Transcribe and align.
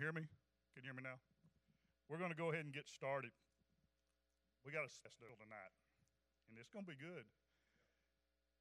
hear 0.00 0.16
me? 0.16 0.24
Can 0.72 0.80
you 0.80 0.88
hear 0.88 0.96
me 0.96 1.04
now? 1.04 1.20
We're 2.08 2.16
going 2.16 2.32
to 2.32 2.40
go 2.40 2.48
ahead 2.48 2.64
and 2.64 2.72
get 2.72 2.88
started. 2.88 3.36
We 4.64 4.72
got 4.72 4.88
a 4.88 4.92
festival 5.04 5.36
tonight, 5.36 5.76
and 6.48 6.56
it's 6.56 6.72
going 6.72 6.88
to 6.88 6.90
be 6.90 6.96
good. 6.96 7.28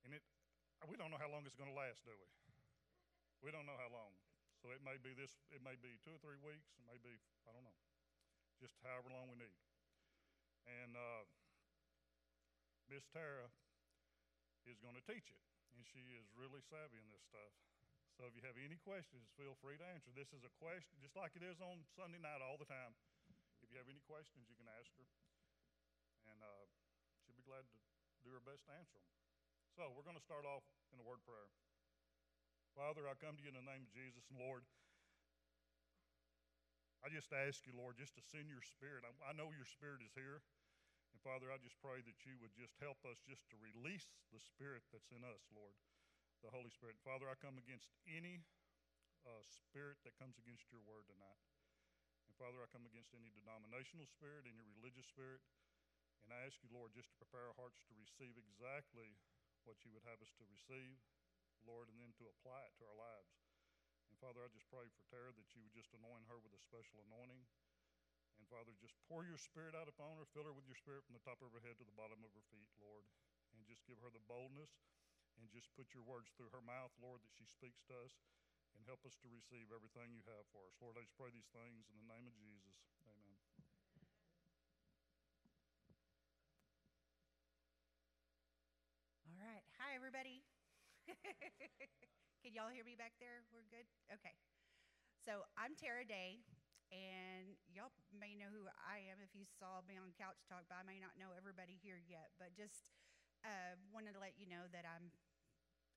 And 0.03 0.11
it, 0.11 0.19
we 0.91 0.99
don't 0.99 1.07
know 1.07 1.19
how 1.19 1.31
long 1.31 1.47
it's 1.47 1.55
going 1.55 1.71
to 1.71 1.79
last, 1.79 2.03
do 2.03 2.11
we? 2.11 2.27
We 3.39 3.55
don't 3.55 3.63
know 3.63 3.79
how 3.79 3.87
long. 3.87 4.11
So 4.59 4.75
it 4.75 4.83
may 4.83 4.99
be 4.99 5.15
this. 5.15 5.31
It 5.55 5.63
may 5.63 5.79
be 5.79 5.95
two 6.03 6.11
or 6.11 6.19
three 6.19 6.35
weeks. 6.43 6.75
It 6.75 6.83
may 6.83 6.99
be 6.99 7.15
I 7.47 7.55
don't 7.55 7.63
know, 7.63 7.79
just 8.59 8.75
however 8.83 9.07
long 9.07 9.31
we 9.31 9.39
need. 9.39 9.55
And 10.67 10.91
uh, 10.99 11.23
Miss 12.91 13.07
Tarah 13.15 13.47
is 14.67 14.75
going 14.83 14.99
to 14.99 15.03
teach 15.07 15.31
it, 15.31 15.39
and 15.71 15.87
she 15.87 16.03
is 16.19 16.27
really 16.35 16.59
savvy 16.67 16.99
in 16.99 17.07
this 17.07 17.23
stuff. 17.23 17.55
So 18.19 18.27
if 18.27 18.35
you 18.35 18.43
have 18.43 18.59
any 18.59 18.75
questions, 18.83 19.31
feel 19.39 19.55
free 19.63 19.79
to 19.79 19.87
answer. 19.95 20.11
This 20.11 20.35
is 20.35 20.43
a 20.43 20.51
question, 20.59 20.99
just 20.99 21.15
like 21.15 21.39
it 21.39 21.43
is 21.47 21.63
on 21.63 21.87
Sunday 21.95 22.19
night 22.19 22.43
all 22.43 22.59
the 22.59 22.67
time. 22.67 22.91
If 23.63 23.71
you 23.71 23.79
have 23.79 23.87
any 23.87 24.03
questions, 24.03 24.43
you 24.51 24.59
can 24.59 24.67
ask 24.67 24.91
her, 24.99 25.07
and 26.27 26.35
uh, 26.43 26.67
she'll 27.23 27.39
be 27.39 27.47
glad 27.47 27.63
to 27.63 27.79
do 28.27 28.35
her 28.35 28.43
best 28.43 28.67
to 28.67 28.75
answer 28.75 28.99
them. 28.99 29.07
So 29.71 29.87
we're 29.95 30.03
going 30.03 30.19
to 30.19 30.27
start 30.27 30.43
off 30.43 30.67
in 30.91 30.99
a 30.99 31.05
word 31.07 31.23
prayer. 31.23 31.47
Father, 32.75 33.07
I 33.07 33.15
come 33.15 33.39
to 33.39 33.43
you 33.43 33.55
in 33.55 33.55
the 33.55 33.63
name 33.63 33.87
of 33.87 33.91
Jesus 33.95 34.27
and 34.27 34.35
Lord. 34.35 34.67
I 36.99 37.07
just 37.07 37.31
ask 37.31 37.63
you, 37.63 37.71
Lord, 37.71 37.95
just 37.95 38.19
to 38.19 38.23
send 38.35 38.51
your 38.51 38.67
spirit. 38.67 39.07
I, 39.07 39.15
I 39.23 39.31
know 39.31 39.55
your 39.55 39.63
spirit 39.63 40.03
is 40.03 40.11
here. 40.11 40.43
And 41.15 41.23
Father, 41.23 41.47
I 41.47 41.57
just 41.63 41.79
pray 41.79 42.03
that 42.03 42.19
you 42.27 42.35
would 42.43 42.51
just 42.51 42.75
help 42.83 42.99
us 43.07 43.23
just 43.23 43.47
to 43.47 43.55
release 43.63 44.11
the 44.35 44.43
spirit 44.43 44.83
that's 44.91 45.07
in 45.15 45.23
us, 45.23 45.47
Lord, 45.55 45.79
the 46.39 46.51
Holy 46.51 46.71
Spirit. 46.71 46.95
Father, 47.03 47.27
I 47.27 47.35
come 47.39 47.59
against 47.59 47.91
any 48.07 48.43
uh, 49.27 49.43
spirit 49.43 49.99
that 50.07 50.15
comes 50.15 50.39
against 50.39 50.71
your 50.71 50.83
word 50.87 51.07
tonight. 51.11 51.43
And 52.27 52.33
Father, 52.39 52.63
I 52.63 52.71
come 52.71 52.87
against 52.87 53.11
any 53.11 53.33
denominational 53.35 54.07
spirit, 54.07 54.47
any 54.47 54.63
religious 54.79 55.07
spirit. 55.09 55.43
And 56.23 56.31
I 56.31 56.45
ask 56.47 56.55
you, 56.63 56.69
Lord, 56.71 56.95
just 56.95 57.11
to 57.11 57.17
prepare 57.19 57.47
our 57.51 57.57
hearts 57.59 57.81
to 57.89 57.95
receive 57.97 58.37
exactly 58.39 59.17
what 59.67 59.81
you 59.83 59.91
would 59.91 60.05
have 60.07 60.21
us 60.23 60.31
to 60.39 60.45
receive, 60.47 60.99
Lord, 61.67 61.91
and 61.91 61.99
then 61.99 62.15
to 62.21 62.31
apply 62.31 62.69
it 62.69 62.73
to 62.79 62.87
our 62.87 62.95
lives. 62.95 63.33
And 64.07 64.15
Father, 64.19 64.43
I 64.43 64.49
just 64.51 64.67
pray 64.71 64.87
for 64.87 65.03
Tarah 65.11 65.35
that 65.35 65.49
you 65.55 65.61
would 65.63 65.75
just 65.75 65.91
anoint 65.91 66.27
her 66.31 66.39
with 66.39 66.55
a 66.55 66.61
special 66.61 67.03
anointing. 67.09 67.43
And 68.39 68.47
Father, 68.47 68.71
just 68.79 68.95
pour 69.11 69.27
your 69.27 69.39
spirit 69.39 69.75
out 69.75 69.91
upon 69.91 70.15
her, 70.15 70.29
fill 70.31 70.47
her 70.47 70.55
with 70.55 70.69
your 70.69 70.79
spirit 70.79 71.03
from 71.03 71.19
the 71.19 71.25
top 71.27 71.43
of 71.43 71.51
her 71.51 71.63
head 71.65 71.75
to 71.81 71.87
the 71.87 71.99
bottom 71.99 72.23
of 72.23 72.31
her 72.31 72.45
feet, 72.47 72.71
Lord. 72.79 73.03
And 73.51 73.65
just 73.67 73.83
give 73.89 73.99
her 73.99 74.13
the 74.13 74.23
boldness 74.29 74.71
and 75.39 75.47
just 75.49 75.71
put 75.73 75.95
your 75.95 76.03
words 76.03 76.29
through 76.35 76.51
her 76.51 76.61
mouth, 76.61 76.91
Lord, 76.99 77.23
that 77.23 77.31
she 77.31 77.47
speaks 77.47 77.79
to 77.87 77.95
us 78.03 78.13
and 78.75 78.83
help 78.83 79.01
us 79.07 79.15
to 79.23 79.27
receive 79.31 79.71
everything 79.71 80.11
you 80.11 80.23
have 80.27 80.45
for 80.51 80.67
us. 80.67 80.75
Lord, 80.83 80.99
I 80.99 81.07
just 81.07 81.15
pray 81.15 81.31
these 81.31 81.47
things 81.55 81.87
in 81.89 81.95
the 81.97 82.07
name 82.11 82.27
of 82.27 82.35
Jesus. 82.35 82.75
Amen. 83.07 83.39
All 89.25 89.39
right. 89.39 89.63
Hi, 89.79 89.95
everybody. 89.95 90.43
Can 92.43 92.51
y'all 92.55 92.71
hear 92.71 92.83
me 92.83 92.95
back 92.99 93.15
there? 93.19 93.43
We're 93.51 93.67
good? 93.71 93.87
Okay. 94.11 94.35
So 95.23 95.43
I'm 95.59 95.75
Tarah 95.75 96.07
Day, 96.07 96.43
and 96.91 97.55
y'all 97.67 97.91
may 98.15 98.33
know 98.35 98.49
who 98.51 98.65
I 98.81 99.03
am 99.11 99.19
if 99.19 99.35
you 99.35 99.43
saw 99.59 99.83
me 99.85 99.99
on 99.99 100.15
Couch 100.15 100.39
Talk, 100.47 100.65
but 100.71 100.79
I 100.79 100.85
may 100.87 100.99
not 100.99 101.19
know 101.19 101.35
everybody 101.35 101.75
here 101.79 101.99
yet. 101.99 102.31
But 102.39 102.55
just 102.55 102.95
uh, 103.43 103.75
wanted 103.91 104.15
to 104.15 104.21
let 104.23 104.35
you 104.39 104.47
know 104.47 104.67
that 104.71 104.83
I'm. 104.87 105.11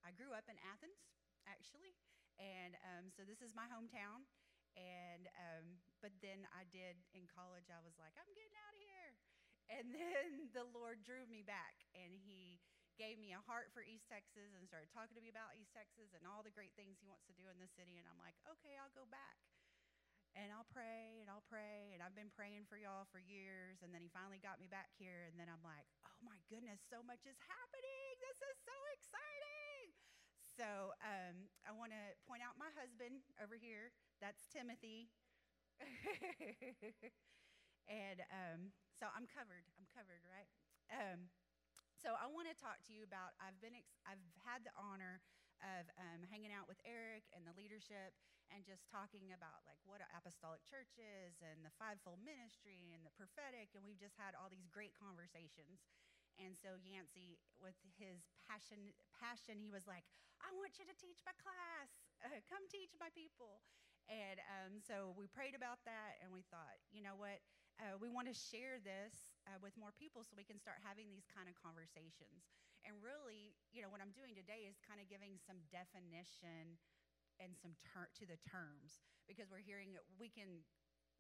I 0.03 0.13
grew 0.15 0.35
up 0.35 0.47
in 0.51 0.59
Athens, 0.63 0.99
actually, 1.47 1.95
and 2.39 2.77
um, 2.83 3.11
so 3.15 3.23
this 3.23 3.41
is 3.41 3.55
my 3.55 3.67
hometown. 3.71 4.27
And 4.73 5.29
um, 5.37 5.85
but 6.01 6.17
then 6.25 6.49
I 6.49 6.65
did 6.73 6.97
in 7.13 7.29
college. 7.29 7.69
I 7.69 7.85
was 7.85 7.93
like, 8.01 8.17
I'm 8.17 8.33
getting 8.33 8.57
out 8.57 8.73
of 8.73 8.81
here, 8.81 9.11
and 9.69 9.85
then 9.97 10.49
the 10.57 10.65
Lord 10.65 11.05
drew 11.05 11.29
me 11.29 11.45
back, 11.45 11.77
and 11.93 12.17
He 12.17 12.57
gave 13.01 13.17
me 13.17 13.33
a 13.33 13.43
heart 13.49 13.73
for 13.73 13.81
East 13.85 14.09
Texas 14.09 14.53
and 14.53 14.69
started 14.69 14.93
talking 14.93 15.17
to 15.17 15.25
me 15.25 15.33
about 15.33 15.57
East 15.57 15.73
Texas 15.73 16.13
and 16.13 16.29
all 16.29 16.45
the 16.45 16.53
great 16.53 16.77
things 16.77 17.01
he 17.01 17.09
wants 17.09 17.25
to 17.29 17.37
do 17.37 17.49
in 17.49 17.57
the 17.57 17.71
city. 17.73 17.97
And 17.97 18.05
I'm 18.09 18.21
like, 18.21 18.37
okay, 18.45 18.77
I'll 18.77 18.93
go 18.93 19.09
back. 19.09 19.41
And 20.33 20.49
I'll 20.49 20.69
pray 20.73 21.21
and 21.21 21.29
I'll 21.29 21.45
pray. 21.49 21.93
And 21.93 22.01
I've 22.01 22.17
been 22.17 22.33
praying 22.33 22.65
for 22.69 22.81
y'all 22.81 23.09
for 23.13 23.21
years. 23.21 23.81
And 23.85 23.93
then 23.93 24.01
he 24.01 24.09
finally 24.13 24.41
got 24.41 24.61
me 24.61 24.69
back 24.69 24.93
here. 24.97 25.29
And 25.29 25.37
then 25.37 25.49
I'm 25.49 25.61
like, 25.65 25.89
oh 26.09 26.21
my 26.25 26.41
goodness, 26.49 26.81
so 26.89 27.05
much 27.05 27.25
is 27.29 27.37
happening. 27.45 28.13
This 28.21 28.39
is 28.41 28.57
so. 28.65 28.92
So 30.63 30.95
um, 31.03 31.51
I 31.67 31.75
want 31.75 31.91
to 31.91 32.15
point 32.23 32.39
out 32.39 32.55
my 32.55 32.71
husband 32.79 33.27
over 33.43 33.59
here. 33.59 33.91
That's 34.23 34.47
Timothy. 34.47 35.11
and 37.91 38.23
um, 38.31 38.71
so 38.95 39.11
I'm 39.11 39.27
covered. 39.27 39.67
I'm 39.75 39.91
covered, 39.91 40.23
right? 40.23 40.47
Um, 40.87 41.35
so 41.99 42.15
I 42.15 42.31
want 42.31 42.47
to 42.47 42.55
talk 42.55 42.79
to 42.87 42.95
you 42.95 43.03
about. 43.03 43.35
I've 43.43 43.59
been. 43.59 43.75
Ex- 43.75 43.99
I've 44.07 44.23
had 44.47 44.63
the 44.63 44.71
honor 44.79 45.19
of 45.67 45.91
um, 45.99 46.23
hanging 46.31 46.55
out 46.55 46.71
with 46.71 46.79
Eric 46.87 47.27
and 47.35 47.43
the 47.43 47.59
leadership, 47.59 48.15
and 48.55 48.63
just 48.63 48.87
talking 48.87 49.35
about 49.35 49.67
like 49.67 49.83
what 49.83 49.99
apostolic 50.15 50.63
church 50.63 50.95
is, 50.95 51.43
and 51.43 51.67
the 51.67 51.75
fivefold 51.75 52.23
ministry, 52.23 52.95
and 52.95 53.03
the 53.03 53.15
prophetic, 53.19 53.75
and 53.75 53.83
we've 53.83 53.99
just 53.99 54.15
had 54.15 54.39
all 54.39 54.47
these 54.47 54.71
great 54.71 54.95
conversations. 54.95 55.83
And 56.43 56.59
so 56.59 56.75
Yancy, 56.83 57.39
with 57.63 57.79
his 57.95 58.27
passion, 58.43 58.91
passion, 59.15 59.63
he 59.63 59.71
was 59.71 59.87
like, 59.87 60.03
"I 60.43 60.51
want 60.59 60.77
you 60.83 60.85
to 60.91 60.97
teach 60.99 61.23
my 61.23 61.33
class. 61.39 61.89
Uh, 62.27 62.43
come 62.51 62.67
teach 62.67 62.93
my 62.99 63.09
people." 63.15 63.63
And 64.11 64.43
um, 64.51 64.73
so 64.83 65.15
we 65.15 65.31
prayed 65.31 65.55
about 65.55 65.79
that, 65.87 66.19
and 66.21 66.35
we 66.35 66.43
thought, 66.51 66.75
you 66.91 67.01
know 67.07 67.15
what? 67.15 67.39
Uh, 67.79 67.95
we 68.03 68.11
want 68.11 68.27
to 68.27 68.35
share 68.35 68.83
this 68.83 69.39
uh, 69.47 69.57
with 69.63 69.73
more 69.79 69.95
people 69.95 70.27
so 70.27 70.35
we 70.37 70.45
can 70.45 70.59
start 70.59 70.83
having 70.83 71.09
these 71.09 71.25
kind 71.31 71.47
of 71.47 71.55
conversations. 71.55 72.51
And 72.83 72.99
really, 72.99 73.55
you 73.71 73.81
know, 73.81 73.89
what 73.89 74.03
I'm 74.03 74.11
doing 74.13 74.35
today 74.35 74.67
is 74.67 74.75
kind 74.83 74.99
of 74.99 75.07
giving 75.07 75.39
some 75.39 75.63
definition 75.71 76.77
and 77.39 77.55
some 77.57 77.79
ter- 77.87 78.11
to 78.19 78.25
the 78.27 78.39
terms 78.43 79.01
because 79.31 79.49
we're 79.51 79.63
hearing. 79.65 79.95
We 80.19 80.29
can. 80.29 80.67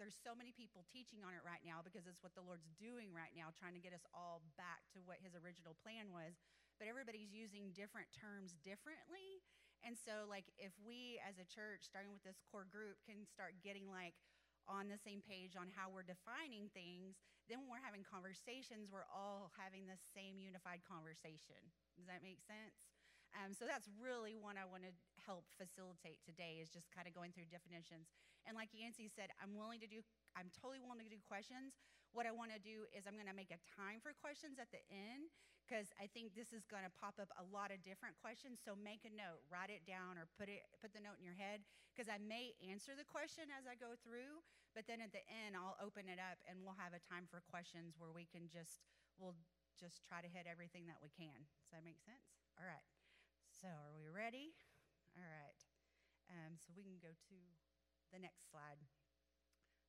There's 0.01 0.17
so 0.17 0.33
many 0.33 0.53
people 0.53 0.85
teaching 0.89 1.23
on 1.25 1.37
it 1.37 1.45
right 1.45 1.63
now 1.63 1.85
because 1.85 2.09
it's 2.09 2.25
what 2.25 2.33
the 2.37 2.45
Lord's 2.45 2.69
doing 2.77 3.13
right 3.13 3.33
now, 3.37 3.53
trying 3.53 3.77
to 3.77 3.83
get 3.83 3.97
us 3.97 4.05
all 4.13 4.43
back 4.57 4.85
to 4.97 5.05
what 5.05 5.21
His 5.21 5.37
original 5.37 5.77
plan 5.81 6.11
was. 6.11 6.41
But 6.81 6.89
everybody's 6.89 7.31
using 7.31 7.71
different 7.77 8.11
terms 8.11 8.59
differently. 8.65 9.45
And 9.83 9.99
so, 9.99 10.27
like, 10.31 10.49
if 10.59 10.73
we 10.79 11.19
as 11.23 11.39
a 11.39 11.47
church, 11.47 11.87
starting 11.87 12.15
with 12.15 12.23
this 12.23 12.39
core 12.49 12.67
group, 12.67 13.03
can 13.03 13.27
start 13.27 13.59
getting 13.63 13.91
like, 13.91 14.15
on 14.71 14.87
the 14.87 15.01
same 15.01 15.23
page 15.23 15.59
on 15.59 15.71
how 15.75 15.91
we're 15.91 16.07
defining 16.07 16.71
things, 16.71 17.19
then 17.51 17.63
when 17.63 17.75
we're 17.75 17.83
having 17.83 18.07
conversations, 18.07 18.87
we're 18.87 19.09
all 19.11 19.51
having 19.59 19.91
the 19.91 19.99
same 20.15 20.39
unified 20.39 20.83
conversation. 20.87 21.59
Does 21.99 22.07
that 22.07 22.23
make 22.23 22.39
sense? 22.47 22.79
Um, 23.33 23.57
so 23.57 23.65
that's 23.65 23.89
really 23.97 24.37
what 24.37 24.61
I 24.61 24.69
want 24.69 24.85
to 24.85 24.93
help 25.25 25.49
facilitate 25.57 26.21
today 26.23 26.61
is 26.61 26.69
just 26.69 26.93
kind 26.93 27.09
of 27.09 27.17
going 27.17 27.33
through 27.33 27.49
definitions. 27.49 28.13
And 28.47 28.59
like 28.59 28.75
Yancy 28.75 29.07
said, 29.07 29.31
I'm 29.39 29.55
willing 29.55 29.81
to 29.81 29.91
do 29.91 30.03
I'm 30.35 30.49
totally 30.53 30.81
willing 30.81 31.05
to 31.05 31.13
do 31.13 31.21
questions. 31.29 31.77
What 32.13 32.29
I 32.29 32.33
want 32.33 32.53
to 32.53 32.61
do 32.61 32.89
is 32.93 33.09
I'm 33.09 33.17
going 33.17 33.29
to 33.29 33.37
make 33.37 33.53
a 33.53 33.61
time 33.73 34.01
for 34.01 34.13
questions 34.17 34.61
at 34.61 34.69
the 34.69 34.81
end 34.93 35.33
because 35.65 35.89
I 35.97 36.09
think 36.13 36.37
this 36.37 36.53
is 36.53 36.69
going 36.69 36.85
to 36.85 36.93
pop 36.93 37.17
up 37.17 37.33
a 37.41 37.45
lot 37.49 37.73
of 37.73 37.81
different 37.81 38.19
questions. 38.21 38.61
So 38.61 38.77
make 38.77 39.09
a 39.09 39.13
note, 39.13 39.41
write 39.49 39.73
it 39.73 39.89
down, 39.89 40.21
or 40.21 40.29
put 40.37 40.53
it 40.53 40.69
put 40.81 40.93
the 40.93 41.01
note 41.01 41.17
in 41.17 41.25
your 41.25 41.39
head 41.39 41.65
because 41.93 42.13
I 42.13 42.21
may 42.21 42.53
answer 42.61 42.93
the 42.93 43.09
question 43.09 43.49
as 43.53 43.65
I 43.65 43.77
go 43.77 43.97
through, 44.05 44.45
but 44.77 44.85
then 44.85 45.01
at 45.01 45.13
the 45.13 45.25
end 45.29 45.57
I'll 45.57 45.79
open 45.81 46.09
it 46.09 46.21
up 46.21 46.41
and 46.45 46.61
we'll 46.61 46.77
have 46.77 46.93
a 46.93 47.01
time 47.01 47.29
for 47.29 47.41
questions 47.49 47.97
where 47.97 48.13
we 48.13 48.29
can 48.29 48.49
just 48.49 48.85
we'll 49.17 49.37
just 49.81 50.05
try 50.05 50.21
to 50.21 50.29
hit 50.29 50.45
everything 50.45 50.85
that 50.89 51.01
we 51.01 51.09
can. 51.09 51.49
Does 51.65 51.73
that 51.73 51.85
make 51.85 52.01
sense? 52.05 52.29
All 52.61 52.69
right. 52.69 52.85
So 53.49 53.69
are 53.69 53.97
we 53.97 54.09
ready? 54.13 54.53
All 55.17 55.25
right. 55.25 55.61
Um, 56.29 56.57
so 56.57 56.73
we 56.77 56.85
can 56.85 56.97
go 57.01 57.13
to 57.13 57.37
the 58.13 58.21
next 58.21 58.53
slide. 58.53 58.79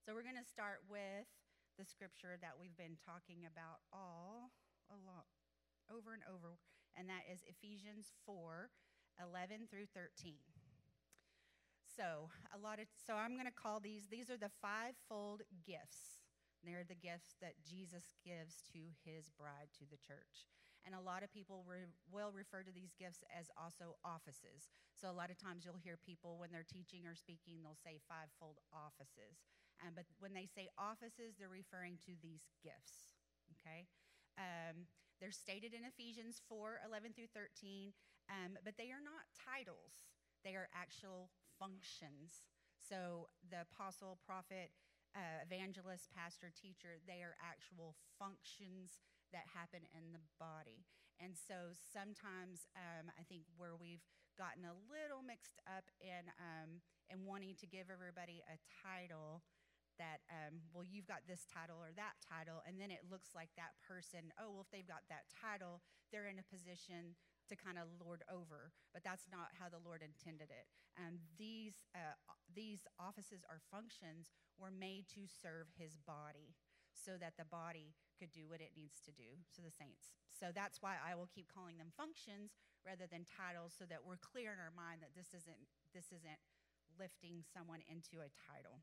So 0.01 0.15
we're 0.15 0.25
going 0.25 0.39
to 0.39 0.47
start 0.47 0.83
with 0.87 1.27
the 1.77 1.85
scripture 1.85 2.39
that 2.39 2.55
we've 2.55 2.75
been 2.79 2.95
talking 2.95 3.43
about 3.43 3.83
all 3.91 4.55
along, 4.87 5.27
over 5.91 6.15
and 6.15 6.23
over, 6.25 6.57
and 6.95 7.11
that 7.11 7.27
is 7.27 7.43
Ephesians 7.43 8.15
4 8.25 8.71
11 9.21 9.69
through 9.69 9.85
13. 9.93 10.41
So, 11.85 12.33
a 12.49 12.57
lot 12.57 12.81
of, 12.81 12.89
so 13.05 13.13
I'm 13.13 13.37
going 13.37 13.45
to 13.45 13.53
call 13.53 13.77
these, 13.77 14.09
these 14.09 14.33
are 14.33 14.41
the 14.41 14.49
fivefold 14.57 15.45
gifts 15.61 16.23
they're 16.63 16.87
the 16.87 16.95
gifts 16.95 17.35
that 17.43 17.59
Jesus 17.59 18.15
gives 18.23 18.63
to 18.71 18.79
his 19.03 19.29
bride, 19.35 19.67
to 19.79 19.85
the 19.91 19.99
church. 19.99 20.47
And 20.83 20.91
a 20.95 20.99
lot 20.99 21.23
of 21.23 21.31
people 21.31 21.63
re- 21.63 21.87
will 22.11 22.35
refer 22.35 22.63
to 22.63 22.73
these 22.75 22.91
gifts 22.99 23.23
as 23.31 23.47
also 23.55 23.95
offices. 24.03 24.67
So 24.99 25.07
a 25.07 25.15
lot 25.15 25.31
of 25.31 25.39
times 25.39 25.63
you'll 25.63 25.79
hear 25.79 25.95
people 25.95 26.35
when 26.35 26.51
they're 26.51 26.67
teaching 26.67 27.07
or 27.07 27.15
speaking, 27.15 27.63
they'll 27.63 27.79
say 27.79 28.03
fivefold 28.03 28.59
offices. 28.75 29.39
Um, 29.79 29.95
but 29.95 30.05
when 30.19 30.35
they 30.35 30.47
say 30.47 30.67
offices, 30.75 31.39
they're 31.39 31.51
referring 31.51 31.97
to 32.03 32.19
these 32.19 32.43
gifts. 32.59 33.15
Okay? 33.55 33.87
Um, 34.35 34.91
they're 35.23 35.31
stated 35.31 35.71
in 35.71 35.87
Ephesians 35.87 36.43
4 36.51 36.83
11 36.83 37.15
through 37.15 37.31
13, 37.31 37.95
um, 38.27 38.59
but 38.63 38.75
they 38.75 38.91
are 38.91 39.03
not 39.03 39.31
titles, 39.31 40.03
they 40.43 40.55
are 40.59 40.67
actual 40.75 41.31
functions. 41.59 42.43
So 42.75 43.31
the 43.47 43.63
apostle, 43.63 44.19
prophet, 44.25 44.75
uh, 45.15 45.45
evangelist, 45.45 46.09
pastor, 46.11 46.51
teacher, 46.51 46.99
they 47.07 47.23
are 47.23 47.37
actual 47.39 47.95
functions 48.19 48.99
that 49.33 49.49
happen 49.51 49.83
in 49.91 50.13
the 50.13 50.23
body. 50.39 50.85
And 51.21 51.35
so 51.37 51.73
sometimes 51.73 52.65
um, 52.73 53.09
I 53.13 53.25
think 53.25 53.45
where 53.57 53.77
we've 53.77 54.05
gotten 54.37 54.65
a 54.65 54.73
little 54.89 55.21
mixed 55.21 55.61
up 55.69 55.85
in, 56.01 56.29
um, 56.41 56.81
in 57.09 57.25
wanting 57.25 57.53
to 57.61 57.67
give 57.69 57.93
everybody 57.93 58.41
a 58.49 58.57
title 58.81 59.45
that, 60.01 60.25
um, 60.33 60.65
well, 60.73 60.81
you've 60.81 61.05
got 61.05 61.29
this 61.29 61.45
title 61.45 61.77
or 61.77 61.93
that 61.93 62.17
title, 62.17 62.65
and 62.65 62.81
then 62.81 62.89
it 62.89 63.05
looks 63.05 63.37
like 63.37 63.53
that 63.53 63.77
person, 63.85 64.33
oh, 64.41 64.49
well, 64.49 64.65
if 64.65 64.71
they've 64.73 64.89
got 64.89 65.05
that 65.09 65.29
title, 65.29 65.85
they're 66.09 66.25
in 66.25 66.41
a 66.41 66.47
position 66.49 67.13
to 67.45 67.53
kind 67.53 67.77
of 67.77 67.93
lord 68.01 68.25
over. 68.25 68.73
But 68.89 69.05
that's 69.05 69.29
not 69.29 69.53
how 69.53 69.69
the 69.69 69.81
Lord 69.81 70.01
intended 70.01 70.49
it. 70.49 70.65
Um, 70.97 71.21
these, 71.37 71.85
uh, 71.93 72.17
these 72.49 72.85
offices 72.97 73.45
or 73.45 73.61
functions 73.69 74.33
were 74.57 74.73
made 74.73 75.05
to 75.13 75.29
serve 75.29 75.69
his 75.77 75.97
body 76.01 76.57
so 76.93 77.17
that 77.17 77.37
the 77.37 77.49
body 77.49 77.93
could 78.23 78.31
do 78.31 78.47
what 78.47 78.63
it 78.63 78.71
needs 78.79 79.03
to 79.03 79.11
do. 79.11 79.43
So 79.51 79.59
the 79.59 79.75
saints. 79.75 80.15
So 80.31 80.55
that's 80.55 80.79
why 80.79 80.95
I 80.95 81.11
will 81.19 81.27
keep 81.27 81.51
calling 81.51 81.75
them 81.75 81.91
functions 81.91 82.55
rather 82.87 83.03
than 83.03 83.27
titles 83.27 83.75
so 83.75 83.83
that 83.91 84.07
we're 84.07 84.23
clear 84.23 84.55
in 84.55 84.63
our 84.63 84.71
mind 84.71 85.03
that 85.03 85.11
this 85.11 85.35
isn't, 85.35 85.67
this 85.91 86.07
isn't 86.15 86.39
lifting 86.95 87.43
someone 87.43 87.83
into 87.91 88.23
a 88.23 88.31
title. 88.31 88.79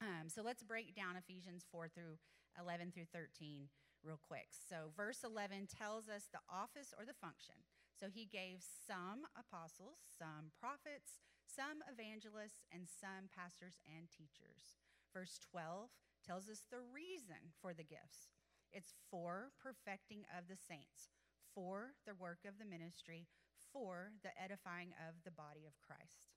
Um, 0.00 0.32
so 0.32 0.40
let's 0.40 0.64
break 0.64 0.96
down 0.96 1.20
Ephesians 1.20 1.68
4 1.68 1.92
through 1.92 2.16
11 2.56 2.96
through 2.96 3.12
13 3.12 3.68
real 4.00 4.20
quick. 4.20 4.48
So, 4.52 4.92
verse 4.96 5.24
11 5.24 5.68
tells 5.68 6.08
us 6.08 6.28
the 6.28 6.44
office 6.48 6.92
or 6.96 7.04
the 7.04 7.16
function. 7.16 7.56
So, 7.96 8.12
he 8.12 8.28
gave 8.28 8.60
some 8.60 9.24
apostles, 9.32 10.04
some 10.04 10.52
prophets, 10.60 11.24
some 11.48 11.80
evangelists, 11.88 12.68
and 12.68 12.84
some 12.84 13.32
pastors 13.32 13.80
and 13.88 14.12
teachers. 14.12 14.76
Verse 15.08 15.40
12 15.40 15.88
tells 16.20 16.52
us 16.52 16.68
the 16.68 16.84
reason 16.84 17.54
for 17.62 17.72
the 17.72 17.86
gifts 17.86 18.34
it's 18.74 18.92
for 19.10 19.54
perfecting 19.62 20.26
of 20.34 20.50
the 20.50 20.58
saints, 20.58 21.14
for 21.54 21.94
the 22.04 22.18
work 22.18 22.42
of 22.42 22.58
the 22.58 22.66
ministry, 22.66 23.30
for 23.72 24.10
the 24.26 24.34
edifying 24.34 24.90
of 24.98 25.22
the 25.24 25.30
body 25.30 25.64
of 25.64 25.78
Christ. 25.80 26.34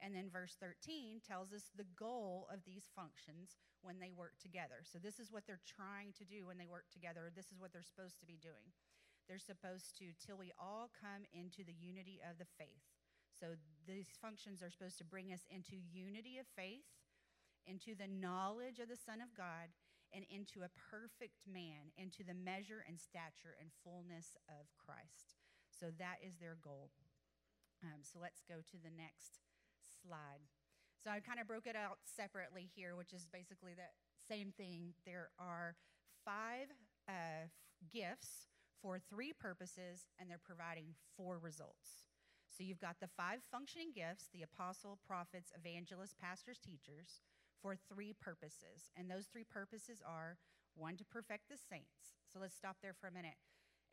And 0.00 0.12
then 0.12 0.28
verse 0.28 0.56
13 0.60 1.24
tells 1.24 1.52
us 1.52 1.72
the 1.72 1.88
goal 1.96 2.48
of 2.52 2.60
these 2.64 2.88
functions 2.92 3.56
when 3.80 3.96
they 4.00 4.12
work 4.12 4.36
together. 4.40 4.84
So, 4.84 4.98
this 5.00 5.16
is 5.18 5.32
what 5.32 5.46
they're 5.46 5.64
trying 5.64 6.12
to 6.20 6.24
do 6.24 6.44
when 6.44 6.58
they 6.58 6.68
work 6.68 6.92
together. 6.92 7.32
This 7.32 7.48
is 7.48 7.60
what 7.60 7.72
they're 7.72 7.86
supposed 7.86 8.20
to 8.20 8.28
be 8.28 8.36
doing. 8.36 8.76
They're 9.24 9.40
supposed 9.40 9.96
to, 9.98 10.12
till 10.20 10.36
we 10.36 10.52
all 10.60 10.92
come 10.92 11.24
into 11.32 11.64
the 11.64 11.74
unity 11.74 12.20
of 12.20 12.36
the 12.36 12.50
faith. 12.60 12.84
So, 13.32 13.56
these 13.88 14.12
functions 14.20 14.60
are 14.60 14.70
supposed 14.70 14.98
to 14.98 15.08
bring 15.08 15.32
us 15.32 15.48
into 15.48 15.80
unity 15.80 16.36
of 16.36 16.46
faith, 16.52 16.84
into 17.64 17.96
the 17.96 18.08
knowledge 18.08 18.78
of 18.78 18.92
the 18.92 19.00
Son 19.00 19.24
of 19.24 19.32
God, 19.32 19.72
and 20.16 20.24
into 20.32 20.64
a 20.64 20.72
perfect 20.72 21.44
man, 21.44 21.92
into 22.00 22.24
the 22.24 22.32
measure 22.32 22.80
and 22.88 22.96
stature 22.96 23.52
and 23.60 23.68
fullness 23.84 24.40
of 24.48 24.72
Christ. 24.80 25.36
So, 25.68 25.92
that 26.00 26.24
is 26.24 26.40
their 26.40 26.56
goal. 26.56 26.88
Um, 27.84 28.00
so, 28.00 28.16
let's 28.16 28.40
go 28.40 28.64
to 28.64 28.78
the 28.80 28.90
next 28.90 29.44
slide. 29.84 30.48
So 31.06 31.14
I 31.14 31.20
kind 31.20 31.38
of 31.38 31.46
broke 31.46 31.68
it 31.68 31.76
out 31.76 31.98
separately 32.02 32.66
here, 32.74 32.96
which 32.96 33.12
is 33.12 33.28
basically 33.30 33.74
the 33.78 33.86
same 34.26 34.50
thing. 34.56 34.90
There 35.06 35.30
are 35.38 35.76
five 36.24 36.66
uh, 37.08 37.46
gifts 37.94 38.50
for 38.82 38.98
three 38.98 39.32
purposes, 39.32 40.10
and 40.18 40.28
they're 40.28 40.42
providing 40.42 40.98
four 41.16 41.38
results. 41.38 42.10
So 42.50 42.64
you've 42.64 42.80
got 42.80 42.96
the 43.00 43.06
five 43.16 43.38
functioning 43.52 43.92
gifts 43.94 44.26
the 44.32 44.42
apostle, 44.42 44.98
prophets, 45.06 45.52
evangelists, 45.54 46.14
pastors, 46.18 46.58
teachers 46.58 47.22
for 47.62 47.76
three 47.76 48.14
purposes. 48.20 48.90
And 48.96 49.10
those 49.10 49.26
three 49.26 49.44
purposes 49.44 50.02
are 50.06 50.38
one, 50.74 50.96
to 50.96 51.04
perfect 51.04 51.48
the 51.48 51.56
saints. 51.56 52.14
So 52.32 52.38
let's 52.38 52.56
stop 52.56 52.76
there 52.82 52.94
for 52.94 53.08
a 53.08 53.12
minute 53.12 53.40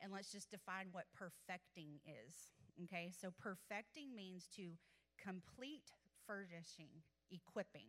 and 0.01 0.12
let's 0.12 0.31
just 0.31 0.51
define 0.51 0.88
what 0.92 1.06
perfecting 1.15 2.04
is. 2.04 2.51
Okay, 2.83 3.12
so 3.15 3.31
perfecting 3.39 4.15
means 4.15 4.48
to 4.57 4.75
complete 5.21 5.92
furnishing, 6.27 7.04
equipping. 7.31 7.88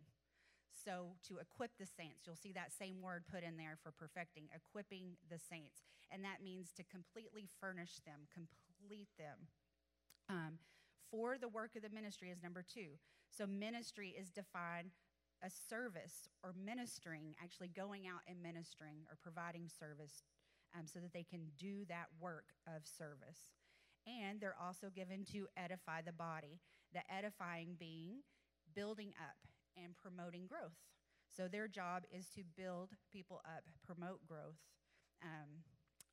So, 0.74 1.14
to 1.28 1.38
equip 1.38 1.70
the 1.78 1.86
saints, 1.86 2.26
you'll 2.26 2.34
see 2.34 2.52
that 2.52 2.72
same 2.72 3.00
word 3.00 3.24
put 3.30 3.44
in 3.44 3.56
there 3.56 3.78
for 3.82 3.92
perfecting, 3.92 4.48
equipping 4.50 5.16
the 5.30 5.38
saints. 5.38 5.86
And 6.10 6.24
that 6.24 6.42
means 6.42 6.72
to 6.76 6.82
completely 6.84 7.48
furnish 7.60 8.02
them, 8.04 8.26
complete 8.34 9.08
them. 9.16 9.46
Um, 10.28 10.58
for 11.10 11.38
the 11.38 11.48
work 11.48 11.76
of 11.76 11.82
the 11.82 11.94
ministry 11.94 12.30
is 12.30 12.42
number 12.42 12.64
two. 12.66 12.98
So, 13.30 13.46
ministry 13.46 14.14
is 14.18 14.30
defined 14.30 14.90
a 15.42 15.50
service 15.50 16.28
or 16.42 16.54
ministering, 16.54 17.34
actually 17.42 17.68
going 17.68 18.06
out 18.06 18.20
and 18.28 18.42
ministering 18.42 19.06
or 19.10 19.16
providing 19.22 19.68
service 19.68 20.22
um, 20.76 20.86
so 20.86 21.00
that 21.00 21.12
they 21.12 21.24
can 21.24 21.48
do 21.58 21.84
that 21.88 22.06
work 22.20 22.54
of 22.66 22.86
service 22.86 23.54
and 24.06 24.40
they're 24.40 24.56
also 24.60 24.88
given 24.94 25.24
to 25.32 25.46
edify 25.56 26.02
the 26.02 26.12
body. 26.12 26.60
The 26.92 27.00
edifying 27.12 27.76
being 27.78 28.22
building 28.74 29.12
up 29.18 29.36
and 29.76 29.96
promoting 29.96 30.46
growth. 30.46 30.78
So 31.34 31.48
their 31.48 31.66
job 31.68 32.04
is 32.12 32.28
to 32.36 32.42
build 32.56 32.90
people 33.12 33.40
up, 33.44 33.64
promote 33.84 34.24
growth. 34.26 34.60
Um, 35.22 35.64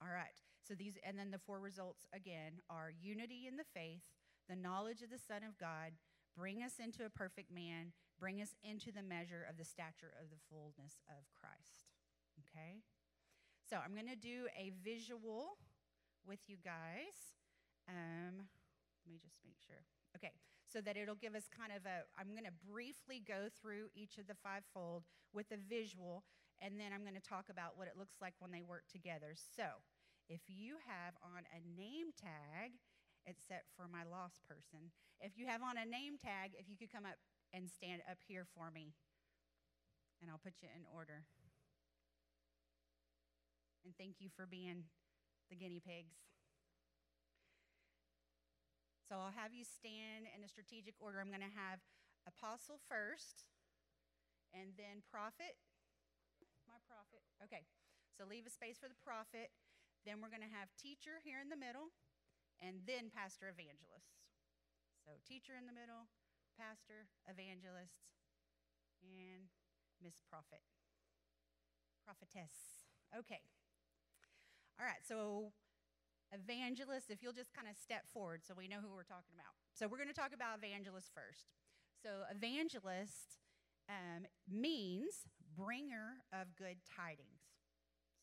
all 0.02 0.12
right. 0.12 0.40
So 0.68 0.74
these, 0.74 0.94
and 1.06 1.18
then 1.18 1.32
the 1.32 1.40
four 1.46 1.60
results 1.60 2.08
again 2.14 2.62
are 2.70 2.92
unity 3.00 3.46
in 3.48 3.58
the 3.58 3.70
faith, 3.74 4.02
the 4.50 4.56
knowledge 4.56 5.02
of 5.02 5.10
the 5.10 5.20
Son 5.20 5.44
of 5.48 5.58
God, 5.60 5.92
bring 6.36 6.64
us 6.64 6.74
into 6.84 7.06
a 7.06 7.10
perfect 7.10 7.52
man, 7.52 7.94
bring 8.22 8.38
us 8.38 8.54
into 8.62 8.94
the 8.94 9.02
measure 9.02 9.42
of 9.50 9.58
the 9.58 9.66
stature 9.66 10.14
of 10.22 10.30
the 10.30 10.38
fullness 10.46 11.02
of 11.10 11.26
Christ. 11.34 11.90
Okay? 12.38 12.86
So 13.66 13.82
I'm 13.82 13.98
going 13.98 14.14
to 14.14 14.20
do 14.20 14.46
a 14.54 14.70
visual 14.86 15.58
with 16.22 16.46
you 16.46 16.62
guys. 16.62 17.34
Um, 17.90 18.46
let 19.02 19.10
me 19.10 19.18
just 19.18 19.42
make 19.42 19.58
sure. 19.58 19.82
Okay, 20.14 20.38
so 20.70 20.86
that 20.86 21.02
it'll 21.02 21.18
give 21.18 21.34
us 21.34 21.50
kind 21.50 21.74
of 21.74 21.82
a, 21.90 22.06
I'm 22.14 22.38
going 22.38 22.46
to 22.46 22.54
briefly 22.62 23.26
go 23.26 23.50
through 23.50 23.90
each 23.98 24.22
of 24.22 24.30
the 24.30 24.38
fivefold 24.38 25.10
with 25.34 25.50
a 25.50 25.58
visual, 25.58 26.22
and 26.62 26.78
then 26.78 26.94
I'm 26.94 27.02
going 27.02 27.18
to 27.18 27.26
talk 27.26 27.50
about 27.50 27.74
what 27.74 27.90
it 27.90 27.98
looks 27.98 28.22
like 28.22 28.38
when 28.38 28.54
they 28.54 28.62
work 28.62 28.86
together. 28.86 29.34
So, 29.34 29.82
if 30.30 30.46
you 30.46 30.78
have 30.86 31.18
on 31.26 31.50
a 31.50 31.60
name 31.74 32.14
tag, 32.14 32.78
except 33.26 33.74
for 33.74 33.90
my 33.90 34.06
lost 34.06 34.46
person, 34.46 34.94
if 35.20 35.34
you 35.36 35.50
have 35.50 35.66
on 35.66 35.82
a 35.82 35.88
name 35.90 36.22
tag, 36.22 36.54
if 36.54 36.70
you 36.70 36.78
could 36.78 36.94
come 36.94 37.04
up 37.04 37.18
and 37.53 37.69
stand 37.69 38.01
up 38.09 38.24
here 38.27 38.48
for 38.56 38.71
me, 38.71 38.95
and 40.21 40.31
I'll 40.31 40.42
put 40.42 40.63
you 40.63 40.69
in 40.71 40.88
order. 40.88 41.27
And 43.84 43.93
thank 43.98 44.22
you 44.22 44.29
for 44.29 44.46
being 44.46 44.88
the 45.50 45.58
guinea 45.58 45.81
pigs. 45.81 46.15
So 49.10 49.20
I'll 49.20 49.36
have 49.36 49.51
you 49.51 49.67
stand 49.67 50.31
in 50.31 50.39
a 50.39 50.48
strategic 50.48 50.96
order. 51.03 51.20
I'm 51.20 51.34
going 51.34 51.43
to 51.43 51.60
have 51.60 51.84
apostle 52.24 52.79
first, 52.88 53.50
and 54.55 54.72
then 54.79 55.03
prophet. 55.03 55.60
My 56.63 56.79
prophet. 56.88 57.25
Okay. 57.43 57.67
So 58.15 58.24
leave 58.24 58.48
a 58.48 58.53
space 58.53 58.79
for 58.79 58.88
the 58.88 59.01
prophet. 59.03 59.51
Then 60.08 60.24
we're 60.24 60.31
going 60.31 60.46
to 60.46 60.55
have 60.55 60.72
teacher 60.79 61.20
here 61.20 61.43
in 61.43 61.51
the 61.51 61.60
middle, 61.60 61.91
and 62.62 62.86
then 62.88 63.12
pastor 63.12 63.50
evangelist. 63.50 64.15
So 65.03 65.17
teacher 65.25 65.58
in 65.58 65.65
the 65.65 65.75
middle, 65.75 66.08
pastor, 66.58 67.10
evangelist, 67.27 68.12
and 69.01 69.50
Miss 70.01 70.22
Prophet. 70.29 70.63
Prophetess. 72.05 72.88
Okay. 73.13 73.41
All 74.79 74.86
right. 74.86 75.03
So 75.05 75.53
evangelist, 76.31 77.12
if 77.12 77.22
you'll 77.22 77.36
just 77.36 77.53
kind 77.53 77.67
of 77.67 77.75
step 77.75 78.08
forward 78.13 78.41
so 78.43 78.55
we 78.55 78.67
know 78.67 78.79
who 78.81 78.91
we're 78.96 79.08
talking 79.08 79.36
about. 79.36 79.51
So, 79.75 79.88
we're 79.88 80.00
going 80.00 80.12
to 80.12 80.17
talk 80.17 80.36
about 80.36 80.60
evangelist 80.60 81.12
first. 81.15 81.51
So, 82.03 82.27
evangelist 82.31 83.39
um, 83.88 84.27
means 84.48 85.27
bringer 85.55 86.24
of 86.31 86.55
good 86.55 86.84
tidings. 86.88 87.43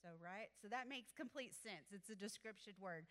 So, 0.01 0.17
right? 0.21 0.53
So, 0.61 0.69
that 0.69 0.89
makes 0.89 1.13
complete 1.13 1.53
sense. 1.57 1.93
It's 1.93 2.09
a 2.09 2.17
description 2.17 2.75
word. 2.81 3.09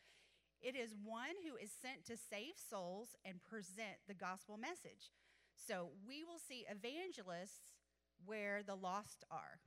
It 0.62 0.76
is 0.76 0.96
one 1.04 1.38
who 1.46 1.56
is 1.56 1.72
sent 1.72 2.06
to 2.06 2.18
save 2.18 2.58
souls 2.58 3.16
and 3.24 3.44
present 3.44 4.02
the 4.08 4.18
gospel 4.18 4.58
message. 4.58 5.14
So, 5.56 5.90
we 6.06 6.24
will 6.24 6.40
see 6.40 6.66
evangelists 6.70 7.78
where 8.26 8.62
the 8.64 8.76
lost 8.76 9.26
are. 9.32 9.60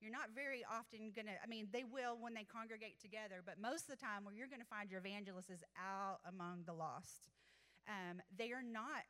You're 0.00 0.12
not 0.12 0.32
very 0.34 0.64
often 0.64 1.12
going 1.12 1.28
to, 1.28 1.36
I 1.36 1.46
mean, 1.46 1.68
they 1.72 1.84
will 1.84 2.16
when 2.16 2.32
they 2.32 2.48
congregate 2.48 3.00
together, 3.00 3.44
but 3.44 3.60
most 3.60 3.84
of 3.84 3.92
the 3.92 4.00
time 4.00 4.24
where 4.24 4.32
you're 4.32 4.48
going 4.48 4.64
to 4.64 4.72
find 4.72 4.90
your 4.90 5.00
evangelists 5.00 5.50
is 5.52 5.60
out 5.76 6.24
among 6.24 6.64
the 6.64 6.72
lost. 6.72 7.28
Um, 7.84 8.24
they 8.32 8.52
are 8.52 8.64
not, 8.64 9.04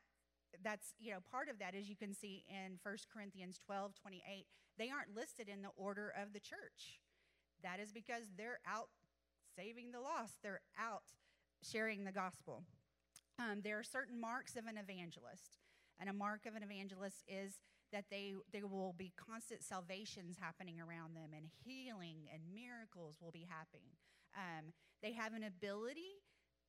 that's, 0.64 0.94
you 0.98 1.14
know, 1.14 1.22
part 1.30 1.48
of 1.48 1.60
that, 1.60 1.78
as 1.78 1.88
you 1.88 1.94
can 1.94 2.12
see 2.12 2.42
in 2.50 2.82
1 2.82 2.96
Corinthians 3.06 3.58
12 3.64 3.94
28, 3.94 4.46
they 4.78 4.90
aren't 4.90 5.14
listed 5.14 5.48
in 5.48 5.62
the 5.62 5.70
order 5.76 6.10
of 6.10 6.32
the 6.32 6.40
church. 6.40 6.98
That 7.62 7.78
is 7.78 7.92
because 7.92 8.26
they're 8.36 8.58
out 8.66 8.90
saving 9.54 9.92
the 9.92 10.00
lost, 10.00 10.42
they're 10.42 10.62
out 10.78 11.06
sharing 11.62 12.04
the 12.04 12.12
gospel. 12.12 12.64
Um, 13.38 13.60
there 13.62 13.78
are 13.78 13.84
certain 13.84 14.20
marks 14.20 14.56
of 14.56 14.66
an 14.66 14.76
evangelist. 14.76 15.58
And 15.98 16.08
a 16.08 16.14
mark 16.14 16.46
of 16.46 16.56
an 16.56 16.62
evangelist 16.62 17.24
is 17.28 17.60
that 17.92 18.06
they, 18.10 18.34
there 18.52 18.66
will 18.66 18.94
be 18.96 19.12
constant 19.16 19.62
salvations 19.62 20.36
happening 20.40 20.80
around 20.80 21.14
them, 21.14 21.36
and 21.36 21.44
healing 21.64 22.30
and 22.32 22.54
miracles 22.54 23.16
will 23.20 23.32
be 23.32 23.46
happening. 23.48 23.92
Um, 24.32 24.72
they 25.02 25.12
have 25.12 25.34
an 25.34 25.44
ability, 25.44 26.22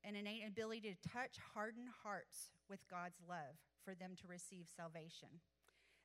an 0.04 0.16
innate 0.16 0.48
ability 0.48 0.82
to 0.82 1.10
touch 1.10 1.38
hardened 1.54 1.90
hearts 2.04 2.52
with 2.70 2.80
God's 2.90 3.22
love 3.28 3.56
for 3.86 3.96
them 3.96 4.16
to 4.20 4.28
receive 4.28 4.66
salvation. 4.68 5.40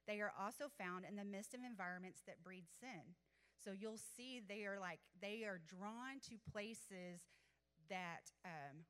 They 0.06 0.20
are 0.20 0.32
also 0.38 0.70
found 0.78 1.04
in 1.08 1.16
the 1.16 1.24
midst 1.24 1.54
of 1.54 1.60
environments 1.66 2.22
that 2.26 2.44
breed 2.44 2.66
sin. 2.78 3.16
So 3.58 3.72
you'll 3.72 3.98
see 3.98 4.38
they 4.38 4.66
are 4.66 4.78
like, 4.78 5.00
they 5.20 5.42
are 5.42 5.60
drawn 5.66 6.20
to 6.28 6.38
places 6.52 7.26
that 7.88 8.30
um, 8.44 8.84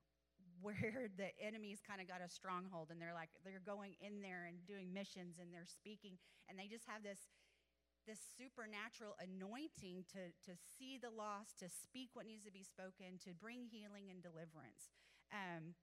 where 0.64 1.08
the 1.16 1.30
enemy's 1.38 1.80
kind 1.84 2.00
of 2.00 2.08
got 2.08 2.24
a 2.24 2.28
stronghold 2.28 2.88
and 2.90 3.00
they're 3.00 3.16
like 3.16 3.30
they're 3.44 3.62
going 3.64 3.94
in 4.00 4.24
there 4.24 4.48
and 4.48 4.64
doing 4.64 4.92
missions 4.92 5.36
and 5.38 5.52
they're 5.52 5.68
speaking 5.68 6.16
and 6.48 6.56
they 6.58 6.66
just 6.66 6.88
have 6.88 7.04
this 7.04 7.28
this 8.08 8.22
supernatural 8.38 9.18
anointing 9.18 10.06
to 10.06 10.30
to 10.40 10.54
see 10.78 10.96
the 10.96 11.10
lost 11.10 11.58
to 11.60 11.68
speak 11.68 12.14
what 12.14 12.24
needs 12.24 12.46
to 12.46 12.54
be 12.54 12.62
spoken 12.62 13.18
to 13.20 13.34
bring 13.34 13.66
healing 13.66 14.08
and 14.08 14.22
deliverance. 14.22 14.94
Um, 15.34 15.74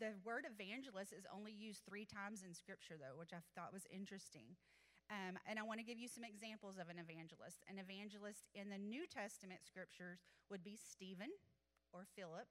the 0.00 0.16
word 0.24 0.48
evangelist 0.48 1.12
is 1.12 1.28
only 1.28 1.52
used 1.52 1.84
three 1.84 2.08
times 2.08 2.40
in 2.40 2.56
scripture 2.56 2.96
though 2.96 3.12
which 3.20 3.36
i 3.36 3.44
thought 3.54 3.76
was 3.76 3.84
interesting. 3.92 4.56
Um, 5.10 5.42
and 5.42 5.58
I 5.58 5.66
want 5.66 5.82
to 5.82 5.86
give 5.86 5.98
you 5.98 6.06
some 6.06 6.22
examples 6.22 6.78
of 6.78 6.86
an 6.86 7.02
evangelist. 7.02 7.66
An 7.66 7.82
evangelist 7.82 8.46
in 8.54 8.70
the 8.70 8.78
New 8.78 9.10
Testament 9.10 9.66
scriptures 9.66 10.22
would 10.54 10.62
be 10.62 10.78
Stephen 10.78 11.34
or 11.92 12.06
Philip. 12.16 12.48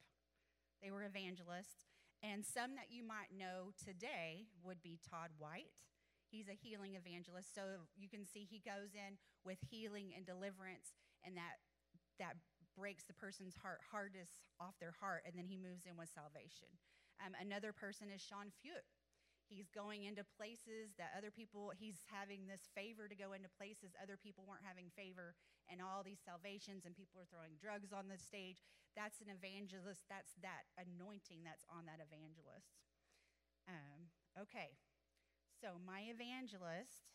They 0.82 0.92
were 0.92 1.04
evangelists. 1.04 1.88
And 2.20 2.44
some 2.44 2.76
that 2.76 2.92
you 2.92 3.04
might 3.04 3.32
know 3.32 3.72
today 3.80 4.52
would 4.64 4.84
be 4.84 5.00
Todd 5.00 5.32
White. 5.40 5.72
He's 6.28 6.52
a 6.52 6.56
healing 6.56 7.00
evangelist. 7.00 7.56
So 7.56 7.88
you 7.96 8.12
can 8.12 8.28
see 8.28 8.44
he 8.44 8.60
goes 8.60 8.92
in 8.94 9.16
with 9.48 9.58
healing 9.72 10.12
and 10.16 10.28
deliverance, 10.28 10.92
and 11.24 11.36
that, 11.40 11.64
that 12.20 12.36
breaks 12.76 13.08
the 13.08 13.16
person's 13.16 13.56
heart 13.56 13.80
hardest 13.92 14.44
off 14.60 14.76
their 14.80 14.96
heart, 15.00 15.24
and 15.24 15.36
then 15.36 15.48
he 15.48 15.56
moves 15.56 15.88
in 15.88 15.96
with 15.96 16.12
salvation. 16.12 16.68
Um, 17.24 17.36
another 17.40 17.72
person 17.72 18.12
is 18.12 18.20
Sean 18.20 18.52
Feucht. 18.60 18.99
He's 19.50 19.70
going 19.74 20.06
into 20.06 20.24
places 20.38 20.94
that 21.02 21.18
other 21.18 21.34
people, 21.34 21.74
he's 21.76 22.06
having 22.08 22.46
this 22.46 22.70
favor 22.78 23.10
to 23.10 23.18
go 23.18 23.34
into 23.34 23.50
places 23.58 23.98
other 23.98 24.16
people 24.16 24.46
weren't 24.48 24.66
having 24.66 24.94
favor, 24.94 25.34
and 25.68 25.82
all 25.82 26.06
these 26.06 26.22
salvations, 26.22 26.86
and 26.86 26.94
people 26.96 27.20
are 27.20 27.30
throwing 27.30 27.58
drugs 27.58 27.90
on 27.92 28.08
the 28.08 28.18
stage. 28.22 28.62
That's 28.96 29.22
an 29.22 29.34
evangelist. 29.34 30.06
That's 30.10 30.38
that 30.46 30.70
anointing 30.78 31.42
that's 31.44 31.66
on 31.70 31.86
that 31.90 32.00
evangelist. 32.02 32.78
Um, 33.70 34.10
okay, 34.38 34.78
so 35.62 35.78
my 35.86 36.08
evangelist, 36.10 37.06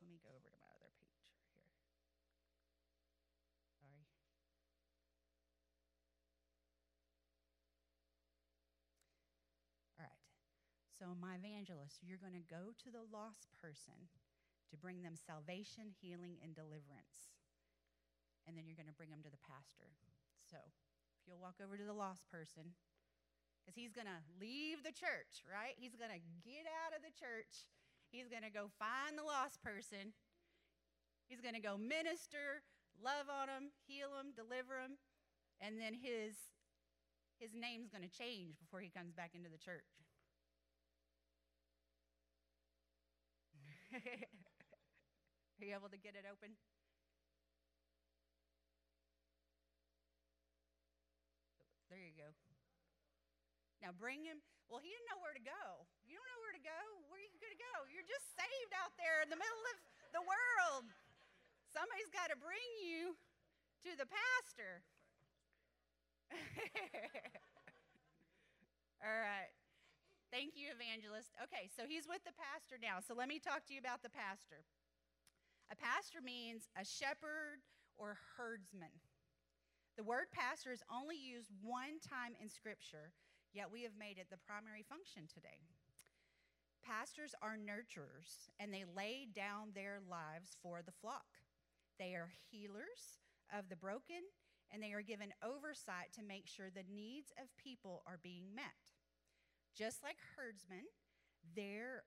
let 0.00 0.08
me 0.08 0.20
go 0.22 0.30
over 0.32 0.48
to 0.48 0.58
my 0.62 0.70
other 0.76 0.92
page 1.00 1.20
here. 1.26 1.42
Sorry. 3.80 4.04
All 9.98 10.04
right. 10.06 10.18
So, 10.98 11.14
my 11.14 11.38
evangelist, 11.38 12.02
you're 12.02 12.18
going 12.18 12.34
to 12.34 12.42
go 12.50 12.74
to 12.74 12.90
the 12.90 13.06
lost 13.06 13.54
person 13.54 14.10
to 14.66 14.74
bring 14.74 15.06
them 15.06 15.14
salvation, 15.14 15.94
healing, 16.02 16.42
and 16.42 16.58
deliverance. 16.58 17.30
And 18.50 18.58
then 18.58 18.66
you're 18.66 18.78
going 18.78 18.90
to 18.90 18.98
bring 18.98 19.14
them 19.14 19.22
to 19.22 19.30
the 19.30 19.38
pastor. 19.46 19.94
So, 20.42 20.58
if 20.58 21.22
you'll 21.22 21.38
walk 21.38 21.62
over 21.62 21.78
to 21.78 21.86
the 21.86 21.94
lost 21.94 22.26
person, 22.26 22.74
because 23.62 23.78
he's 23.78 23.94
going 23.94 24.10
to 24.10 24.26
leave 24.42 24.82
the 24.82 24.90
church, 24.90 25.46
right? 25.46 25.78
He's 25.78 25.94
going 25.94 26.10
to 26.10 26.24
get 26.42 26.66
out 26.82 26.96
of 26.96 27.06
the 27.06 27.14
church. 27.14 27.70
He's 28.10 28.26
going 28.26 28.42
to 28.42 28.50
go 28.50 28.66
find 28.80 29.14
the 29.14 29.22
lost 29.22 29.62
person. 29.62 30.16
He's 31.30 31.44
going 31.44 31.54
to 31.54 31.62
go 31.62 31.78
minister, 31.78 32.66
love 32.98 33.30
on 33.30 33.46
them, 33.46 33.70
heal 33.86 34.16
them, 34.16 34.32
deliver 34.32 34.80
them, 34.80 34.98
and 35.60 35.78
then 35.78 35.94
his 35.94 36.34
his 37.38 37.54
name's 37.54 37.86
going 37.86 38.02
to 38.02 38.10
change 38.10 38.58
before 38.58 38.80
he 38.80 38.90
comes 38.90 39.14
back 39.14 39.30
into 39.36 39.46
the 39.46 39.62
church. 39.62 40.07
Are 45.58 45.64
you 45.64 45.74
able 45.74 45.88
to 45.88 45.96
get 45.98 46.14
it 46.14 46.24
open? 46.28 46.54
There 51.88 51.98
you 51.98 52.12
go. 52.14 52.30
Now 53.80 53.96
bring 53.96 54.22
him. 54.22 54.44
Well, 54.68 54.84
he 54.84 54.92
didn't 54.92 55.08
know 55.08 55.18
where 55.24 55.32
to 55.32 55.40
go. 55.40 55.88
You 56.04 56.20
don't 56.20 56.28
know 56.28 56.40
where 56.44 56.52
to 56.52 56.60
go. 56.60 56.80
Where 57.08 57.16
are 57.16 57.24
you 57.24 57.40
going 57.40 57.56
to 57.56 57.64
go? 57.64 57.88
You're 57.88 58.04
just 58.04 58.36
saved 58.36 58.72
out 58.76 58.92
there 59.00 59.24
in 59.24 59.32
the 59.32 59.40
middle 59.40 59.64
of 59.72 59.76
the 60.12 60.20
world. 60.20 60.84
Somebody's 61.72 62.12
got 62.12 62.28
to 62.28 62.36
bring 62.36 62.68
you 62.84 63.16
to 63.88 63.96
the 63.96 64.04
pastor. 64.04 64.84
All 69.02 69.08
right. 69.08 69.57
Thank 70.28 70.60
you, 70.60 70.68
evangelist. 70.68 71.32
Okay, 71.40 71.72
so 71.72 71.88
he's 71.88 72.04
with 72.04 72.20
the 72.28 72.36
pastor 72.36 72.76
now. 72.76 73.00
So 73.00 73.16
let 73.16 73.32
me 73.32 73.40
talk 73.40 73.64
to 73.64 73.72
you 73.72 73.80
about 73.80 74.04
the 74.04 74.12
pastor. 74.12 74.60
A 75.72 75.76
pastor 75.76 76.20
means 76.20 76.68
a 76.76 76.84
shepherd 76.84 77.64
or 77.96 78.20
herdsman. 78.36 78.92
The 79.96 80.04
word 80.04 80.28
pastor 80.30 80.70
is 80.70 80.84
only 80.92 81.16
used 81.16 81.48
one 81.64 81.96
time 82.04 82.36
in 82.36 82.52
Scripture, 82.52 83.16
yet 83.56 83.72
we 83.72 83.82
have 83.88 83.96
made 83.96 84.20
it 84.20 84.28
the 84.28 84.44
primary 84.44 84.84
function 84.84 85.24
today. 85.26 85.64
Pastors 86.84 87.34
are 87.40 87.56
nurturers, 87.56 88.52
and 88.60 88.68
they 88.72 88.84
lay 88.84 89.26
down 89.32 89.72
their 89.72 89.98
lives 90.04 90.56
for 90.62 90.84
the 90.84 90.94
flock. 91.00 91.40
They 91.98 92.12
are 92.12 92.32
healers 92.52 93.18
of 93.48 93.68
the 93.68 93.80
broken, 93.80 94.28
and 94.70 94.82
they 94.82 94.92
are 94.92 95.02
given 95.02 95.32
oversight 95.40 96.12
to 96.14 96.22
make 96.22 96.46
sure 96.46 96.68
the 96.68 96.86
needs 96.92 97.32
of 97.40 97.48
people 97.56 98.04
are 98.06 98.20
being 98.22 98.54
met. 98.54 98.97
Just 99.78 100.02
like 100.02 100.18
herdsmen, 100.34 100.90
there 101.54 102.02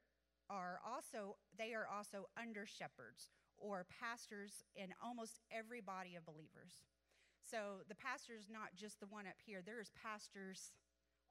are 0.52 0.84
also 0.84 1.40
they 1.56 1.72
are 1.72 1.88
also 1.88 2.28
under 2.36 2.68
shepherds 2.68 3.32
or 3.56 3.88
pastors 3.88 4.68
in 4.76 4.92
almost 5.00 5.40
every 5.48 5.80
body 5.80 6.20
of 6.20 6.28
believers. 6.28 6.84
So 7.40 7.88
the 7.88 7.96
pastor 7.96 8.36
is 8.36 8.52
not 8.52 8.76
just 8.76 9.00
the 9.00 9.08
one 9.08 9.24
up 9.24 9.40
here. 9.40 9.64
There's 9.64 9.96
pastors 9.96 10.76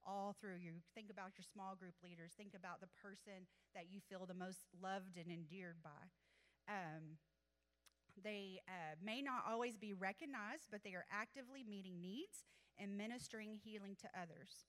all 0.00 0.34
through 0.40 0.56
you. 0.64 0.80
Think 0.94 1.10
about 1.12 1.36
your 1.36 1.44
small 1.44 1.76
group 1.76 2.00
leaders. 2.02 2.32
Think 2.32 2.56
about 2.56 2.80
the 2.80 2.88
person 2.96 3.44
that 3.74 3.92
you 3.92 4.00
feel 4.00 4.24
the 4.24 4.32
most 4.32 4.64
loved 4.80 5.20
and 5.20 5.28
endeared 5.28 5.84
by. 5.84 6.08
Um, 6.72 7.20
they 8.16 8.60
uh, 8.64 8.96
may 9.04 9.20
not 9.20 9.44
always 9.44 9.76
be 9.76 9.92
recognized, 9.92 10.72
but 10.72 10.80
they 10.84 10.96
are 10.96 11.04
actively 11.12 11.64
meeting 11.68 12.00
needs 12.00 12.48
and 12.78 12.96
ministering 12.96 13.60
healing 13.62 13.96
to 14.00 14.08
others. 14.16 14.64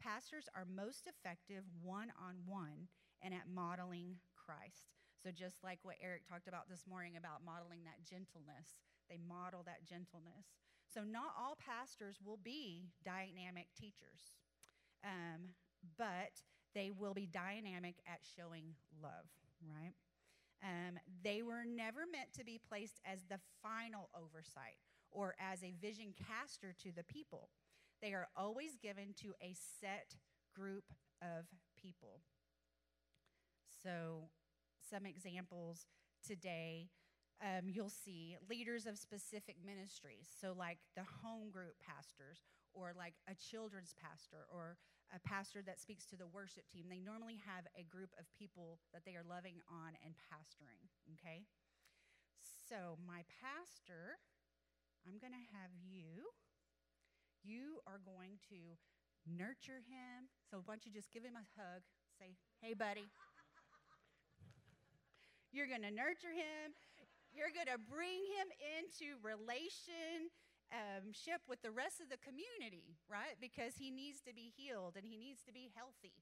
Pastors 0.00 0.48
are 0.54 0.66
most 0.66 1.06
effective 1.06 1.64
one 1.82 2.12
on 2.20 2.36
one 2.46 2.88
and 3.22 3.32
at 3.34 3.48
modeling 3.52 4.16
Christ. 4.36 4.92
So, 5.22 5.30
just 5.30 5.64
like 5.64 5.80
what 5.82 5.96
Eric 6.02 6.28
talked 6.28 6.48
about 6.48 6.68
this 6.68 6.86
morning 6.86 7.16
about 7.16 7.44
modeling 7.44 7.82
that 7.84 8.04
gentleness, 8.04 8.76
they 9.08 9.18
model 9.18 9.62
that 9.64 9.84
gentleness. 9.88 10.54
So, 10.86 11.00
not 11.02 11.34
all 11.38 11.56
pastors 11.58 12.18
will 12.24 12.38
be 12.42 12.90
dynamic 13.04 13.66
teachers, 13.74 14.38
um, 15.02 15.56
but 15.98 16.44
they 16.74 16.90
will 16.92 17.14
be 17.14 17.26
dynamic 17.26 17.96
at 18.06 18.20
showing 18.22 18.76
love, 19.02 19.26
right? 19.64 19.94
Um, 20.62 20.98
they 21.24 21.42
were 21.42 21.64
never 21.64 22.04
meant 22.10 22.32
to 22.34 22.44
be 22.44 22.60
placed 22.68 23.00
as 23.04 23.24
the 23.28 23.40
final 23.62 24.10
oversight 24.14 24.78
or 25.10 25.34
as 25.40 25.62
a 25.62 25.74
vision 25.80 26.14
caster 26.16 26.74
to 26.82 26.92
the 26.92 27.04
people. 27.04 27.48
They 28.02 28.12
are 28.12 28.28
always 28.36 28.76
given 28.76 29.14
to 29.22 29.34
a 29.42 29.54
set 29.80 30.16
group 30.54 30.84
of 31.22 31.46
people. 31.80 32.20
So, 33.82 34.30
some 34.90 35.06
examples 35.06 35.86
today 36.26 36.88
um, 37.44 37.68
you'll 37.68 37.92
see 37.92 38.36
leaders 38.48 38.86
of 38.86 38.96
specific 38.96 39.56
ministries. 39.60 40.28
So, 40.40 40.54
like 40.56 40.78
the 40.96 41.04
home 41.20 41.50
group 41.50 41.76
pastors, 41.84 42.40
or 42.72 42.92
like 42.96 43.14
a 43.28 43.36
children's 43.36 43.92
pastor, 44.00 44.48
or 44.48 44.76
a 45.12 45.20
pastor 45.20 45.60
that 45.62 45.80
speaks 45.80 46.04
to 46.06 46.16
the 46.16 46.26
worship 46.26 46.64
team. 46.68 46.88
They 46.88 47.00
normally 47.00 47.38
have 47.44 47.68
a 47.76 47.84
group 47.84 48.10
of 48.18 48.26
people 48.32 48.80
that 48.92 49.04
they 49.04 49.14
are 49.14 49.26
loving 49.26 49.60
on 49.68 49.94
and 50.02 50.16
pastoring, 50.32 50.80
okay? 51.14 51.44
So, 52.66 52.98
my 53.06 53.22
pastor, 53.38 54.18
I'm 55.06 55.20
to 55.20 55.50
have 55.54 55.70
you 55.76 56.32
you 57.46 57.78
are 57.86 58.02
going 58.02 58.42
to 58.50 58.74
nurture 59.22 59.78
him. 59.86 60.26
So 60.50 60.66
why 60.66 60.74
don't 60.74 60.82
you 60.82 60.90
just 60.90 61.14
give 61.14 61.22
him 61.22 61.38
a 61.38 61.46
hug? 61.54 61.86
Say, 62.18 62.34
hey, 62.58 62.74
buddy. 62.74 63.06
You're 65.54 65.70
going 65.70 65.86
to 65.86 65.94
nurture 65.94 66.34
him. 66.34 66.74
You're 67.30 67.54
going 67.54 67.70
to 67.70 67.78
bring 67.78 68.26
him 68.34 68.48
into 68.58 69.14
relationship 69.22 70.30
um, 70.74 71.48
with 71.48 71.62
the 71.62 71.70
rest 71.70 72.02
of 72.02 72.10
the 72.10 72.18
community, 72.18 72.98
right? 73.06 73.38
Because 73.38 73.78
he 73.78 73.94
needs 73.94 74.18
to 74.26 74.34
be 74.34 74.50
healed 74.50 74.98
and 74.98 75.06
he 75.06 75.14
needs 75.14 75.46
to 75.46 75.52
be 75.54 75.70
healthy. 75.70 76.18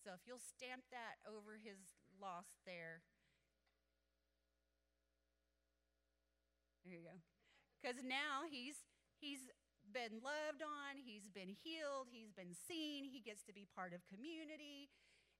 So 0.00 0.14
if 0.14 0.24
you'll 0.24 0.40
stamp 0.40 0.86
that 0.94 1.20
over 1.26 1.58
his 1.58 1.76
loss 2.16 2.46
there. 2.64 3.02
There 6.86 6.94
you 6.94 7.04
go. 7.04 7.18
Because 7.78 8.00
now 8.02 8.48
he's 8.48 8.86
he's 9.20 9.50
been 9.88 10.20
loved 10.20 10.62
on, 10.62 11.00
he's 11.00 11.28
been 11.28 11.50
healed, 11.50 12.12
he's 12.12 12.32
been 12.32 12.52
seen, 12.52 13.04
he 13.04 13.20
gets 13.20 13.42
to 13.48 13.54
be 13.56 13.66
part 13.68 13.92
of 13.96 14.04
community. 14.06 14.88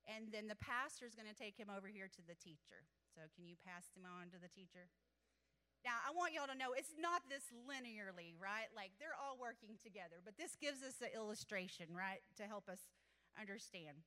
And 0.09 0.33
then 0.33 0.49
the 0.49 0.57
pastor's 0.57 1.13
going 1.13 1.29
to 1.29 1.37
take 1.37 1.61
him 1.61 1.69
over 1.69 1.89
here 1.89 2.09
to 2.09 2.23
the 2.25 2.39
teacher. 2.41 2.89
So 3.13 3.29
can 3.37 3.45
you 3.45 3.61
pass 3.61 3.93
him 3.93 4.09
on 4.09 4.33
to 4.33 4.41
the 4.41 4.49
teacher? 4.49 4.89
Now, 5.85 6.01
I 6.03 6.11
want 6.11 6.35
y'all 6.35 6.51
to 6.51 6.59
know 6.59 6.75
it's 6.75 6.97
not 6.99 7.23
this 7.29 7.55
linearly, 7.55 8.35
right? 8.35 8.73
Like 8.75 8.97
they're 8.99 9.15
all 9.15 9.39
working 9.39 9.79
together, 9.79 10.19
but 10.25 10.35
this 10.41 10.59
gives 10.59 10.83
us 10.83 10.99
an 11.05 11.15
illustration, 11.15 11.95
right, 11.95 12.25
to 12.41 12.51
help 12.51 12.67
us 12.67 12.91
understand. 13.39 14.03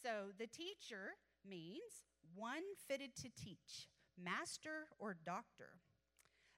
So 0.00 0.32
the 0.38 0.48
teacher 0.48 1.20
means 1.44 2.08
one 2.32 2.64
fitted 2.88 3.12
to 3.20 3.28
teach, 3.36 3.90
master 4.16 4.88
or 4.98 5.12
doctor. 5.12 5.82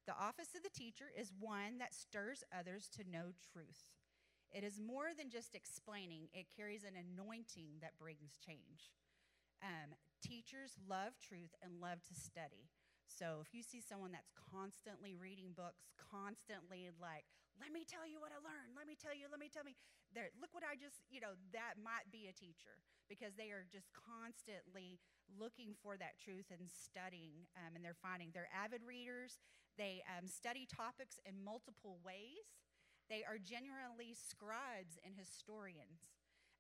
The 0.07 0.19
office 0.19 0.55
of 0.57 0.63
the 0.63 0.75
teacher 0.75 1.07
is 1.15 1.31
one 1.39 1.79
that 1.79 1.95
stirs 1.95 2.43
others 2.51 2.89
to 2.99 3.09
know 3.09 3.31
truth. 3.53 3.95
It 4.51 4.65
is 4.65 4.83
more 4.83 5.17
than 5.17 5.31
just 5.31 5.55
explaining, 5.55 6.29
it 6.35 6.53
carries 6.53 6.85
an 6.85 6.99
anointing 6.99 7.81
that 7.81 7.97
brings 7.97 8.37
change. 8.37 8.93
Um, 9.63 9.95
teachers 10.21 10.77
love 10.85 11.17
truth 11.23 11.55
and 11.63 11.81
love 11.81 12.03
to 12.11 12.15
study. 12.19 12.69
So 13.07 13.41
if 13.41 13.55
you 13.55 13.63
see 13.63 13.81
someone 13.81 14.13
that's 14.13 14.35
constantly 14.35 15.15
reading 15.15 15.55
books, 15.55 15.87
constantly 15.97 16.91
like, 16.99 17.25
let 17.61 17.71
me 17.71 17.87
tell 17.87 18.05
you 18.09 18.19
what 18.19 18.35
I 18.35 18.41
learned, 18.43 18.75
let 18.75 18.91
me 18.91 18.97
tell 18.99 19.15
you, 19.15 19.31
let 19.31 19.39
me 19.39 19.53
tell 19.53 19.65
me, 19.65 19.77
there, 20.13 20.33
look 20.41 20.53
what 20.53 20.65
I 20.67 20.77
just, 20.77 21.05
you 21.09 21.21
know, 21.23 21.39
that 21.57 21.81
might 21.81 22.11
be 22.13 22.29
a 22.29 22.35
teacher 22.37 22.81
because 23.09 23.37
they 23.37 23.53
are 23.53 23.65
just 23.69 23.89
constantly 23.93 25.01
looking 25.29 25.77
for 25.81 25.97
that 25.97 26.21
truth 26.21 26.49
and 26.53 26.69
studying, 26.69 27.49
um, 27.57 27.77
and 27.77 27.85
they're 27.85 27.97
finding 27.97 28.33
they're 28.33 28.53
avid 28.53 28.85
readers. 28.85 29.41
They 29.79 30.03
um, 30.07 30.29
study 30.29 30.67
topics 30.69 31.19
in 31.25 31.43
multiple 31.43 31.99
ways. 32.05 32.61
They 33.09 33.25
are 33.25 33.39
genuinely 33.39 34.15
scribes 34.15 34.99
and 35.05 35.15
historians. 35.17 36.13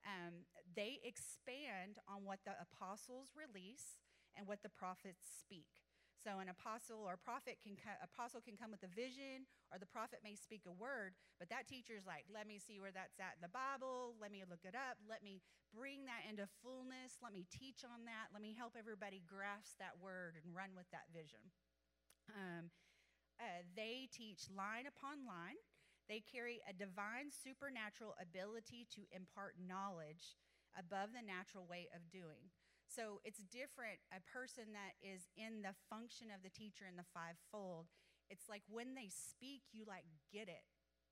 Um, 0.02 0.49
they 0.75 0.99
expand 1.07 2.02
on 2.11 2.26
what 2.26 2.42
the 2.42 2.59
apostles 2.59 3.31
release 3.38 4.00
and 4.35 4.49
what 4.49 4.62
the 4.62 4.73
prophets 4.73 5.23
speak. 5.23 5.83
So 6.23 6.38
an 6.38 6.47
apostle 6.47 7.02
or 7.02 7.19
prophet 7.19 7.59
can 7.59 7.75
apostle 7.99 8.38
can 8.38 8.54
come 8.54 8.71
with 8.71 8.87
a 8.87 8.92
vision, 8.95 9.42
or 9.75 9.83
the 9.83 9.90
prophet 9.90 10.23
may 10.23 10.38
speak 10.38 10.71
a 10.71 10.75
word, 10.75 11.19
but 11.42 11.50
that 11.50 11.66
teacher 11.66 11.99
is 11.99 12.07
like, 12.07 12.31
let 12.31 12.47
me 12.47 12.62
see 12.62 12.78
where 12.78 12.95
that's 12.95 13.19
at 13.19 13.35
in 13.35 13.42
the 13.42 13.50
Bible. 13.50 14.14
Let 14.23 14.31
me 14.31 14.47
look 14.47 14.62
it 14.62 14.78
up. 14.78 15.02
Let 15.02 15.26
me 15.26 15.42
bring 15.75 16.07
that 16.07 16.23
into 16.31 16.47
fullness. 16.62 17.19
Let 17.19 17.35
me 17.35 17.42
teach 17.50 17.83
on 17.83 18.07
that. 18.07 18.31
Let 18.31 18.38
me 18.38 18.54
help 18.54 18.78
everybody 18.78 19.19
grasp 19.26 19.83
that 19.83 19.99
word 19.99 20.38
and 20.38 20.54
run 20.54 20.78
with 20.78 20.87
that 20.95 21.11
vision. 21.11 21.42
Um, 22.31 22.71
uh, 23.43 23.67
they 23.75 24.07
teach 24.15 24.47
line 24.47 24.87
upon 24.87 25.27
line. 25.27 25.59
They 26.07 26.23
carry 26.23 26.63
a 26.63 26.71
divine 26.71 27.35
supernatural 27.35 28.15
ability 28.23 28.87
to 28.95 29.11
impart 29.11 29.59
knowledge 29.59 30.39
above 30.79 31.11
the 31.11 31.27
natural 31.27 31.67
way 31.67 31.91
of 31.91 32.07
doing. 32.15 32.55
So 32.87 33.19
it's 33.27 33.43
different. 33.51 33.99
A 34.15 34.23
person 34.23 34.71
that 34.79 34.95
is 35.03 35.27
in 35.35 35.67
the 35.67 35.75
function 35.91 36.31
of 36.31 36.47
the 36.47 36.53
teacher 36.55 36.87
in 36.87 36.95
the 36.95 37.09
fivefold, 37.11 37.91
it's 38.31 38.47
like 38.47 38.63
when 38.71 38.95
they 38.95 39.11
speak, 39.11 39.67
you 39.75 39.83
like 39.89 40.07
get 40.31 40.47
it 40.47 40.63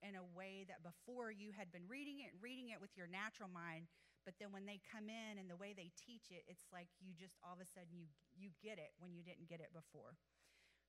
in 0.05 0.17
a 0.17 0.31
way 0.37 0.65
that 0.69 0.85
before 0.85 1.33
you 1.33 1.53
had 1.53 1.73
been 1.73 1.89
reading 1.89 2.23
it, 2.23 2.33
reading 2.39 2.71
it 2.71 2.81
with 2.81 2.93
your 2.97 3.09
natural 3.09 3.49
mind, 3.49 3.89
but 4.25 4.37
then 4.37 4.53
when 4.53 4.69
they 4.69 4.81
come 4.85 5.09
in 5.09 5.41
and 5.41 5.49
the 5.49 5.57
way 5.57 5.73
they 5.73 5.93
teach 5.97 6.29
it, 6.29 6.45
it's 6.49 6.69
like 6.69 6.89
you 7.01 7.17
just 7.17 7.41
all 7.41 7.57
of 7.57 7.61
a 7.65 7.69
sudden 7.69 7.93
you 7.93 8.09
you 8.37 8.53
get 8.61 8.77
it 8.77 8.93
when 9.01 9.17
you 9.17 9.25
didn't 9.25 9.49
get 9.49 9.61
it 9.61 9.73
before. 9.73 10.17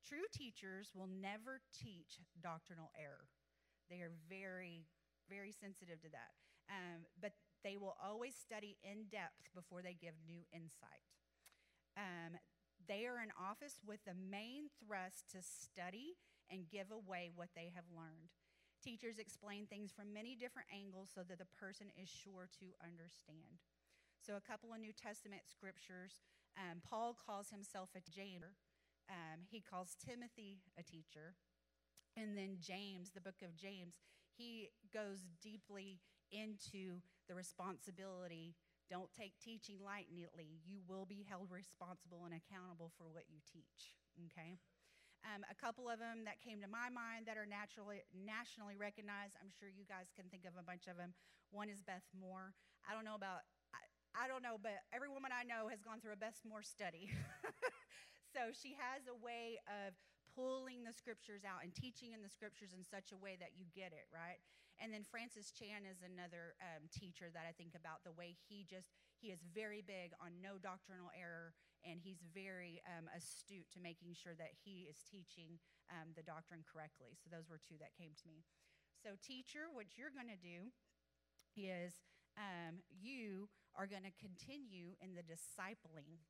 True 0.07 0.25
teachers 0.33 0.91
will 0.95 1.09
never 1.09 1.61
teach 1.71 2.19
doctrinal 2.41 2.91
error. 2.97 3.29
They 3.89 4.01
are 4.01 4.11
very, 4.29 4.87
very 5.29 5.51
sensitive 5.51 6.01
to 6.01 6.09
that. 6.09 6.33
Um, 6.69 7.05
but 7.19 7.33
they 7.63 7.77
will 7.77 7.95
always 8.01 8.33
study 8.33 8.77
in 8.83 9.11
depth 9.11 9.51
before 9.53 9.81
they 9.81 9.93
give 9.93 10.15
new 10.25 10.41
insight. 10.53 11.05
Um, 11.97 12.39
they 12.87 13.05
are 13.05 13.21
in 13.21 13.29
office 13.37 13.83
with 13.85 14.01
the 14.07 14.17
main 14.17 14.73
thrust 14.81 15.29
to 15.35 15.43
study 15.43 16.17
and 16.49 16.71
give 16.71 16.89
away 16.89 17.29
what 17.35 17.53
they 17.55 17.71
have 17.75 17.85
learned. 17.93 18.33
Teachers 18.81 19.19
explain 19.19 19.67
things 19.67 19.93
from 19.93 20.09
many 20.09 20.33
different 20.33 20.67
angles 20.73 21.13
so 21.13 21.21
that 21.21 21.37
the 21.37 21.53
person 21.53 21.93
is 21.93 22.09
sure 22.09 22.49
to 22.57 22.73
understand. 22.81 23.61
So, 24.17 24.33
a 24.33 24.41
couple 24.41 24.73
of 24.73 24.81
New 24.81 24.93
Testament 24.93 25.45
scriptures 25.45 26.25
um, 26.57 26.81
Paul 26.83 27.15
calls 27.15 27.49
himself 27.49 27.89
a 27.95 28.01
Jamer, 28.03 28.59
um, 29.11 29.43
he 29.51 29.59
calls 29.59 29.99
Timothy 29.99 30.63
a 30.79 30.83
teacher. 30.83 31.35
And 32.15 32.39
then 32.39 32.57
James, 32.59 33.11
the 33.11 33.21
book 33.21 33.43
of 33.43 33.55
James, 33.55 33.99
he 34.31 34.71
goes 34.95 35.27
deeply 35.43 35.99
into 36.31 37.03
the 37.27 37.35
responsibility. 37.35 38.55
Don't 38.87 39.11
take 39.11 39.35
teaching 39.39 39.79
lightly. 39.83 40.59
You 40.63 40.79
will 40.87 41.05
be 41.05 41.27
held 41.27 41.51
responsible 41.51 42.23
and 42.23 42.35
accountable 42.35 42.91
for 42.95 43.07
what 43.11 43.27
you 43.27 43.39
teach. 43.47 43.95
Okay? 44.27 44.59
Um, 45.21 45.45
a 45.47 45.55
couple 45.55 45.85
of 45.85 46.01
them 46.01 46.25
that 46.25 46.41
came 46.41 46.59
to 46.65 46.71
my 46.71 46.89
mind 46.89 47.29
that 47.29 47.37
are 47.37 47.45
naturally 47.45 48.01
nationally 48.11 48.73
recognized. 48.73 49.37
I'm 49.37 49.53
sure 49.53 49.69
you 49.69 49.85
guys 49.85 50.09
can 50.17 50.25
think 50.33 50.49
of 50.49 50.57
a 50.57 50.65
bunch 50.65 50.89
of 50.89 50.97
them. 50.97 51.13
One 51.53 51.69
is 51.69 51.83
Beth 51.85 52.07
Moore. 52.15 52.57
I 52.87 52.97
don't 52.97 53.05
know 53.05 53.15
about 53.15 53.45
I, 53.69 54.25
I 54.25 54.25
don't 54.27 54.41
know, 54.41 54.57
but 54.57 54.81
every 54.89 55.13
woman 55.13 55.29
I 55.29 55.45
know 55.45 55.69
has 55.69 55.79
gone 55.85 56.01
through 56.01 56.17
a 56.17 56.19
Beth 56.19 56.41
Moore 56.43 56.65
study. 56.65 57.13
so 58.31 58.55
she 58.55 58.73
has 58.79 59.07
a 59.11 59.17
way 59.19 59.59
of 59.67 59.93
pulling 60.31 60.87
the 60.87 60.95
scriptures 60.95 61.43
out 61.43 61.59
and 61.63 61.75
teaching 61.75 62.15
in 62.15 62.23
the 62.23 62.31
scriptures 62.31 62.71
in 62.71 62.87
such 62.87 63.11
a 63.11 63.19
way 63.19 63.35
that 63.35 63.51
you 63.59 63.67
get 63.75 63.91
it, 63.91 64.07
right? 64.15 64.39
And 64.79 64.89
then 64.89 65.03
Francis 65.03 65.51
Chan 65.51 65.85
is 65.85 66.01
another 66.01 66.55
um, 66.63 66.87
teacher 66.89 67.29
that 67.35 67.45
I 67.45 67.53
think 67.53 67.75
about 67.75 68.01
the 68.07 68.15
way 68.15 68.33
he 68.49 68.63
just, 68.65 68.95
he 69.19 69.29
is 69.29 69.43
very 69.53 69.83
big 69.83 70.15
on 70.17 70.39
no 70.39 70.57
doctrinal 70.57 71.11
error 71.13 71.53
and 71.83 71.99
he's 72.01 72.23
very 72.33 72.81
um, 72.87 73.11
astute 73.13 73.67
to 73.73 73.83
making 73.83 74.15
sure 74.17 74.33
that 74.37 74.53
he 74.53 74.87
is 74.89 75.03
teaching 75.05 75.59
um, 75.91 76.13
the 76.15 76.25
doctrine 76.25 76.65
correctly. 76.65 77.13
So 77.19 77.29
those 77.29 77.49
were 77.51 77.61
two 77.61 77.77
that 77.83 77.93
came 77.97 78.15
to 78.21 78.27
me. 78.29 78.45
So, 79.01 79.17
teacher, 79.17 79.65
what 79.73 79.97
you're 79.97 80.13
going 80.13 80.29
to 80.29 80.37
do 80.37 80.69
is 81.57 81.97
um, 82.37 82.85
you 82.87 83.49
are 83.73 83.89
going 83.89 84.05
to 84.05 84.13
continue 84.21 84.93
in 85.01 85.17
the 85.17 85.25
discipling 85.25 86.21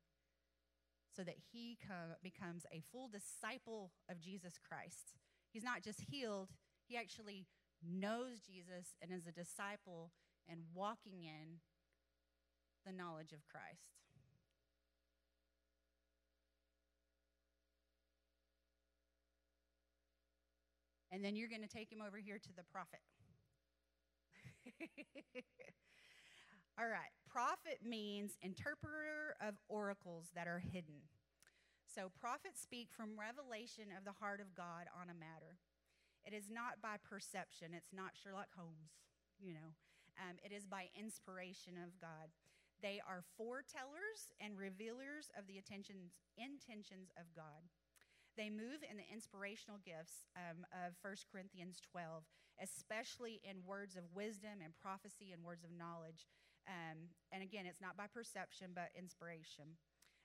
so 1.14 1.22
that 1.24 1.36
he 1.52 1.78
co- 1.86 2.16
becomes 2.22 2.64
a 2.72 2.82
full 2.90 3.08
disciple 3.08 3.92
of 4.08 4.20
Jesus 4.20 4.54
Christ. 4.58 5.16
He's 5.52 5.64
not 5.64 5.82
just 5.82 6.00
healed, 6.10 6.48
he 6.88 6.96
actually 6.96 7.46
knows 7.84 8.40
Jesus 8.40 8.94
and 9.00 9.12
is 9.12 9.26
a 9.26 9.32
disciple 9.32 10.12
and 10.48 10.60
walking 10.74 11.24
in 11.24 11.60
the 12.86 12.92
knowledge 12.92 13.32
of 13.32 13.46
Christ. 13.46 13.92
And 21.10 21.22
then 21.22 21.36
you're 21.36 21.48
going 21.48 21.62
to 21.62 21.68
take 21.68 21.92
him 21.92 22.00
over 22.00 22.16
here 22.16 22.38
to 22.38 22.52
the 22.56 22.62
prophet. 22.72 23.00
All 26.78 26.88
right. 26.88 27.12
Prophet 27.28 27.80
means 27.84 28.38
interpreter 28.40 29.36
of 29.40 29.60
oracles 29.68 30.32
that 30.34 30.48
are 30.48 30.60
hidden. 30.60 31.04
So 31.84 32.08
prophets 32.16 32.60
speak 32.60 32.88
from 32.88 33.20
revelation 33.20 33.92
of 33.92 34.08
the 34.08 34.16
heart 34.16 34.40
of 34.40 34.56
God 34.56 34.88
on 34.96 35.12
a 35.12 35.16
matter. 35.16 35.60
It 36.24 36.32
is 36.32 36.48
not 36.48 36.80
by 36.80 36.96
perception, 37.02 37.74
it's 37.76 37.92
not 37.92 38.16
Sherlock 38.16 38.48
Holmes, 38.56 38.96
you 39.36 39.52
know. 39.52 39.76
Um, 40.16 40.40
it 40.40 40.52
is 40.52 40.64
by 40.64 40.88
inspiration 40.96 41.76
of 41.76 41.98
God. 42.00 42.32
They 42.80 43.00
are 43.04 43.24
foretellers 43.36 44.32
and 44.40 44.56
revealers 44.56 45.28
of 45.36 45.46
the 45.46 45.56
intentions, 45.56 46.16
intentions 46.36 47.12
of 47.20 47.28
God. 47.36 47.68
They 48.36 48.48
move 48.48 48.80
in 48.80 48.96
the 48.96 49.08
inspirational 49.12 49.78
gifts 49.84 50.24
um, 50.36 50.64
of 50.72 50.96
1 51.04 51.28
Corinthians 51.28 51.80
12, 51.84 52.24
especially 52.64 53.44
in 53.44 53.60
words 53.68 53.96
of 53.96 54.08
wisdom 54.16 54.64
and 54.64 54.72
prophecy 54.80 55.36
and 55.36 55.44
words 55.44 55.64
of 55.64 55.76
knowledge. 55.76 56.24
Um, 56.68 57.10
and 57.32 57.42
again, 57.42 57.66
it's 57.66 57.80
not 57.80 57.96
by 57.96 58.06
perception, 58.06 58.70
but 58.74 58.94
inspiration. 58.94 59.78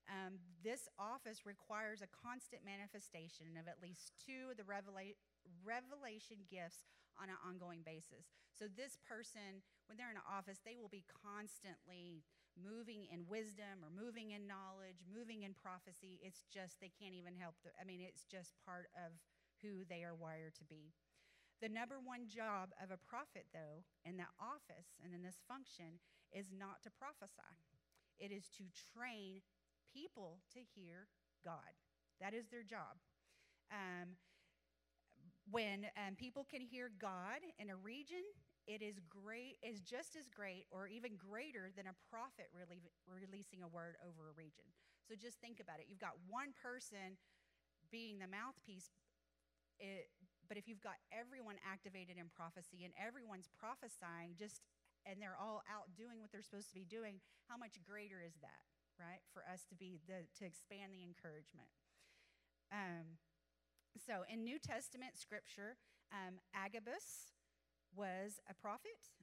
Um, 0.08 0.40
this 0.64 0.88
office 0.96 1.44
requires 1.44 2.00
a 2.00 2.08
constant 2.08 2.64
manifestation 2.64 3.60
of 3.60 3.68
at 3.68 3.84
least 3.84 4.16
two 4.24 4.54
of 4.54 4.56
the 4.56 4.64
revela- 4.64 5.20
revelation 5.66 6.48
gifts 6.48 6.88
on 7.20 7.28
an 7.28 7.40
ongoing 7.44 7.84
basis. 7.84 8.32
So, 8.56 8.72
this 8.72 8.96
person, 9.04 9.66
when 9.90 10.00
they're 10.00 10.14
in 10.14 10.22
an 10.22 10.30
office, 10.30 10.64
they 10.64 10.80
will 10.80 10.92
be 10.92 11.04
constantly 11.12 12.24
moving 12.56 13.06
in 13.12 13.28
wisdom 13.28 13.84
or 13.84 13.92
moving 13.92 14.32
in 14.32 14.48
knowledge, 14.48 15.04
moving 15.06 15.44
in 15.44 15.54
prophecy. 15.54 16.24
It's 16.24 16.48
just, 16.50 16.80
they 16.80 16.94
can't 16.94 17.14
even 17.14 17.36
help. 17.36 17.60
The, 17.62 17.76
I 17.76 17.84
mean, 17.84 18.02
it's 18.02 18.26
just 18.26 18.56
part 18.64 18.90
of 18.96 19.14
who 19.62 19.84
they 19.86 20.08
are 20.08 20.16
wired 20.16 20.56
to 20.62 20.66
be. 20.66 20.94
The 21.62 21.70
number 21.70 21.98
one 21.98 22.30
job 22.30 22.70
of 22.78 22.94
a 22.94 23.02
prophet, 23.02 23.50
though, 23.50 23.82
in 24.06 24.18
that 24.22 24.34
office 24.38 24.94
and 25.02 25.14
in 25.14 25.26
this 25.26 25.42
function, 25.50 25.98
is 26.32 26.52
not 26.52 26.84
to 26.84 26.90
prophesy. 26.92 27.56
it 28.20 28.32
is 28.32 28.50
to 28.58 28.66
train 28.94 29.42
people 29.94 30.40
to 30.54 30.60
hear 30.76 31.08
God. 31.46 31.78
That 32.20 32.34
is 32.34 32.50
their 32.50 32.64
job. 32.64 32.98
Um, 33.72 34.18
when 35.50 35.88
um, 35.96 36.16
people 36.18 36.46
can 36.50 36.62
hear 36.62 36.92
God 37.00 37.40
in 37.60 37.70
a 37.70 37.78
region, 37.78 38.26
it 38.68 38.84
is 38.84 39.00
great, 39.08 39.56
is 39.64 39.80
just 39.80 40.20
as 40.20 40.28
great 40.28 40.68
or 40.72 40.92
even 40.92 41.16
greater 41.16 41.72
than 41.72 41.88
a 41.88 41.96
prophet 42.12 42.52
really, 42.52 42.84
releasing 43.08 43.64
a 43.64 43.70
word 43.72 43.96
over 44.04 44.28
a 44.28 44.36
region. 44.36 44.68
So 45.08 45.16
just 45.16 45.40
think 45.40 45.64
about 45.64 45.80
it. 45.80 45.88
You've 45.88 46.04
got 46.04 46.20
one 46.28 46.52
person 46.52 47.16
being 47.88 48.20
the 48.20 48.28
mouthpiece, 48.28 48.92
it, 49.80 50.12
but 50.52 50.60
if 50.60 50.68
you've 50.68 50.84
got 50.84 51.00
everyone 51.16 51.56
activated 51.64 52.20
in 52.20 52.28
prophecy 52.28 52.84
and 52.84 52.92
everyone's 53.00 53.48
prophesying 53.56 54.36
just 54.36 54.60
and 55.08 55.24
they're 55.24 55.40
all 55.40 55.64
out 55.72 55.96
doing 55.96 56.20
what 56.20 56.30
they're 56.36 56.44
supposed 56.44 56.68
to 56.68 56.78
be 56.78 56.84
doing, 56.84 57.24
how 57.48 57.56
much 57.56 57.80
greater 57.88 58.20
is 58.20 58.36
that, 58.44 58.62
right? 59.00 59.24
For 59.32 59.48
us 59.48 59.64
to 59.72 59.76
be 59.76 60.04
the 60.06 60.28
to 60.38 60.44
expand 60.44 60.92
the 60.92 61.02
encouragement. 61.02 61.72
Um, 62.68 63.16
so 63.96 64.28
in 64.28 64.44
New 64.44 64.60
Testament 64.60 65.16
scripture, 65.16 65.80
um, 66.12 66.44
Agabus 66.52 67.32
was 67.96 68.44
a 68.52 68.54
prophet. 68.54 69.16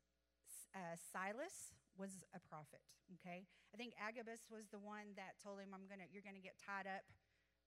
Uh, 0.72 0.96
Silas 0.96 1.76
was 1.94 2.24
a 2.34 2.40
prophet. 2.40 2.82
Okay, 3.20 3.44
I 3.44 3.76
think 3.76 3.92
Agabus 4.00 4.48
was 4.48 4.72
the 4.72 4.80
one 4.80 5.12
that 5.20 5.36
told 5.38 5.60
him, 5.60 5.76
"I'm 5.76 5.84
gonna, 5.86 6.08
you're 6.08 6.24
gonna 6.24 6.42
get 6.42 6.56
tied 6.56 6.88
up 6.88 7.04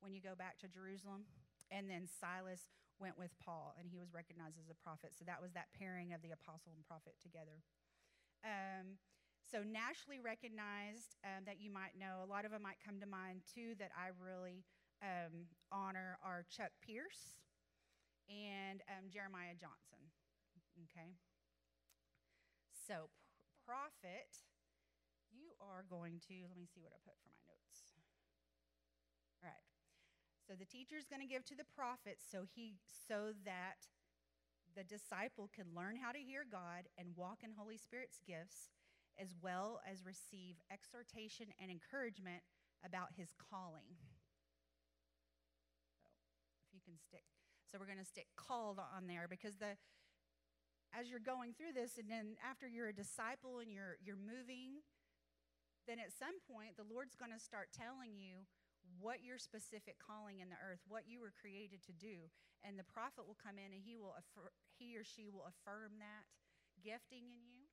when 0.02 0.12
you 0.12 0.20
go 0.20 0.34
back 0.34 0.58
to 0.66 0.68
Jerusalem." 0.68 1.30
And 1.70 1.86
then 1.92 2.08
Silas 2.08 2.72
went 2.98 3.20
with 3.20 3.32
Paul, 3.38 3.76
and 3.78 3.92
he 3.92 4.00
was 4.00 4.14
recognized 4.14 4.58
as 4.58 4.70
a 4.72 4.78
prophet. 4.82 5.14
So 5.14 5.26
that 5.30 5.42
was 5.42 5.54
that 5.54 5.70
pairing 5.78 6.14
of 6.14 6.22
the 6.26 6.34
apostle 6.34 6.74
and 6.74 6.82
prophet 6.88 7.14
together. 7.22 7.62
Um, 8.46 8.98
so 9.48 9.64
nationally 9.64 10.20
recognized 10.20 11.16
um, 11.24 11.48
that 11.48 11.64
you 11.64 11.72
might 11.72 11.96
know, 11.96 12.20
a 12.20 12.28
lot 12.28 12.44
of 12.44 12.52
them 12.52 12.64
might 12.68 12.84
come 12.84 13.00
to 13.00 13.08
mind 13.08 13.48
too 13.48 13.80
that 13.80 13.96
I 13.96 14.12
really 14.20 14.68
um, 15.00 15.48
honor 15.72 16.20
are 16.20 16.44
Chuck 16.52 16.76
Pierce 16.84 17.40
and 18.28 18.84
um, 18.92 19.08
Jeremiah 19.08 19.56
Johnson. 19.56 20.04
Okay. 20.92 21.16
So 22.76 23.08
prophet, 23.64 24.44
you 25.32 25.56
are 25.60 25.88
going 25.88 26.20
to, 26.28 26.36
let 26.48 26.60
me 26.60 26.68
see 26.68 26.84
what 26.84 26.92
I 26.92 27.00
put 27.04 27.16
for 27.20 27.32
my 27.32 27.42
notes. 27.48 27.96
All 29.44 29.48
right. 29.48 29.68
So 30.48 30.56
the 30.56 30.68
teacher 30.68 30.96
is 30.96 31.08
going 31.08 31.24
to 31.24 31.28
give 31.28 31.44
to 31.52 31.56
the 31.56 31.68
prophet 31.76 32.20
so 32.24 32.48
he 32.48 32.80
so 32.88 33.36
that 33.44 33.88
the 34.78 34.86
disciple 34.86 35.50
can 35.50 35.66
learn 35.74 35.98
how 35.98 36.14
to 36.14 36.22
hear 36.22 36.46
God 36.46 36.86
and 37.02 37.18
walk 37.18 37.42
in 37.42 37.50
Holy 37.58 37.82
Spirit's 37.82 38.22
gifts 38.22 38.70
as 39.18 39.34
well 39.42 39.82
as 39.90 40.06
receive 40.06 40.62
exhortation 40.70 41.50
and 41.58 41.74
encouragement 41.74 42.46
about 42.86 43.18
his 43.18 43.34
calling. 43.42 43.98
So 46.62 46.70
if 46.70 46.78
you 46.78 46.82
can 46.86 47.02
stick 47.02 47.26
so 47.66 47.76
we're 47.82 47.90
going 47.90 48.00
to 48.00 48.06
stick 48.06 48.30
called 48.38 48.80
on 48.80 49.08
there 49.10 49.28
because 49.28 49.58
the 49.58 49.76
as 50.96 51.10
you're 51.10 51.20
going 51.20 51.52
through 51.52 51.76
this 51.76 51.98
and 51.98 52.08
then 52.08 52.40
after 52.40 52.70
you're 52.70 52.88
a 52.88 52.96
disciple 52.96 53.60
and 53.60 53.74
you're 53.74 53.98
you're 54.00 54.16
moving 54.16 54.86
then 55.90 56.00
at 56.00 56.16
some 56.16 56.40
point 56.48 56.78
the 56.80 56.88
Lord's 56.88 57.18
going 57.18 57.34
to 57.34 57.42
start 57.42 57.76
telling 57.76 58.16
you 58.16 58.48
what 59.00 59.24
your 59.24 59.38
specific 59.38 60.00
calling 60.00 60.40
in 60.40 60.50
the 60.50 60.60
earth, 60.60 60.80
what 60.88 61.08
you 61.08 61.20
were 61.20 61.34
created 61.36 61.84
to 61.86 61.94
do. 61.94 62.32
And 62.64 62.80
the 62.80 62.88
prophet 62.88 63.28
will 63.28 63.38
come 63.38 63.60
in 63.60 63.72
and 63.76 63.84
he 63.84 63.98
will 63.98 64.16
affir- 64.18 64.56
he 64.80 64.98
or 64.98 65.04
she 65.04 65.30
will 65.30 65.46
affirm 65.46 66.00
that 66.00 66.26
gifting 66.82 67.28
in 67.28 67.44
you. 67.46 67.68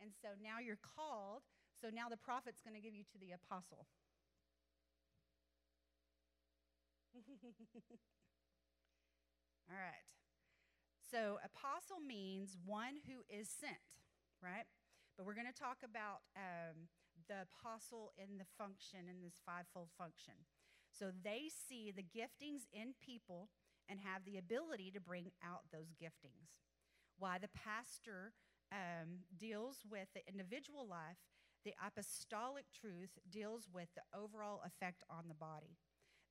And 0.00 0.12
so 0.12 0.36
now 0.42 0.60
you're 0.60 0.80
called. 0.80 1.42
So 1.80 1.88
now 1.88 2.08
the 2.08 2.20
prophet's 2.20 2.60
going 2.60 2.76
to 2.76 2.84
give 2.84 2.94
you 2.94 3.04
to 3.12 3.18
the 3.18 3.32
apostle. 3.32 3.86
All 9.70 9.76
right. 9.76 10.04
So 11.10 11.38
apostle 11.44 12.00
means 12.02 12.56
one 12.64 13.00
who 13.06 13.24
is 13.30 13.48
sent, 13.48 13.80
right? 14.42 14.66
But 15.16 15.24
we're 15.24 15.38
going 15.38 15.48
to 15.50 15.56
talk 15.56 15.80
about 15.80 16.26
um, 16.36 16.92
the 17.28 17.46
apostle 17.48 18.12
in 18.18 18.38
the 18.38 18.48
function, 18.58 19.08
in 19.08 19.22
this 19.22 19.40
fivefold 19.46 19.88
function. 19.96 20.34
So 20.98 21.10
they 21.24 21.50
see 21.68 21.92
the 21.92 22.02
giftings 22.02 22.66
in 22.72 22.94
people 23.04 23.48
and 23.88 24.00
have 24.00 24.24
the 24.24 24.38
ability 24.38 24.90
to 24.92 25.00
bring 25.00 25.30
out 25.44 25.64
those 25.72 25.94
giftings. 26.02 26.64
Why 27.18 27.38
the 27.38 27.48
pastor 27.48 28.32
um, 28.72 29.24
deals 29.38 29.84
with 29.88 30.08
the 30.14 30.26
individual 30.28 30.86
life, 30.88 31.18
the 31.64 31.74
apostolic 31.84 32.64
truth 32.72 33.18
deals 33.30 33.68
with 33.72 33.88
the 33.94 34.18
overall 34.18 34.62
effect 34.66 35.02
on 35.10 35.28
the 35.28 35.34
body. 35.34 35.76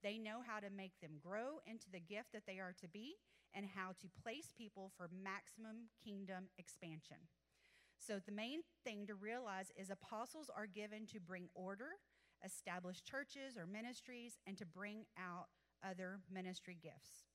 They 0.04 0.18
know 0.18 0.42
how 0.46 0.60
to 0.60 0.70
make 0.70 0.94
them 1.02 1.20
grow 1.22 1.60
into 1.66 1.90
the 1.92 2.00
gift 2.00 2.32
that 2.34 2.44
they 2.46 2.60
are 2.60 2.76
to 2.80 2.88
be 2.88 3.16
and 3.54 3.66
how 3.66 3.92
to 4.02 4.22
place 4.22 4.54
people 4.56 4.92
for 4.98 5.10
maximum 5.24 5.90
kingdom 6.04 6.50
expansion. 6.58 7.18
So, 7.98 8.20
the 8.20 8.32
main 8.32 8.62
thing 8.84 9.08
to 9.08 9.16
realize 9.16 9.72
is 9.76 9.90
apostles 9.90 10.52
are 10.56 10.68
given 10.68 11.08
to 11.08 11.20
bring 11.20 11.48
order, 11.56 11.98
establish 12.46 13.02
churches 13.02 13.58
or 13.58 13.66
ministries, 13.66 14.38
and 14.46 14.56
to 14.58 14.66
bring 14.66 15.06
out 15.18 15.50
other 15.82 16.22
ministry 16.32 16.78
gifts. 16.78 17.26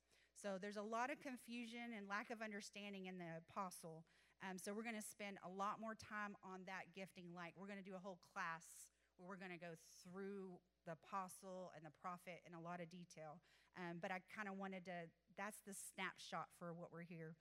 So 0.41 0.57
there's 0.57 0.79
a 0.81 0.87
lot 0.87 1.11
of 1.13 1.21
confusion 1.21 1.93
and 1.93 2.09
lack 2.09 2.31
of 2.31 2.41
understanding 2.41 3.07
in 3.07 3.19
the 3.19 3.43
apostle. 3.45 4.07
Um, 4.41 4.57
so 4.57 4.73
we're 4.73 4.87
going 4.87 4.97
to 4.97 5.05
spend 5.05 5.37
a 5.45 5.53
lot 5.53 5.77
more 5.83 5.93
time 5.93 6.33
on 6.41 6.65
that 6.65 6.89
gifting. 6.97 7.37
Like 7.37 7.53
we're 7.61 7.69
going 7.69 7.83
to 7.83 7.85
do 7.85 7.99
a 7.99 8.01
whole 8.01 8.17
class 8.33 8.89
where 9.21 9.29
we're 9.29 9.43
going 9.43 9.53
to 9.53 9.61
go 9.61 9.77
through 10.01 10.57
the 10.89 10.97
apostle 10.97 11.77
and 11.77 11.85
the 11.85 11.93
prophet 12.01 12.41
in 12.49 12.57
a 12.57 12.63
lot 12.63 12.81
of 12.81 12.89
detail. 12.89 13.37
Um, 13.77 14.01
but 14.01 14.09
I 14.09 14.25
kind 14.33 14.49
of 14.49 14.57
wanted 14.57 14.89
to, 14.89 15.13
that's 15.37 15.61
the 15.69 15.77
snapshot 15.77 16.49
for 16.57 16.73
what 16.73 16.89
we're 16.89 17.05
here 17.05 17.37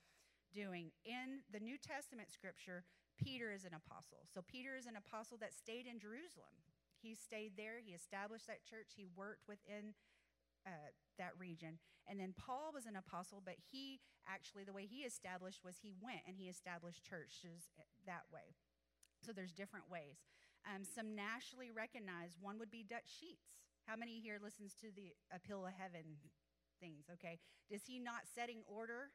doing. 0.52 0.92
In 1.08 1.48
the 1.48 1.64
New 1.64 1.80
Testament 1.80 2.28
scripture, 2.36 2.84
Peter 3.16 3.52
is 3.56 3.64
an 3.64 3.72
apostle. 3.72 4.28
So 4.28 4.44
Peter 4.44 4.76
is 4.76 4.92
an 4.92 5.00
apostle 5.00 5.40
that 5.40 5.56
stayed 5.56 5.88
in 5.88 6.04
Jerusalem. 6.04 6.52
He 7.02 7.16
stayed 7.16 7.54
there, 7.56 7.80
he 7.84 7.94
established 7.94 8.48
that 8.48 8.64
church, 8.68 8.96
he 8.96 9.08
worked 9.16 9.48
within 9.48 9.96
uh, 10.68 10.92
that 11.18 11.32
region. 11.40 11.80
And 12.08 12.20
then 12.20 12.34
Paul 12.36 12.72
was 12.74 12.86
an 12.86 12.96
apostle, 12.96 13.42
but 13.44 13.56
he 13.72 14.00
actually, 14.28 14.64
the 14.64 14.74
way 14.74 14.86
he 14.86 15.08
established 15.08 15.64
was 15.64 15.80
he 15.80 15.94
went 16.02 16.26
and 16.28 16.36
he 16.36 16.50
established 16.50 17.06
churches 17.06 17.72
eh, 17.80 17.84
that 18.06 18.26
way. 18.34 18.56
So 19.24 19.32
there's 19.32 19.54
different 19.54 19.90
ways. 19.92 20.20
Um, 20.68 20.84
some 20.84 21.16
nationally 21.16 21.72
recognized, 21.72 22.36
one 22.42 22.60
would 22.60 22.72
be 22.72 22.84
Dutch 22.84 23.08
Sheets. 23.08 23.56
How 23.88 23.96
many 23.96 24.20
here 24.20 24.38
listens 24.42 24.76
to 24.84 24.92
the 24.92 25.16
Appeal 25.32 25.66
of 25.66 25.74
Heaven 25.74 26.20
things? 26.80 27.08
Okay. 27.14 27.40
Does 27.72 27.88
he 27.88 28.00
not 28.00 28.28
setting 28.28 28.62
order? 28.68 29.12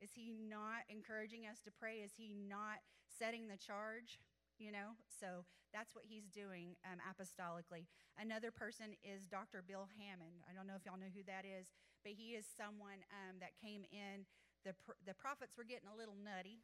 Is 0.00 0.10
he 0.14 0.34
not 0.34 0.84
encouraging 0.90 1.46
us 1.46 1.60
to 1.64 1.70
pray? 1.70 2.02
Is 2.02 2.12
he 2.16 2.34
not 2.34 2.82
setting 3.06 3.48
the 3.48 3.56
charge? 3.56 4.18
You 4.58 4.70
know? 4.70 4.94
So 5.08 5.44
that's 5.74 5.94
what 5.94 6.06
he's 6.06 6.30
doing 6.30 6.78
um, 6.86 7.02
apostolically. 7.02 7.90
Another 8.14 8.54
person 8.54 8.94
is 9.02 9.26
Dr. 9.26 9.66
Bill 9.66 9.90
Hamon. 9.98 10.46
I 10.46 10.54
don't 10.54 10.70
know 10.70 10.78
if 10.78 10.86
y'all 10.86 11.00
know 11.00 11.10
who 11.10 11.26
that 11.26 11.42
is, 11.42 11.74
but 12.06 12.14
he 12.14 12.38
is 12.38 12.46
someone 12.46 13.02
um, 13.10 13.42
that 13.42 13.58
came 13.58 13.82
in. 13.90 14.22
The, 14.62 14.78
the 15.02 15.18
prophets 15.18 15.58
were 15.58 15.66
getting 15.66 15.90
a 15.90 15.98
little 15.98 16.14
nutty, 16.14 16.62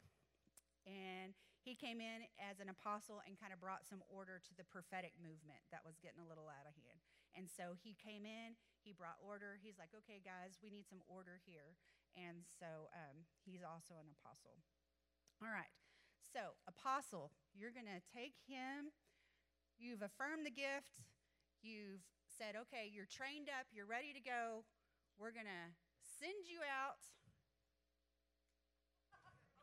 and 0.87 1.35
he 1.61 1.77
came 1.77 2.01
in 2.01 2.25
as 2.41 2.57
an 2.57 2.71
apostle 2.71 3.21
and 3.27 3.37
kind 3.37 3.53
of 3.53 3.61
brought 3.61 3.85
some 3.85 4.01
order 4.09 4.41
to 4.41 4.53
the 4.57 4.65
prophetic 4.65 5.13
movement 5.21 5.61
that 5.69 5.85
was 5.85 6.01
getting 6.01 6.23
a 6.23 6.25
little 6.25 6.49
out 6.49 6.65
of 6.65 6.73
hand. 6.73 7.03
And 7.37 7.45
so 7.51 7.77
he 7.77 7.93
came 7.99 8.25
in, 8.25 8.57
he 8.81 8.95
brought 8.95 9.21
order. 9.21 9.59
He's 9.61 9.77
like, 9.77 9.93
okay, 9.93 10.19
guys, 10.23 10.57
we 10.63 10.73
need 10.73 10.89
some 10.89 11.05
order 11.05 11.37
here. 11.45 11.77
And 12.17 12.43
so 12.47 12.89
um, 12.91 13.23
he's 13.45 13.63
also 13.63 13.95
an 14.01 14.09
apostle. 14.09 14.59
All 15.39 15.51
right. 15.53 15.71
So, 16.31 16.55
apostle, 16.63 17.35
you're 17.51 17.75
going 17.75 17.91
to 17.91 17.99
take 18.15 18.39
him. 18.47 18.95
You've 19.75 19.99
affirmed 19.99 20.47
the 20.47 20.55
gift. 20.55 21.03
You've 21.59 21.99
said, 22.39 22.55
okay, 22.55 22.87
you're 22.87 23.09
trained 23.11 23.51
up. 23.51 23.67
You're 23.75 23.89
ready 23.89 24.15
to 24.15 24.23
go. 24.23 24.63
We're 25.19 25.35
going 25.35 25.51
to 25.51 25.65
send 25.99 26.47
you 26.47 26.63
out. 26.63 27.03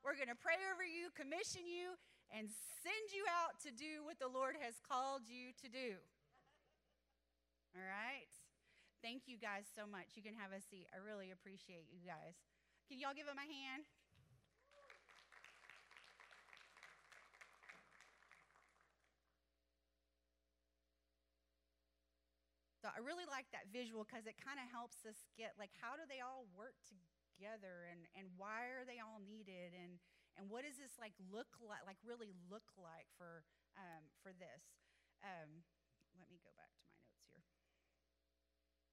We're 0.05 0.21
going 0.21 0.29
to 0.29 0.37
pray 0.37 0.61
over 0.69 0.85
you, 0.85 1.09
commission 1.17 1.65
you, 1.65 1.97
and 2.29 2.53
send 2.85 3.09
you 3.17 3.25
out 3.27 3.57
to 3.65 3.73
do 3.73 4.05
what 4.05 4.21
the 4.21 4.29
Lord 4.29 4.61
has 4.61 4.77
called 4.85 5.33
you 5.33 5.57
to 5.65 5.69
do. 5.73 5.97
All 7.73 7.89
right? 7.89 8.29
Thank 9.01 9.25
you 9.25 9.41
guys 9.41 9.65
so 9.73 9.89
much. 9.89 10.13
You 10.13 10.23
can 10.23 10.37
have 10.37 10.53
a 10.53 10.61
seat. 10.61 10.93
I 10.93 11.01
really 11.01 11.33
appreciate 11.33 11.89
you 11.89 12.05
guys. 12.05 12.37
Can 12.91 13.01
y'all 13.01 13.17
give 13.17 13.31
him 13.31 13.41
a 13.41 13.49
hand? 13.49 13.89
I 22.95 23.01
really 23.05 23.29
like 23.29 23.51
that 23.53 23.69
visual 23.73 24.05
because 24.07 24.25
it 24.25 24.39
kind 24.41 24.57
of 24.61 24.67
helps 24.71 25.05
us 25.05 25.29
get 25.37 25.55
like 25.61 25.75
how 25.77 25.97
do 25.99 26.05
they 26.09 26.25
all 26.25 26.49
work 26.57 26.77
together 26.85 27.89
and, 27.91 28.09
and 28.17 28.29
why 28.37 28.71
are 28.73 28.87
they 28.89 28.99
all 28.99 29.21
needed 29.23 29.77
and 29.77 30.01
and 30.39 30.47
what 30.47 30.63
does 30.63 30.79
this 30.79 30.95
like 31.03 31.15
look 31.31 31.51
like 31.59 31.83
like 31.83 31.99
really 32.07 32.31
look 32.47 32.71
like 32.79 33.11
for 33.19 33.43
um, 33.79 34.03
for 34.23 34.35
this. 34.35 34.63
Um, 35.23 35.63
let 36.19 36.27
me 36.31 36.39
go 36.43 36.51
back 36.59 36.75
to 36.75 36.87
my 36.91 36.99
notes 37.31 37.55
here. 37.55 37.79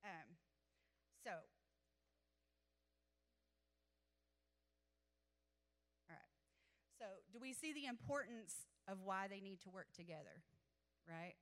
Um, 0.06 0.38
so, 1.26 1.34
all 6.06 6.14
right. 6.14 6.34
So, 7.02 7.06
do 7.34 7.42
we 7.42 7.54
see 7.54 7.74
the 7.74 7.90
importance 7.90 8.70
of 8.88 9.02
why 9.02 9.28
they 9.28 9.42
need 9.42 9.62
to 9.66 9.70
work 9.74 9.90
together, 9.94 10.46
right? 11.10 11.34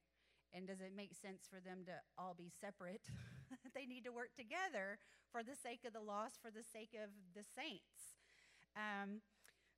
And 0.54 0.70
does 0.70 0.82
it 0.82 0.94
make 0.96 1.18
sense 1.18 1.50
for 1.50 1.58
them 1.58 1.82
to 1.90 1.98
all 2.18 2.38
be 2.38 2.54
separate? 2.62 3.10
they 3.76 3.90
need 3.90 4.06
to 4.06 4.14
work 4.14 4.38
together 4.38 5.02
for 5.34 5.42
the 5.42 5.58
sake 5.58 5.82
of 5.82 5.98
the 5.98 6.06
lost, 6.06 6.38
for 6.38 6.54
the 6.54 6.62
sake 6.62 6.94
of 6.94 7.10
the 7.34 7.42
saints. 7.42 8.14
Um, 8.78 9.26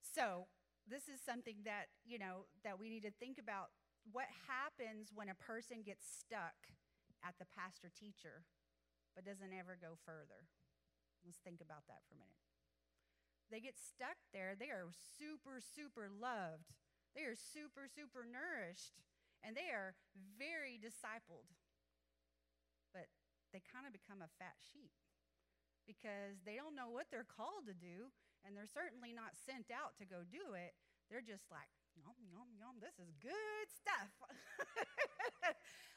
so, 0.04 0.52
this 0.84 1.08
is 1.08 1.18
something 1.18 1.64
that, 1.64 1.90
you 2.04 2.20
know, 2.20 2.46
that 2.62 2.78
we 2.78 2.92
need 2.92 3.02
to 3.08 3.14
think 3.16 3.40
about. 3.40 3.72
What 4.12 4.30
happens 4.46 5.10
when 5.10 5.32
a 5.32 5.34
person 5.34 5.82
gets 5.82 6.06
stuck 6.06 6.70
at 7.26 7.34
the 7.42 7.48
pastor 7.50 7.90
teacher 7.90 8.46
but 9.16 9.26
doesn't 9.26 9.50
ever 9.50 9.74
go 9.80 9.98
further? 10.04 10.46
Let's 11.24 11.42
think 11.42 11.58
about 11.58 11.88
that 11.90 12.06
for 12.06 12.14
a 12.14 12.22
minute. 12.22 12.38
They 13.50 13.58
get 13.58 13.74
stuck 13.80 14.18
there. 14.30 14.54
They 14.54 14.70
are 14.70 14.86
super, 14.92 15.58
super 15.58 16.06
loved. 16.06 16.70
They 17.14 17.26
are 17.26 17.34
super, 17.34 17.88
super 17.90 18.22
nourished 18.22 19.02
and 19.46 19.54
they 19.54 19.70
are 19.70 19.94
very 20.34 20.74
discipled. 20.82 21.46
But 22.90 23.06
they 23.54 23.62
kind 23.62 23.86
of 23.86 23.94
become 23.94 24.18
a 24.18 24.34
fat 24.42 24.58
sheep 24.58 24.90
because 25.86 26.42
they 26.42 26.58
don't 26.58 26.74
know 26.74 26.90
what 26.90 27.06
they're 27.14 27.28
called 27.28 27.70
to 27.70 27.76
do, 27.78 28.10
and 28.42 28.58
they're 28.58 28.66
certainly 28.66 29.14
not 29.14 29.38
sent 29.38 29.70
out 29.70 29.94
to 30.02 30.04
go 30.04 30.26
do 30.26 30.58
it. 30.58 30.74
They're 31.06 31.22
just 31.22 31.46
like, 31.54 31.70
yum, 31.94 32.18
yum, 32.26 32.50
yum, 32.58 32.82
this 32.82 32.98
is 32.98 33.14
good 33.22 33.68
stuff. 33.70 34.10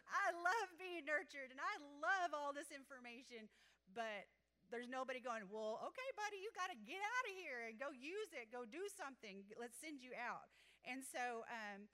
I 0.09 0.33
love 0.33 0.69
being 0.77 1.05
nurtured 1.05 1.53
and 1.53 1.61
I 1.61 1.73
love 2.01 2.33
all 2.33 2.53
this 2.53 2.69
information, 2.73 3.49
but 3.93 4.29
there's 4.69 4.89
nobody 4.89 5.17
going, 5.21 5.49
well, 5.49 5.81
okay, 5.89 6.09
buddy, 6.13 6.37
you 6.41 6.53
got 6.53 6.69
to 6.69 6.77
get 6.85 7.01
out 7.01 7.25
of 7.29 7.33
here 7.33 7.65
and 7.65 7.81
go 7.81 7.89
use 7.89 8.29
it, 8.37 8.53
go 8.53 8.65
do 8.69 8.85
something. 8.93 9.41
Let's 9.57 9.77
send 9.81 10.01
you 10.01 10.13
out. 10.13 10.49
And 10.85 11.01
so, 11.01 11.45
um, 11.49 11.89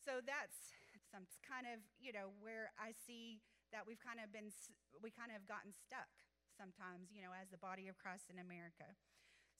so 0.00 0.24
that's 0.24 0.56
some 1.16 1.24
kind 1.40 1.64
of, 1.64 1.80
you 1.96 2.12
know, 2.12 2.36
where 2.44 2.76
I 2.76 2.92
see 2.92 3.40
that 3.72 3.88
we've 3.88 4.00
kind 4.00 4.20
of 4.20 4.28
been, 4.28 4.52
we 5.00 5.08
kind 5.08 5.32
of 5.32 5.48
gotten 5.48 5.72
stuck 5.72 6.12
sometimes, 6.52 7.08
you 7.08 7.24
know, 7.24 7.32
as 7.32 7.48
the 7.48 7.56
body 7.56 7.88
of 7.88 7.96
Christ 7.96 8.28
in 8.28 8.36
America. 8.36 8.92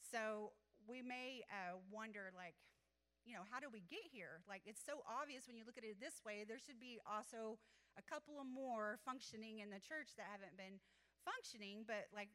So 0.04 0.52
we 0.84 1.00
may 1.00 1.48
uh, 1.48 1.80
wonder, 1.88 2.28
like, 2.36 2.60
you 3.24 3.32
know, 3.32 3.48
how 3.48 3.58
do 3.58 3.72
we 3.72 3.80
get 3.88 4.04
here? 4.04 4.44
Like, 4.44 4.68
it's 4.68 4.84
so 4.84 5.00
obvious 5.08 5.48
when 5.48 5.56
you 5.56 5.64
look 5.64 5.80
at 5.80 5.82
it 5.88 5.96
this 5.96 6.20
way. 6.22 6.44
There 6.44 6.60
should 6.60 6.78
be 6.78 7.00
also 7.08 7.56
a 7.96 8.04
couple 8.04 8.36
of 8.36 8.46
more 8.46 9.00
functioning 9.00 9.64
in 9.64 9.72
the 9.72 9.80
church 9.80 10.14
that 10.20 10.28
haven't 10.28 10.60
been 10.60 10.78
functioning, 11.24 11.88
but 11.88 12.12
like, 12.12 12.30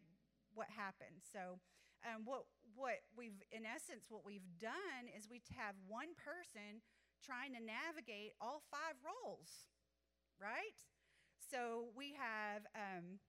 what 0.51 0.67
happened? 0.73 1.21
So, 1.21 1.61
um, 2.01 2.25
what 2.25 2.49
what 2.73 3.05
we've 3.13 3.37
in 3.53 3.61
essence 3.61 4.09
what 4.09 4.25
we've 4.25 4.47
done 4.57 5.05
is 5.13 5.29
we 5.29 5.37
have 5.53 5.77
one 5.85 6.17
person 6.17 6.81
trying 7.21 7.53
to 7.53 7.61
navigate 7.61 8.33
all 8.41 8.65
five 8.73 8.97
roles, 9.05 9.69
right? 10.41 10.77
So 11.39 11.93
we 11.93 12.17
have, 12.17 12.65
um, 12.73 13.21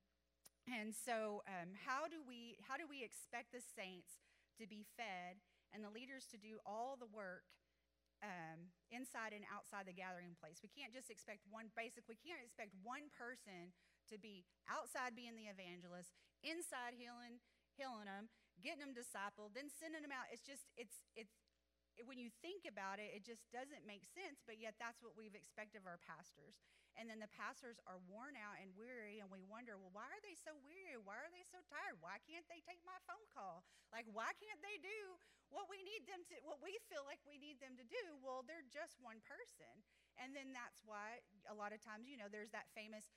and 0.66 0.96
so 0.96 1.44
um, 1.46 1.76
how 1.76 2.09
do 2.09 2.22
we 2.22 2.57
how 2.64 2.78
do 2.78 2.87
we 2.87 3.02
expect 3.02 3.50
the 3.52 3.62
saints 3.62 4.22
to 4.61 4.64
be 4.64 4.87
fed 4.96 5.42
and 5.74 5.83
the 5.83 5.92
leaders 5.92 6.28
to 6.31 6.38
do 6.38 6.62
all 6.62 6.94
the 6.94 7.09
work 7.09 7.44
um, 8.22 8.70
inside 8.94 9.35
and 9.35 9.42
outside 9.50 9.90
the 9.90 9.96
gathering 9.96 10.38
place? 10.38 10.62
We 10.62 10.70
can't 10.70 10.94
just 10.94 11.11
expect 11.11 11.44
one 11.50 11.74
basic. 11.74 12.07
We 12.07 12.20
can't 12.20 12.40
expect 12.40 12.72
one 12.81 13.11
person 13.11 13.74
to 14.09 14.16
be 14.16 14.46
outside 14.70 15.18
being 15.18 15.35
the 15.35 15.50
evangelist, 15.50 16.14
inside 16.46 16.94
healing 16.94 17.42
healing 17.76 18.09
them, 18.09 18.28
getting 18.61 18.85
them 18.85 18.94
discipled, 18.94 19.57
then 19.57 19.72
sending 19.72 20.05
them 20.05 20.12
out. 20.12 20.28
It's 20.31 20.44
just 20.44 20.68
it's 20.76 21.02
it's 21.16 21.41
when 22.09 22.16
you 22.16 22.33
think 22.40 22.64
about 22.64 22.96
it, 22.96 23.12
it 23.12 23.22
just 23.22 23.44
doesn't 23.52 23.85
make 23.85 24.09
sense, 24.09 24.40
but 24.48 24.57
yet 24.57 24.81
that's 24.81 25.05
what 25.05 25.12
we've 25.12 25.37
expected 25.37 25.85
of 25.85 25.88
our 25.88 26.00
pastors. 26.00 26.57
And 26.96 27.09
then 27.09 27.20
the 27.20 27.33
pastors 27.33 27.81
are 27.88 28.00
worn 28.05 28.37
out 28.37 28.61
and 28.61 28.72
weary, 28.76 29.20
and 29.20 29.28
we 29.33 29.40
wonder, 29.44 29.81
well, 29.81 29.92
why 29.92 30.09
are 30.09 30.24
they 30.24 30.37
so 30.37 30.52
weary? 30.61 31.00
Why 31.00 31.16
are 31.20 31.33
they 31.33 31.44
so 31.48 31.61
tired? 31.64 31.96
Why 32.05 32.20
can't 32.24 32.44
they 32.52 32.61
take 32.64 32.81
my 32.85 32.96
phone 33.09 33.24
call? 33.33 33.64
Like, 33.88 34.05
why 34.12 34.33
can't 34.37 34.61
they 34.61 34.76
do 34.81 35.16
what 35.48 35.68
we 35.72 35.81
need 35.85 36.05
them 36.09 36.24
to, 36.33 36.35
what 36.44 36.61
we 36.61 36.76
feel 36.92 37.05
like 37.05 37.20
we 37.24 37.40
need 37.40 37.61
them 37.61 37.76
to 37.81 37.85
do? 37.85 38.05
Well, 38.20 38.44
they're 38.44 38.68
just 38.68 39.00
one 39.00 39.24
person. 39.24 39.85
And 40.20 40.37
then 40.37 40.52
that's 40.52 40.85
why 40.85 41.24
a 41.48 41.57
lot 41.57 41.72
of 41.72 41.81
times, 41.81 42.09
you 42.09 42.20
know, 42.20 42.28
there's 42.28 42.52
that 42.52 42.68
famous 42.76 43.09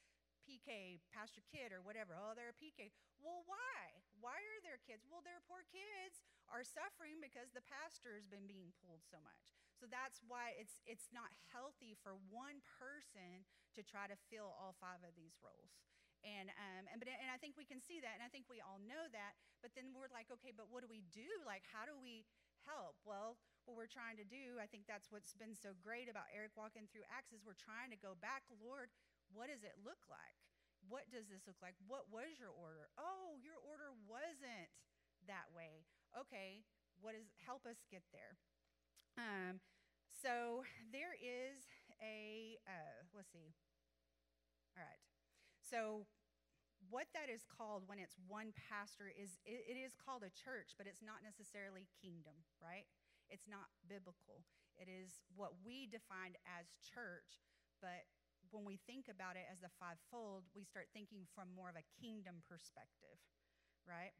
PK, 0.48 1.04
Pastor 1.12 1.44
Kid, 1.44 1.76
or 1.76 1.84
whatever. 1.84 2.16
Oh, 2.16 2.32
they're 2.32 2.56
a 2.56 2.60
PK. 2.60 2.96
Well, 3.20 3.44
why? 3.44 4.00
Why 4.24 4.40
are 4.40 4.60
there 4.64 4.80
kids? 4.80 5.04
Well, 5.10 5.26
they're 5.26 5.44
poor 5.50 5.68
kids 5.68 6.24
are 6.52 6.64
suffering 6.66 7.22
because 7.22 7.52
the 7.52 7.66
pastor's 7.66 8.30
been 8.30 8.46
being 8.46 8.74
pulled 8.82 9.04
so 9.06 9.18
much. 9.22 9.42
So 9.76 9.90
that's 9.92 10.24
why 10.24 10.56
it's 10.56 10.80
it's 10.88 11.12
not 11.12 11.30
healthy 11.52 12.00
for 12.00 12.16
one 12.32 12.64
person 12.80 13.44
to 13.76 13.82
try 13.84 14.08
to 14.08 14.16
fill 14.32 14.56
all 14.56 14.74
five 14.80 15.04
of 15.04 15.14
these 15.20 15.36
roles. 15.44 15.76
And 16.24 16.50
um, 16.56 16.90
and 16.90 16.98
but 16.98 17.12
and 17.12 17.30
I 17.30 17.38
think 17.38 17.60
we 17.60 17.68
can 17.68 17.84
see 17.84 18.00
that, 18.00 18.16
and 18.18 18.24
I 18.24 18.32
think 18.32 18.48
we 18.48 18.64
all 18.64 18.80
know 18.82 19.12
that. 19.12 19.36
But 19.60 19.76
then 19.76 19.92
we're 19.92 20.10
like, 20.16 20.32
okay, 20.40 20.56
but 20.56 20.72
what 20.72 20.82
do 20.82 20.90
we 20.90 21.04
do? 21.12 21.28
Like, 21.44 21.68
how 21.68 21.84
do 21.84 21.94
we 22.00 22.24
help? 22.66 22.98
Well, 23.04 23.38
what 23.68 23.78
we're 23.78 23.92
trying 23.92 24.18
to 24.18 24.26
do, 24.26 24.58
I 24.58 24.66
think 24.70 24.90
that's 24.90 25.10
what's 25.14 25.38
been 25.38 25.54
so 25.54 25.74
great 25.82 26.10
about 26.10 26.30
Eric 26.34 26.54
walking 26.58 26.86
through 26.90 27.06
Acts 27.14 27.34
is 27.34 27.46
we're 27.46 27.58
trying 27.58 27.90
to 27.94 28.00
go 28.00 28.18
back, 28.18 28.46
Lord 28.62 28.94
what 29.34 29.50
does 29.50 29.64
it 29.66 29.74
look 29.82 30.02
like? 30.12 30.38
What 30.86 31.10
does 31.10 31.26
this 31.26 31.42
look 31.50 31.58
like? 31.64 31.74
What 31.90 32.06
was 32.14 32.38
your 32.38 32.54
order? 32.54 32.92
Oh, 33.00 33.42
your 33.42 33.58
order 33.66 33.90
wasn't 34.06 34.70
that 35.26 35.50
way. 35.50 35.88
Okay, 36.16 36.64
what 37.04 37.12
is 37.12 37.28
help 37.44 37.68
us 37.68 37.84
get 37.92 38.04
there? 38.16 38.40
Um, 39.20 39.60
so 40.16 40.64
there 40.92 41.16
is 41.20 41.68
a 42.00 42.56
uh, 42.64 43.04
let's 43.12 43.32
see. 43.32 43.52
All 44.76 44.84
right. 44.84 45.04
So 45.60 46.08
what 46.92 47.10
that 47.18 47.28
is 47.28 47.44
called 47.48 47.84
when 47.88 48.00
it's 48.00 48.16
one 48.28 48.54
pastor 48.56 49.12
is 49.12 49.40
it, 49.44 49.66
it 49.68 49.78
is 49.80 49.98
called 49.98 50.24
a 50.24 50.32
church, 50.32 50.76
but 50.78 50.88
it's 50.88 51.02
not 51.04 51.26
necessarily 51.26 51.88
kingdom, 52.00 52.46
right? 52.62 52.86
It's 53.28 53.50
not 53.50 53.72
biblical. 53.90 54.46
It 54.78 54.88
is 54.92 55.24
what 55.34 55.56
we 55.66 55.88
defined 55.90 56.38
as 56.46 56.78
church, 56.80 57.42
but 57.82 58.06
when 58.54 58.64
we 58.64 58.78
think 58.86 59.10
about 59.10 59.36
it 59.36 59.48
as 59.50 59.60
the 59.60 59.74
fivefold, 59.82 60.46
we 60.54 60.64
start 60.64 60.92
thinking 60.94 61.26
from 61.34 61.50
more 61.56 61.72
of 61.72 61.80
a 61.80 61.88
kingdom 61.98 62.46
perspective, 62.46 63.18
right? 63.88 64.14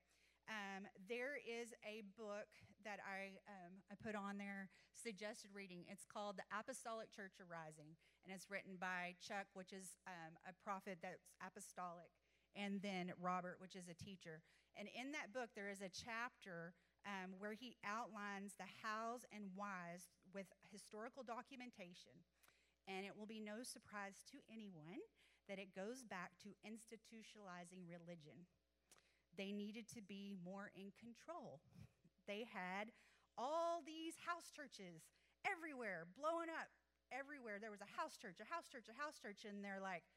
Um, 0.46 0.86
there 1.10 1.42
is 1.42 1.74
a 1.82 2.06
book 2.18 2.50
that 2.86 3.02
I, 3.02 3.38
um, 3.50 3.82
I 3.90 3.96
put 3.98 4.14
on 4.14 4.38
there, 4.38 4.70
suggested 4.94 5.50
reading. 5.54 5.86
It's 5.90 6.06
called 6.06 6.38
The 6.38 6.46
Apostolic 6.54 7.10
Church 7.10 7.42
Arising, 7.42 7.98
and 8.24 8.30
it's 8.30 8.50
written 8.50 8.78
by 8.78 9.18
Chuck, 9.18 9.50
which 9.54 9.74
is 9.74 9.98
um, 10.06 10.38
a 10.46 10.54
prophet 10.62 11.02
that's 11.02 11.34
apostolic, 11.42 12.14
and 12.54 12.82
then 12.82 13.14
Robert, 13.18 13.58
which 13.58 13.76
is 13.76 13.90
a 13.90 13.98
teacher. 13.98 14.46
And 14.78 14.88
in 14.94 15.12
that 15.14 15.34
book, 15.34 15.50
there 15.56 15.70
is 15.70 15.82
a 15.82 15.90
chapter 15.90 16.78
um, 17.10 17.38
where 17.38 17.54
he 17.54 17.78
outlines 17.86 18.54
the 18.58 18.70
hows 18.86 19.26
and 19.34 19.50
whys 19.58 20.10
with 20.34 20.46
historical 20.70 21.24
documentation 21.24 22.22
and 22.88 23.06
it 23.06 23.18
will 23.18 23.26
be 23.26 23.42
no 23.42 23.66
surprise 23.66 24.22
to 24.30 24.38
anyone 24.50 25.02
that 25.50 25.58
it 25.62 25.74
goes 25.74 26.02
back 26.06 26.38
to 26.42 26.58
institutionalizing 26.66 27.86
religion. 27.86 28.46
They 29.38 29.52
needed 29.52 29.88
to 29.94 30.02
be 30.02 30.36
more 30.44 30.72
in 30.76 30.92
control. 30.98 31.60
They 32.28 32.48
had 32.48 32.92
all 33.38 33.84
these 33.84 34.16
house 34.24 34.50
churches 34.50 35.04
everywhere, 35.46 36.08
blowing 36.16 36.50
up 36.50 36.72
everywhere. 37.14 37.62
There 37.62 37.74
was 37.74 37.84
a 37.84 37.92
house 38.00 38.18
church, 38.18 38.42
a 38.42 38.50
house 38.50 38.66
church, 38.72 38.90
a 38.90 38.98
house 38.98 39.20
church, 39.22 39.46
and 39.46 39.62
they're 39.62 39.84
like, 39.84 40.08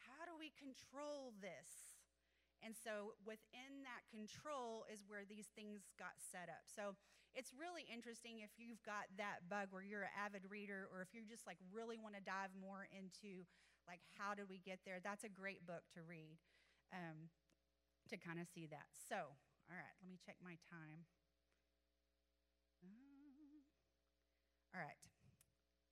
how 0.00 0.24
do 0.24 0.34
we 0.38 0.54
control 0.56 1.36
this? 1.42 2.00
And 2.62 2.78
so 2.78 3.18
within 3.26 3.82
that 3.82 4.06
control 4.06 4.86
is 4.86 5.02
where 5.02 5.26
these 5.26 5.50
things 5.58 5.90
got 5.98 6.14
set 6.22 6.46
up. 6.46 6.62
So 6.70 6.94
it's 7.34 7.50
really 7.50 7.82
interesting 7.90 8.38
if 8.38 8.54
you've 8.54 8.82
got 8.86 9.10
that 9.18 9.50
bug 9.50 9.74
where 9.74 9.82
you're 9.82 10.06
an 10.06 10.14
avid 10.14 10.46
reader 10.46 10.86
or 10.94 11.02
if 11.02 11.10
you 11.10 11.26
just 11.26 11.42
like 11.42 11.58
really 11.74 11.98
want 11.98 12.14
to 12.14 12.22
dive 12.22 12.54
more 12.54 12.86
into 12.94 13.42
like 13.90 13.98
how 14.14 14.38
did 14.38 14.46
we 14.46 14.62
get 14.62 14.78
there. 14.86 15.02
That's 15.02 15.26
a 15.26 15.32
great 15.32 15.66
book 15.66 15.82
to 15.98 16.06
read 16.06 16.38
um, 16.94 17.32
to 18.10 18.16
kind 18.18 18.38
of 18.40 18.46
see 18.50 18.66
that. 18.70 18.90
So, 18.94 19.36
all 19.70 19.78
right, 19.78 19.94
let 20.02 20.08
me 20.08 20.18
check 20.18 20.36
my 20.42 20.58
time. 20.66 21.06
Uh, 22.82 23.62
all 24.74 24.82
right, 24.82 24.98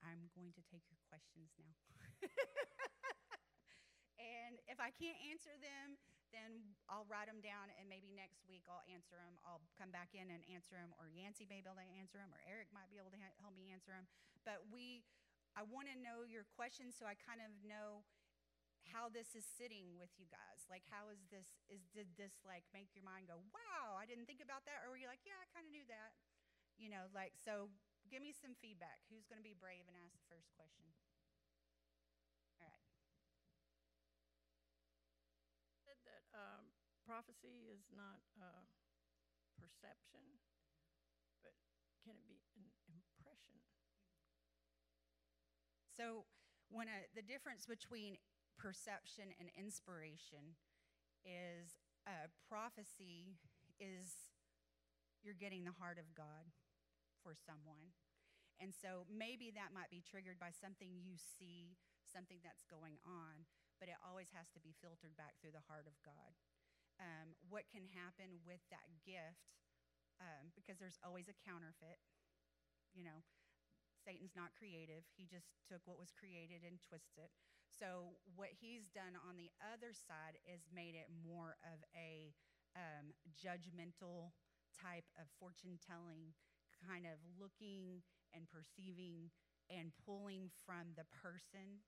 I'm 0.02 0.32
going 0.34 0.50
to 0.56 0.62
take 0.66 0.82
your 0.90 1.00
questions 1.06 1.54
now. 1.60 1.76
and 4.18 4.58
if 4.66 4.80
I 4.80 4.90
can't 4.90 5.18
answer 5.30 5.54
them, 5.60 6.00
then 6.30 6.62
I'll 6.86 7.06
write 7.10 7.26
them 7.26 7.42
down, 7.42 7.74
and 7.74 7.90
maybe 7.90 8.14
next 8.14 8.46
week 8.46 8.62
I'll 8.70 8.86
answer 8.86 9.18
them. 9.18 9.34
I'll 9.42 9.62
come 9.74 9.90
back 9.90 10.14
in 10.14 10.30
and 10.30 10.42
answer 10.46 10.78
them, 10.78 10.94
or 10.98 11.10
Yancy 11.10 11.42
may 11.46 11.58
be 11.58 11.66
able 11.66 11.78
to 11.82 11.90
answer 11.98 12.22
them, 12.22 12.30
or 12.30 12.38
Eric 12.46 12.70
might 12.70 12.86
be 12.86 13.02
able 13.02 13.10
to 13.10 13.18
ha- 13.18 13.34
help 13.42 13.54
me 13.58 13.74
answer 13.74 13.90
them. 13.90 14.06
But 14.46 14.70
we, 14.70 15.02
I 15.58 15.66
want 15.66 15.90
to 15.90 15.96
know 15.98 16.22
your 16.22 16.46
questions 16.54 16.94
so 16.94 17.04
I 17.04 17.18
kind 17.18 17.42
of 17.42 17.50
know 17.66 18.06
how 18.88 19.12
this 19.12 19.36
is 19.36 19.44
sitting 19.44 19.96
with 20.00 20.10
you 20.16 20.24
guys. 20.30 20.64
Like, 20.70 20.86
how 20.88 21.12
is 21.12 21.20
this? 21.28 21.60
Is 21.68 21.84
did 21.92 22.08
this 22.16 22.40
like 22.46 22.64
make 22.72 22.94
your 22.96 23.04
mind 23.04 23.28
go, 23.28 23.42
"Wow, 23.52 23.96
I 23.98 24.06
didn't 24.08 24.26
think 24.26 24.40
about 24.40 24.64
that," 24.64 24.80
or 24.84 24.94
were 24.94 25.00
you 25.00 25.10
like, 25.10 25.24
"Yeah, 25.24 25.36
I 25.36 25.46
kind 25.52 25.68
of 25.68 25.72
knew 25.72 25.84
that," 25.88 26.16
you 26.80 26.88
know? 26.88 27.10
Like, 27.12 27.36
so 27.36 27.68
give 28.08 28.24
me 28.24 28.32
some 28.32 28.56
feedback. 28.58 29.04
Who's 29.12 29.28
going 29.28 29.38
to 29.40 29.46
be 29.46 29.54
brave 29.54 29.84
and 29.86 29.96
ask 30.00 30.16
the 30.16 30.26
first 30.30 30.50
question? 30.56 30.88
All 32.56 32.64
right. 32.64 32.80
said 35.90 35.98
that 36.06 36.22
um, 36.36 36.70
prophecy 37.02 37.66
is 37.66 37.82
not 37.90 38.22
uh, 38.38 38.62
perception, 39.58 40.22
but 41.42 41.52
can 42.06 42.14
it 42.14 42.40
be 42.54 42.70
an 42.86 42.94
impression? 42.94 43.58
So, 45.90 46.24
when 46.70 46.86
a, 46.86 47.10
the 47.18 47.26
difference 47.26 47.66
between 47.66 48.16
perception 48.60 49.32
and 49.40 49.48
inspiration 49.56 50.60
is 51.24 51.80
uh, 52.04 52.28
prophecy 52.44 53.40
is 53.80 54.28
you're 55.24 55.36
getting 55.36 55.64
the 55.64 55.76
heart 55.80 55.96
of 55.96 56.12
God 56.12 56.52
for 57.24 57.32
someone. 57.32 57.96
And 58.60 58.76
so 58.76 59.08
maybe 59.08 59.48
that 59.56 59.72
might 59.72 59.88
be 59.88 60.04
triggered 60.04 60.36
by 60.36 60.52
something 60.52 61.00
you 61.00 61.16
see, 61.16 61.80
something 62.04 62.44
that's 62.44 62.68
going 62.68 63.00
on, 63.08 63.48
but 63.80 63.88
it 63.88 63.96
always 64.04 64.28
has 64.36 64.52
to 64.52 64.60
be 64.60 64.76
filtered 64.84 65.16
back 65.16 65.40
through 65.40 65.56
the 65.56 65.64
heart 65.64 65.88
of 65.88 65.96
God. 66.04 66.36
Um, 67.00 67.32
what 67.48 67.64
can 67.72 67.88
happen 67.96 68.44
with 68.44 68.60
that 68.68 68.84
gift, 69.00 69.56
um, 70.20 70.52
because 70.52 70.76
there's 70.76 71.00
always 71.00 71.32
a 71.32 71.40
counterfeit, 71.48 71.96
you 72.92 73.00
know, 73.00 73.24
Satan's 74.04 74.36
not 74.36 74.52
creative. 74.52 75.08
He 75.16 75.24
just 75.24 75.48
took 75.64 75.80
what 75.88 75.96
was 75.96 76.12
created 76.12 76.60
and 76.60 76.76
twisted 76.80 77.24
it. 77.24 77.32
So 77.80 78.20
what 78.36 78.52
he's 78.52 78.92
done 78.92 79.16
on 79.24 79.40
the 79.40 79.48
other 79.64 79.96
side 79.96 80.36
is 80.44 80.68
made 80.68 80.92
it 80.92 81.08
more 81.24 81.56
of 81.64 81.80
a 81.96 82.36
um, 82.76 83.16
judgmental 83.32 84.36
type 84.76 85.08
of 85.16 85.24
fortune 85.40 85.80
telling, 85.80 86.36
kind 86.76 87.08
of 87.08 87.16
looking 87.40 88.04
and 88.36 88.44
perceiving 88.52 89.32
and 89.72 89.96
pulling 90.04 90.52
from 90.68 90.92
the 90.92 91.08
person. 91.08 91.80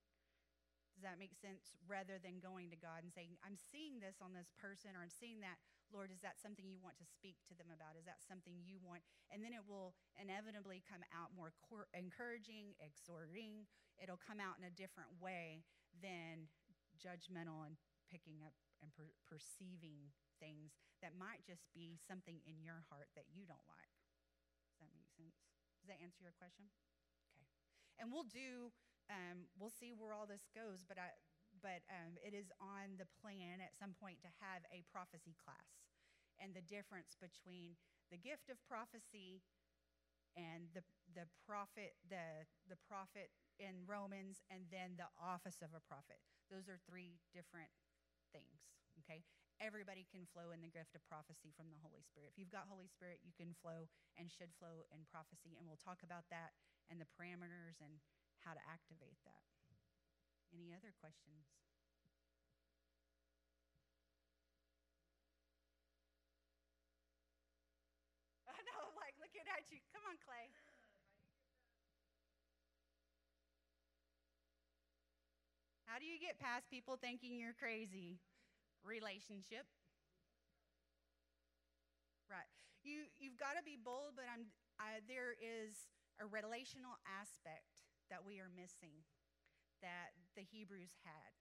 Does 0.97 1.05
that 1.05 1.21
make 1.21 1.37
sense? 1.37 1.77
Rather 1.85 2.17
than 2.17 2.41
going 2.41 2.73
to 2.73 2.81
God 2.81 3.05
and 3.05 3.13
saying, 3.13 3.37
I'm 3.45 3.61
seeing 3.61 4.01
this 4.01 4.25
on 4.25 4.33
this 4.33 4.49
person 4.57 4.97
or 4.97 5.05
I'm 5.05 5.13
seeing 5.13 5.45
that 5.45 5.61
Lord, 5.93 6.09
is 6.09 6.25
that 6.25 6.41
something 6.41 6.65
you 6.65 6.81
want 6.81 6.97
to 6.97 7.05
speak 7.05 7.37
to 7.53 7.55
them 7.55 7.69
about? 7.69 8.01
Is 8.01 8.09
that 8.09 8.25
something 8.25 8.57
you 8.65 8.81
want? 8.81 9.05
And 9.29 9.45
then 9.45 9.53
it 9.53 9.61
will 9.69 9.93
inevitably 10.17 10.81
come 10.89 11.05
out 11.13 11.37
more 11.37 11.53
encouraging, 11.93 12.73
exhorting. 12.81 13.69
It'll 14.01 14.21
come 14.21 14.41
out 14.41 14.57
in 14.57 14.65
a 14.65 14.73
different 14.73 15.13
way 15.21 15.69
than 16.01 16.49
judgmental 16.97 17.67
and 17.67 17.77
picking 18.09 18.41
up 18.45 18.55
and 18.81 18.93
per- 18.95 19.17
perceiving 19.29 20.13
things 20.39 20.75
that 21.01 21.15
might 21.15 21.43
just 21.47 21.67
be 21.75 21.99
something 21.99 22.43
in 22.47 22.63
your 22.63 22.83
heart 22.91 23.11
that 23.15 23.31
you 23.31 23.47
don't 23.47 23.67
like. 23.71 23.95
Does 24.71 24.87
that 24.87 24.93
make 24.95 25.11
sense? 25.15 25.39
Does 25.83 25.91
that 25.91 26.03
answer 26.03 26.23
your 26.23 26.35
question? 26.39 26.71
Okay. 27.39 27.51
And 27.99 28.11
we'll 28.11 28.27
do, 28.27 28.71
um, 29.11 29.51
we'll 29.59 29.75
see 29.75 29.95
where 29.95 30.15
all 30.15 30.27
this 30.27 30.47
goes, 30.55 30.87
but 30.87 30.99
I, 30.99 31.15
but 31.63 31.85
um, 31.91 32.17
it 32.23 32.33
is 32.33 32.51
on 32.59 32.97
the 32.97 33.07
plan 33.21 33.61
at 33.61 33.77
some 33.77 33.95
point 33.99 34.23
to 34.25 34.31
have 34.41 34.65
a 34.73 34.87
prophecy 34.91 35.37
class 35.37 35.83
and 36.41 36.57
the 36.57 36.65
difference 36.65 37.15
between 37.19 37.77
the 38.11 38.19
gift 38.19 38.49
of 38.49 38.59
prophecy 38.65 39.43
and 40.35 40.73
the, 40.73 40.83
the 41.13 41.29
prophet 41.45 41.93
the, 42.09 42.49
the 42.73 42.81
prophet 42.89 43.29
in 43.61 43.85
romans 43.89 44.41
and 44.49 44.69
then 44.71 44.97
the 44.97 45.09
office 45.19 45.61
of 45.61 45.73
a 45.77 45.83
prophet 45.85 46.21
those 46.49 46.69
are 46.69 46.81
three 46.89 47.21
different 47.33 47.71
things 48.33 48.73
okay 48.99 49.25
everybody 49.61 50.05
can 50.09 50.27
flow 50.33 50.51
in 50.51 50.61
the 50.65 50.73
gift 50.73 50.97
of 50.97 51.03
prophecy 51.07 51.53
from 51.55 51.71
the 51.71 51.81
holy 51.85 52.03
spirit 52.03 52.33
if 52.33 52.39
you've 52.41 52.53
got 52.53 52.67
holy 52.69 52.89
spirit 52.89 53.21
you 53.23 53.33
can 53.37 53.55
flow 53.61 53.87
and 54.17 54.33
should 54.33 54.51
flow 54.57 54.85
in 54.93 55.05
prophecy 55.09 55.55
and 55.57 55.69
we'll 55.69 55.81
talk 55.81 56.01
about 56.03 56.27
that 56.33 56.57
and 56.91 56.99
the 56.99 57.09
parameters 57.09 57.79
and 57.81 58.01
how 58.43 58.53
to 58.53 58.63
activate 58.67 59.21
that 59.23 59.47
any 60.53 60.77
other 60.77 60.93
questions? 61.01 61.49
I 68.53 68.61
know, 68.69 68.93
like 69.01 69.17
looking 69.17 69.49
at 69.49 69.65
you. 69.73 69.81
Come 69.97 70.05
on, 70.05 70.21
Clay. 70.21 70.53
How 75.93 76.01
do 76.01 76.09
you 76.09 76.17
get 76.17 76.41
past 76.41 76.73
people 76.73 76.97
thinking 76.97 77.37
you're 77.37 77.53
crazy? 77.53 78.17
Relationship. 78.81 79.69
Right. 82.33 82.49
You 82.81 83.13
you've 83.21 83.37
got 83.37 83.61
to 83.61 83.63
be 83.63 83.77
bold, 83.77 84.17
but 84.17 84.25
I'm 84.25 84.49
I, 84.81 85.05
there 85.05 85.37
is 85.37 85.93
a 86.17 86.25
relational 86.25 86.97
aspect 87.05 87.69
that 88.09 88.25
we 88.25 88.41
are 88.41 88.49
missing 88.49 89.05
that 89.85 90.17
the 90.33 90.49
Hebrews 90.49 90.97
had. 91.05 91.37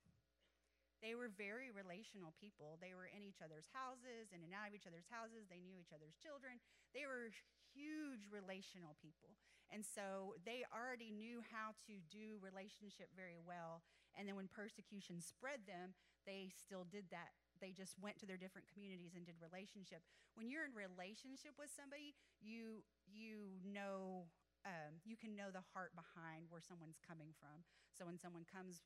They 1.00 1.16
were 1.16 1.32
very 1.32 1.72
relational 1.72 2.36
people. 2.36 2.76
They 2.84 2.92
were 2.92 3.08
in 3.08 3.24
each 3.24 3.40
other's 3.40 3.72
houses, 3.72 4.36
in 4.36 4.44
and 4.44 4.52
out 4.52 4.68
of 4.68 4.76
each 4.76 4.86
other's 4.86 5.08
houses. 5.08 5.48
They 5.48 5.64
knew 5.64 5.80
each 5.80 5.96
other's 5.96 6.20
children. 6.20 6.60
They 6.92 7.08
were 7.08 7.32
huge 7.72 8.28
relational 8.28 9.00
people. 9.00 9.40
And 9.72 9.88
so 9.88 10.36
they 10.44 10.68
already 10.76 11.16
knew 11.16 11.40
how 11.40 11.72
to 11.88 11.96
do 12.12 12.36
relationship 12.44 13.16
very 13.16 13.40
well. 13.40 13.88
And 14.18 14.28
then 14.28 14.36
when 14.36 14.52
persecution 14.52 15.22
spread 15.22 15.64
them, 15.68 15.96
they 16.26 16.52
still 16.54 16.86
did 16.86 17.10
that. 17.12 17.34
They 17.62 17.72
just 17.72 17.98
went 18.02 18.18
to 18.22 18.26
their 18.26 18.42
different 18.42 18.68
communities 18.70 19.14
and 19.14 19.26
did 19.26 19.38
relationship. 19.38 20.02
When 20.34 20.50
you're 20.50 20.66
in 20.66 20.74
relationship 20.74 21.54
with 21.58 21.70
somebody, 21.70 22.18
you 22.42 22.82
you 23.06 23.62
know 23.62 24.30
um, 24.66 25.02
you 25.06 25.18
can 25.18 25.34
know 25.34 25.50
the 25.50 25.66
heart 25.74 25.94
behind 25.98 26.50
where 26.50 26.62
someone's 26.62 27.02
coming 27.02 27.34
from. 27.38 27.66
So 27.94 28.06
when 28.06 28.18
someone 28.18 28.46
comes 28.50 28.86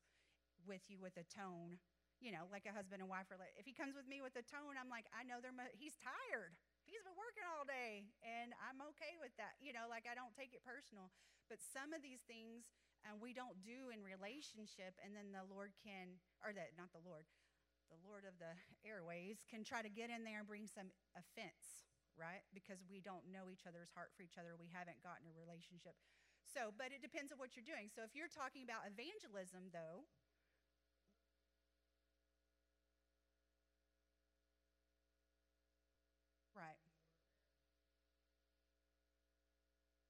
with 0.64 0.84
you 0.88 0.96
with 1.00 1.16
a 1.20 1.26
tone, 1.28 1.80
you 2.20 2.32
know, 2.32 2.48
like 2.48 2.64
a 2.64 2.72
husband 2.72 3.04
and 3.04 3.08
wife 3.12 3.28
if 3.60 3.68
he 3.68 3.76
comes 3.76 3.92
with 3.92 4.08
me 4.08 4.24
with 4.24 4.32
a 4.40 4.44
tone, 4.44 4.80
I'm 4.80 4.88
like, 4.88 5.04
I 5.12 5.20
know 5.28 5.36
they're, 5.44 5.52
he's 5.76 6.00
tired. 6.00 6.56
He's 6.88 7.04
been 7.04 7.18
working 7.18 7.44
all 7.44 7.68
day 7.68 8.08
and 8.24 8.56
I'm 8.56 8.80
okay 8.94 9.20
with 9.20 9.34
that. 9.36 9.60
You 9.60 9.76
know, 9.76 9.84
like 9.90 10.08
I 10.08 10.16
don't 10.16 10.32
take 10.32 10.56
it 10.56 10.64
personal. 10.64 11.12
But 11.50 11.60
some 11.60 11.92
of 11.92 12.00
these 12.00 12.24
things 12.24 12.72
um, 13.06 13.22
we 13.22 13.32
don't 13.32 13.56
do 13.62 13.88
in 13.94 14.02
relationship, 14.02 14.98
and 15.00 15.14
then 15.14 15.30
the 15.32 15.46
Lord 15.46 15.72
can, 15.80 16.18
or 16.42 16.52
that, 16.52 16.74
not 16.76 16.90
the 16.92 17.02
Lord, 17.06 17.24
the 17.90 17.98
Lord 18.02 18.26
of 18.26 18.34
the 18.42 18.52
airways 18.82 19.42
can 19.46 19.62
try 19.62 19.82
to 19.82 19.90
get 19.90 20.10
in 20.10 20.26
there 20.26 20.42
and 20.42 20.48
bring 20.48 20.66
some 20.66 20.90
offense 21.14 21.86
right? 22.16 22.40
Because 22.56 22.80
we 22.88 23.04
don't 23.04 23.28
know 23.28 23.52
each 23.52 23.68
other's 23.68 23.92
heart 23.92 24.08
for 24.16 24.24
each 24.24 24.40
other. 24.40 24.56
We 24.56 24.72
haven't 24.72 25.04
gotten 25.04 25.28
a 25.28 25.34
relationship. 25.36 25.92
So, 26.48 26.72
but 26.72 26.88
it 26.88 27.04
depends 27.04 27.28
on 27.28 27.36
what 27.36 27.52
you're 27.52 27.66
doing. 27.68 27.92
So, 27.92 28.00
if 28.08 28.16
you're 28.16 28.32
talking 28.32 28.64
about 28.64 28.88
evangelism, 28.88 29.68
though, 29.68 30.08
right. 36.56 36.76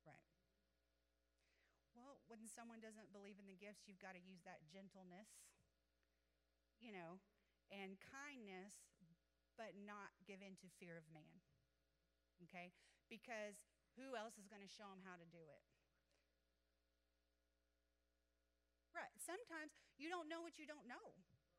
Right. 0.07 0.17
Someone 2.47 2.81
doesn't 2.81 3.11
believe 3.13 3.37
in 3.37 3.51
the 3.51 3.59
gifts, 3.59 3.85
you've 3.91 4.03
got 4.03 4.15
to 4.15 4.23
use 4.23 4.43
that 4.47 4.65
gentleness, 4.71 5.29
you 6.79 6.95
know, 6.95 7.19
and 7.69 7.99
kindness, 7.99 8.87
but 9.59 9.75
not 9.75 10.15
give 10.25 10.41
in 10.41 10.55
to 10.63 10.69
fear 10.79 10.95
of 10.97 11.07
man 11.11 11.43
okay? 12.45 12.73
Because 13.09 13.65
who 13.97 14.17
else 14.17 14.37
is 14.37 14.51
going 14.51 14.65
to 14.65 14.69
show 14.69 14.89
them 14.91 15.05
how 15.07 15.17
to 15.17 15.27
do 15.29 15.41
it? 15.41 15.63
Right. 18.93 19.13
Sometimes 19.21 19.77
you 20.01 20.09
don't 20.09 20.29
know 20.29 20.41
what 20.41 20.57
you 20.57 20.65
don't 20.65 20.89
know, 20.89 21.13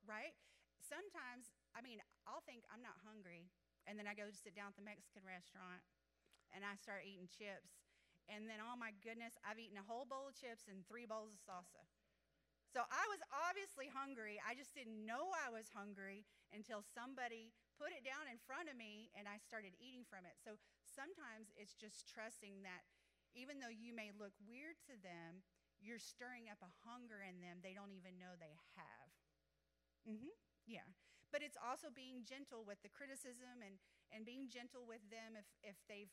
right? 0.09 0.33
Sometimes, 0.81 1.53
I 1.77 1.85
mean, 1.85 2.01
I'll 2.25 2.41
think 2.45 2.65
I'm 2.73 2.81
not 2.81 2.97
hungry, 3.05 3.53
and 3.85 3.93
then 3.97 4.09
I 4.09 4.17
go 4.17 4.33
sit 4.33 4.57
down 4.57 4.73
at 4.73 4.77
the 4.77 4.85
Mexican 4.85 5.21
restaurant 5.25 5.85
and 6.49 6.63
I 6.65 6.73
start 6.79 7.05
eating 7.05 7.29
chips. 7.29 7.76
And 8.27 8.47
then, 8.47 8.59
oh 8.59 8.75
my 8.75 8.91
goodness, 8.99 9.39
I've 9.43 9.59
eaten 9.59 9.79
a 9.79 9.87
whole 9.87 10.03
bowl 10.03 10.27
of 10.27 10.35
chips 10.35 10.67
and 10.67 10.83
three 10.83 11.07
bowls 11.07 11.31
of 11.31 11.39
salsa. 11.39 11.83
So 12.67 12.83
I 12.83 13.03
was 13.07 13.23
obviously 13.31 13.87
hungry. 13.87 14.37
I 14.43 14.51
just 14.51 14.75
didn't 14.75 15.07
know 15.07 15.31
I 15.31 15.47
was 15.47 15.71
hungry 15.71 16.27
until 16.51 16.83
somebody 16.83 17.55
put 17.79 17.95
it 17.95 18.03
down 18.03 18.27
in 18.27 18.35
front 18.43 18.67
of 18.67 18.75
me 18.75 19.07
and 19.15 19.23
I 19.25 19.39
started 19.39 19.71
eating 19.79 20.03
from 20.03 20.27
it. 20.27 20.35
So 20.43 20.59
sometimes 20.83 21.53
it's 21.55 21.73
just 21.73 22.03
trusting 22.05 22.67
that 22.67 22.83
even 23.37 23.63
though 23.63 23.71
you 23.71 23.95
may 23.95 24.11
look 24.11 24.35
weird 24.43 24.75
to 24.91 24.99
them, 24.99 25.45
you're 25.79 26.01
stirring 26.01 26.49
up 26.49 26.59
a 26.59 26.75
hunger 26.83 27.21
in 27.21 27.37
them 27.39 27.61
they 27.61 27.77
don't 27.77 27.93
even 27.93 28.17
know 28.17 28.33
they 28.35 28.57
have. 28.75 29.09
Mm-hmm. 30.09 30.33
Yeah. 30.65 30.87
But 31.29 31.43
it's 31.43 31.59
also 31.59 31.93
being 31.93 32.23
gentle 32.25 32.65
with 32.65 32.81
the 32.81 32.91
criticism 32.91 33.61
and, 33.61 33.77
and 34.09 34.25
being 34.25 34.47
gentle 34.49 34.87
with 34.87 35.03
them 35.11 35.37
if, 35.37 35.47
if 35.61 35.77
they've, 35.85 36.11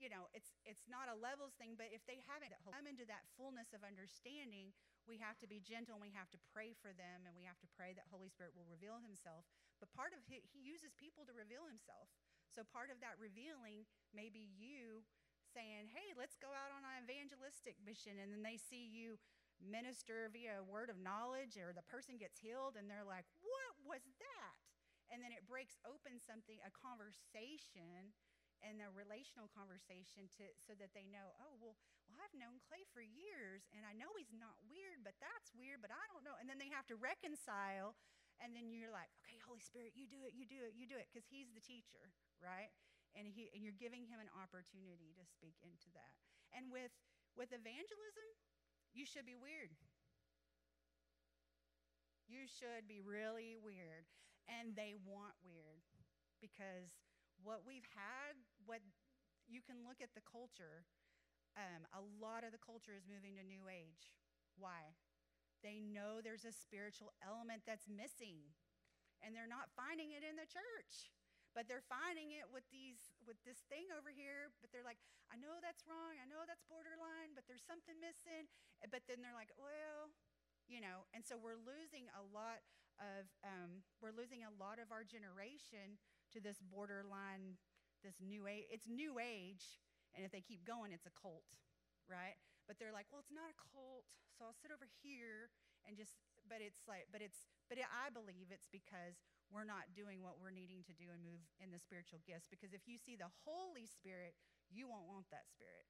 you 0.00 0.08
know, 0.08 0.32
it's 0.32 0.56
it's 0.64 0.88
not 0.88 1.12
a 1.12 1.16
levels 1.16 1.52
thing, 1.60 1.76
but 1.76 1.92
if 1.92 2.00
they 2.08 2.24
haven't 2.24 2.56
come 2.64 2.88
into 2.88 3.04
that 3.06 3.28
fullness 3.36 3.76
of 3.76 3.84
understanding, 3.84 4.72
we 5.04 5.20
have 5.20 5.36
to 5.44 5.48
be 5.48 5.60
gentle 5.60 6.00
and 6.00 6.04
we 6.04 6.16
have 6.16 6.32
to 6.32 6.40
pray 6.50 6.72
for 6.72 6.96
them 6.96 7.28
and 7.28 7.36
we 7.36 7.44
have 7.44 7.60
to 7.60 7.68
pray 7.76 7.92
that 7.92 8.08
Holy 8.08 8.32
Spirit 8.32 8.56
will 8.56 8.66
reveal 8.66 8.96
himself. 9.04 9.44
But 9.76 9.92
part 9.92 10.16
of 10.16 10.24
he, 10.24 10.40
he 10.48 10.64
uses 10.64 10.96
people 10.96 11.28
to 11.28 11.36
reveal 11.36 11.68
himself. 11.68 12.08
So 12.48 12.64
part 12.64 12.88
of 12.88 12.98
that 13.04 13.20
revealing 13.20 13.84
may 14.16 14.32
be 14.32 14.48
you 14.56 15.04
saying, 15.52 15.92
"Hey, 15.92 16.16
let's 16.16 16.40
go 16.40 16.50
out 16.50 16.72
on 16.72 16.82
an 16.82 17.04
evangelistic 17.04 17.76
mission." 17.84 18.16
And 18.16 18.32
then 18.32 18.40
they 18.40 18.56
see 18.56 18.88
you 18.88 19.20
minister 19.60 20.32
via 20.32 20.64
a 20.64 20.66
word 20.66 20.88
of 20.88 20.96
knowledge 20.96 21.60
or 21.60 21.76
the 21.76 21.84
person 21.84 22.16
gets 22.16 22.40
healed 22.40 22.80
and 22.80 22.88
they're 22.88 23.04
like, 23.04 23.28
"What 23.44 23.76
was 23.84 24.02
that?" 24.16 24.56
And 25.12 25.20
then 25.20 25.36
it 25.36 25.44
breaks 25.44 25.76
open 25.84 26.22
something 26.22 26.56
a 26.64 26.72
conversation 26.72 28.16
and 28.60 28.80
a 28.84 28.92
relational 28.92 29.48
conversation 29.52 30.28
to 30.36 30.44
so 30.60 30.76
that 30.76 30.92
they 30.92 31.08
know, 31.08 31.32
oh 31.40 31.56
well, 31.60 31.76
well 32.08 32.20
I've 32.20 32.36
known 32.36 32.60
Clay 32.64 32.84
for 32.92 33.00
years 33.00 33.64
and 33.72 33.84
I 33.88 33.96
know 33.96 34.12
he's 34.16 34.32
not 34.32 34.60
weird, 34.68 35.00
but 35.00 35.16
that's 35.20 35.52
weird, 35.56 35.80
but 35.80 35.92
I 35.92 36.04
don't 36.12 36.24
know. 36.24 36.36
And 36.36 36.48
then 36.48 36.60
they 36.60 36.70
have 36.72 36.86
to 36.92 36.96
reconcile, 36.96 37.96
and 38.40 38.52
then 38.56 38.72
you're 38.72 38.92
like, 38.92 39.12
okay, 39.24 39.40
Holy 39.44 39.64
Spirit, 39.64 39.96
you 39.96 40.08
do 40.08 40.24
it, 40.24 40.32
you 40.36 40.44
do 40.48 40.60
it, 40.64 40.76
you 40.76 40.88
do 40.88 40.96
it, 40.96 41.08
because 41.08 41.28
he's 41.28 41.52
the 41.52 41.64
teacher, 41.64 42.12
right? 42.40 42.72
And 43.16 43.26
he 43.26 43.50
and 43.52 43.64
you're 43.66 43.76
giving 43.76 44.06
him 44.06 44.22
an 44.22 44.30
opportunity 44.32 45.16
to 45.18 45.24
speak 45.26 45.58
into 45.66 45.90
that. 45.98 46.14
And 46.54 46.70
with 46.70 46.94
with 47.34 47.50
evangelism, 47.50 48.28
you 48.94 49.02
should 49.06 49.26
be 49.26 49.34
weird. 49.34 49.74
You 52.30 52.46
should 52.46 52.86
be 52.86 53.02
really 53.02 53.58
weird. 53.58 54.06
And 54.46 54.74
they 54.74 54.94
want 54.94 55.34
weird 55.42 55.82
because 56.38 56.90
what 57.42 57.66
we've 57.66 57.88
had, 57.96 58.36
what 58.64 58.80
you 59.48 59.60
can 59.64 59.82
look 59.82 59.98
at 59.98 60.14
the 60.14 60.24
culture. 60.24 60.86
Um, 61.58 61.82
a 61.90 62.02
lot 62.22 62.46
of 62.46 62.54
the 62.54 62.62
culture 62.62 62.94
is 62.94 63.10
moving 63.10 63.34
to 63.36 63.44
New 63.44 63.66
Age. 63.66 64.14
Why? 64.54 64.94
They 65.60 65.82
know 65.82 66.22
there's 66.22 66.46
a 66.46 66.54
spiritual 66.54 67.12
element 67.20 67.66
that's 67.66 67.90
missing, 67.90 68.54
and 69.20 69.34
they're 69.34 69.50
not 69.50 69.74
finding 69.74 70.14
it 70.14 70.24
in 70.24 70.38
the 70.38 70.48
church. 70.48 71.12
But 71.50 71.66
they're 71.66 71.82
finding 71.82 72.30
it 72.30 72.46
with 72.46 72.62
these 72.70 73.10
with 73.26 73.34
this 73.42 73.66
thing 73.66 73.90
over 73.90 74.14
here. 74.14 74.54
But 74.62 74.70
they're 74.70 74.86
like, 74.86 75.02
I 75.34 75.36
know 75.36 75.58
that's 75.58 75.82
wrong. 75.82 76.14
I 76.22 76.26
know 76.30 76.46
that's 76.46 76.62
borderline. 76.70 77.34
But 77.34 77.50
there's 77.50 77.66
something 77.66 77.98
missing. 77.98 78.46
But 78.86 79.02
then 79.10 79.18
they're 79.18 79.34
like, 79.34 79.50
well, 79.58 80.14
you 80.70 80.78
know. 80.78 81.10
And 81.10 81.26
so 81.26 81.34
we're 81.34 81.58
losing 81.58 82.06
a 82.14 82.22
lot 82.22 82.62
of 83.02 83.26
um, 83.42 83.82
we're 83.98 84.14
losing 84.14 84.46
a 84.46 84.52
lot 84.62 84.78
of 84.78 84.94
our 84.94 85.02
generation 85.02 85.98
to 86.32 86.40
this 86.40 86.62
borderline, 86.62 87.58
this 88.02 88.18
new 88.22 88.46
age. 88.46 88.66
It's 88.70 88.88
new 88.88 89.18
age, 89.18 89.82
and 90.14 90.24
if 90.24 90.30
they 90.30 90.40
keep 90.40 90.64
going, 90.64 90.92
it's 90.94 91.06
a 91.06 91.14
cult, 91.14 91.58
right? 92.08 92.38
But 92.66 92.78
they're 92.78 92.94
like, 92.94 93.10
well, 93.10 93.22
it's 93.22 93.34
not 93.34 93.50
a 93.50 93.56
cult, 93.58 94.06
so 94.34 94.46
I'll 94.46 94.56
sit 94.56 94.70
over 94.70 94.86
here 95.02 95.50
and 95.86 95.98
just. 95.98 96.14
But 96.48 96.64
it's 96.64 96.88
like, 96.88 97.06
but 97.12 97.20
it's, 97.20 97.52
but 97.68 97.76
it, 97.76 97.86
I 97.86 98.08
believe 98.08 98.48
it's 98.48 98.66
because 98.72 99.20
we're 99.52 99.68
not 99.68 99.92
doing 99.92 100.24
what 100.24 100.40
we're 100.40 100.54
needing 100.54 100.82
to 100.88 100.94
do 100.96 101.12
and 101.12 101.20
move 101.20 101.42
in 101.60 101.70
the 101.70 101.78
spiritual 101.78 102.18
gifts. 102.24 102.48
Because 102.48 102.72
if 102.72 102.88
you 102.88 102.96
see 102.96 103.14
the 103.14 103.30
Holy 103.44 103.84
Spirit, 103.84 104.34
you 104.72 104.88
won't 104.88 105.06
want 105.06 105.28
that 105.30 105.46
spirit. 105.52 105.86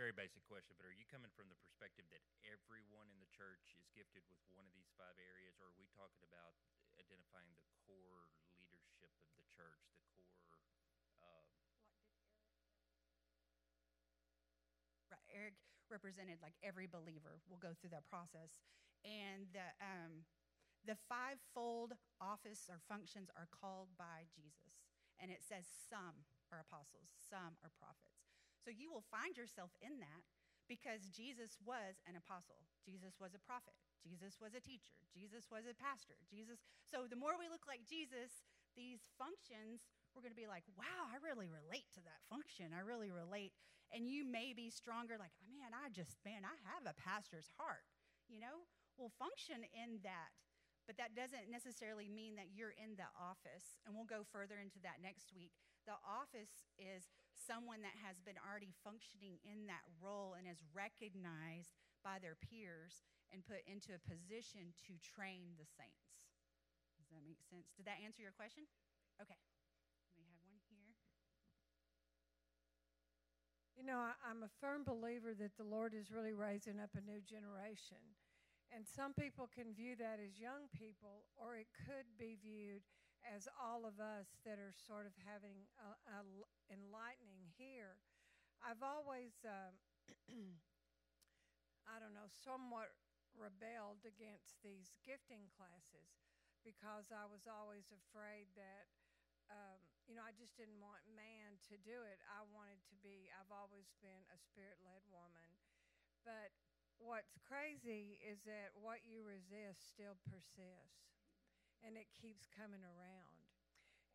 Very 0.00 0.16
basic 0.16 0.40
question, 0.48 0.72
but 0.80 0.88
are 0.88 0.96
you 0.96 1.04
coming 1.12 1.28
from 1.36 1.52
the 1.52 1.60
perspective 1.60 2.08
that 2.08 2.24
everyone 2.48 3.04
in 3.12 3.20
the 3.20 3.28
church 3.28 3.76
is 3.76 3.84
gifted 3.92 4.24
with 4.32 4.40
one 4.48 4.64
of 4.64 4.72
these 4.72 4.88
five 4.96 5.12
areas, 5.20 5.60
or 5.60 5.68
are 5.68 5.76
we 5.76 5.84
talking 5.92 6.24
about 6.24 6.56
identifying 6.96 7.52
the 7.52 7.60
core 7.84 8.32
leadership 8.56 9.12
of 9.20 9.28
the 9.36 9.44
church, 9.52 10.00
the 10.16 10.24
core? 10.40 10.56
Uh, 11.20 11.44
Right, 15.12 15.28
Eric 15.36 15.60
represented 15.92 16.40
like 16.40 16.56
every 16.64 16.88
believer 16.88 17.44
will 17.44 17.60
go 17.60 17.76
through 17.76 17.92
that 17.92 18.08
process, 18.08 18.56
and 19.04 19.52
the 19.52 19.68
um, 19.84 20.24
the 20.80 20.96
fivefold 21.12 21.92
office 22.24 22.72
or 22.72 22.80
functions 22.88 23.28
are 23.36 23.52
called 23.52 23.92
by 24.00 24.24
Jesus, 24.32 24.80
and 25.20 25.28
it 25.28 25.44
says 25.44 25.68
some 25.68 26.24
are 26.48 26.62
apostles, 26.64 27.12
some 27.20 27.60
are 27.60 27.74
prophets. 27.76 28.19
So 28.60 28.70
you 28.70 28.92
will 28.92 29.04
find 29.08 29.36
yourself 29.36 29.72
in 29.80 29.98
that 30.04 30.22
because 30.70 31.10
Jesus 31.10 31.58
was 31.66 31.98
an 32.06 32.14
apostle. 32.14 32.62
Jesus 32.86 33.18
was 33.18 33.34
a 33.34 33.42
prophet. 33.42 33.74
Jesus 33.98 34.38
was 34.38 34.54
a 34.54 34.62
teacher. 34.62 34.94
Jesus 35.10 35.50
was 35.50 35.66
a 35.66 35.74
pastor. 35.74 36.16
Jesus. 36.30 36.62
So 36.86 37.10
the 37.10 37.18
more 37.18 37.34
we 37.34 37.50
look 37.50 37.66
like 37.66 37.82
Jesus, 37.84 38.46
these 38.78 39.02
functions, 39.18 39.90
we're 40.14 40.22
going 40.22 40.34
to 40.34 40.38
be 40.38 40.46
like, 40.46 40.64
wow, 40.78 41.10
I 41.10 41.18
really 41.20 41.50
relate 41.50 41.90
to 41.98 42.02
that 42.06 42.22
function. 42.30 42.70
I 42.70 42.86
really 42.86 43.10
relate. 43.10 43.50
And 43.90 44.06
you 44.06 44.22
may 44.22 44.54
be 44.54 44.70
stronger, 44.70 45.18
like, 45.18 45.34
oh, 45.42 45.50
man, 45.50 45.74
I 45.74 45.90
just, 45.90 46.14
man, 46.22 46.46
I 46.46 46.54
have 46.70 46.86
a 46.86 46.94
pastor's 46.94 47.50
heart, 47.58 47.82
you 48.30 48.38
know? 48.38 48.62
We'll 48.94 49.10
function 49.18 49.66
in 49.74 49.98
that. 50.06 50.30
But 50.86 50.98
that 51.02 51.18
doesn't 51.18 51.50
necessarily 51.50 52.06
mean 52.06 52.38
that 52.38 52.54
you're 52.54 52.74
in 52.78 52.94
the 52.94 53.10
office. 53.18 53.78
And 53.82 53.94
we'll 53.94 54.06
go 54.06 54.22
further 54.22 54.58
into 54.62 54.78
that 54.86 55.02
next 55.02 55.34
week. 55.34 55.54
The 55.86 55.98
office 56.06 56.66
is 56.78 57.10
someone 57.40 57.80
that 57.80 57.96
has 58.04 58.20
been 58.20 58.36
already 58.40 58.76
functioning 58.84 59.40
in 59.42 59.64
that 59.66 59.82
role 59.98 60.36
and 60.36 60.44
is 60.44 60.60
recognized 60.76 61.72
by 62.04 62.20
their 62.20 62.36
peers 62.36 63.08
and 63.32 63.46
put 63.46 63.64
into 63.64 63.96
a 63.96 64.06
position 64.06 64.76
to 64.84 64.92
train 65.00 65.56
the 65.56 65.66
saints. 65.66 66.20
Does 67.00 67.08
that 67.12 67.24
make 67.24 67.40
sense? 67.42 67.72
Did 67.74 67.88
that 67.88 68.02
answer 68.04 68.20
your 68.20 68.36
question? 68.36 68.68
Okay. 69.18 69.38
We 70.14 70.22
have 70.28 70.42
one 70.44 70.60
here. 70.68 70.92
You 73.74 73.84
know, 73.88 73.98
I, 73.98 74.14
am 74.28 74.44
a 74.44 74.52
firm 74.60 74.84
believer 74.84 75.32
that 75.34 75.56
the 75.56 75.66
Lord 75.66 75.96
is 75.96 76.12
really 76.12 76.36
raising 76.36 76.78
up 76.78 76.92
a 76.94 77.02
new 77.02 77.24
generation. 77.24 78.02
And 78.70 78.86
some 78.86 79.10
people 79.18 79.50
can 79.50 79.74
view 79.74 79.98
that 79.98 80.22
as 80.22 80.38
young 80.38 80.70
people, 80.70 81.26
or 81.34 81.58
it 81.58 81.66
could 81.74 82.06
be 82.14 82.38
viewed 82.38 82.86
as 83.26 83.48
all 83.56 83.84
of 83.84 84.00
us 84.00 84.40
that 84.44 84.56
are 84.56 84.72
sort 84.72 85.04
of 85.04 85.14
having 85.24 85.68
a, 85.76 85.90
a 86.10 86.20
enlightening 86.72 87.50
here. 87.58 88.00
I've 88.60 88.84
always, 88.84 89.40
uh, 89.44 89.72
I 91.92 91.96
don't 92.00 92.12
know, 92.16 92.28
somewhat 92.28 92.92
rebelled 93.36 94.04
against 94.04 94.60
these 94.60 94.92
gifting 95.06 95.48
classes 95.56 96.20
because 96.60 97.08
I 97.08 97.24
was 97.24 97.48
always 97.48 97.88
afraid 97.88 98.52
that, 98.56 98.84
um, 99.48 99.80
you 100.04 100.12
know, 100.12 100.24
I 100.24 100.36
just 100.36 100.54
didn't 100.60 100.78
want 100.78 101.00
man 101.16 101.56
to 101.72 101.76
do 101.80 102.04
it. 102.04 102.20
I 102.28 102.44
wanted 102.52 102.84
to 102.92 102.96
be, 103.00 103.32
I've 103.32 103.50
always 103.52 103.88
been 104.04 104.22
a 104.28 104.38
spirit 104.38 104.76
led 104.84 105.00
woman. 105.08 105.48
But 106.22 106.52
what's 107.00 107.40
crazy 107.40 108.20
is 108.20 108.44
that 108.44 108.76
what 108.76 109.00
you 109.08 109.24
resist 109.24 109.88
still 109.88 110.20
persists 110.28 111.19
and 111.84 111.96
it 111.96 112.08
keeps 112.12 112.48
coming 112.52 112.84
around. 112.84 113.40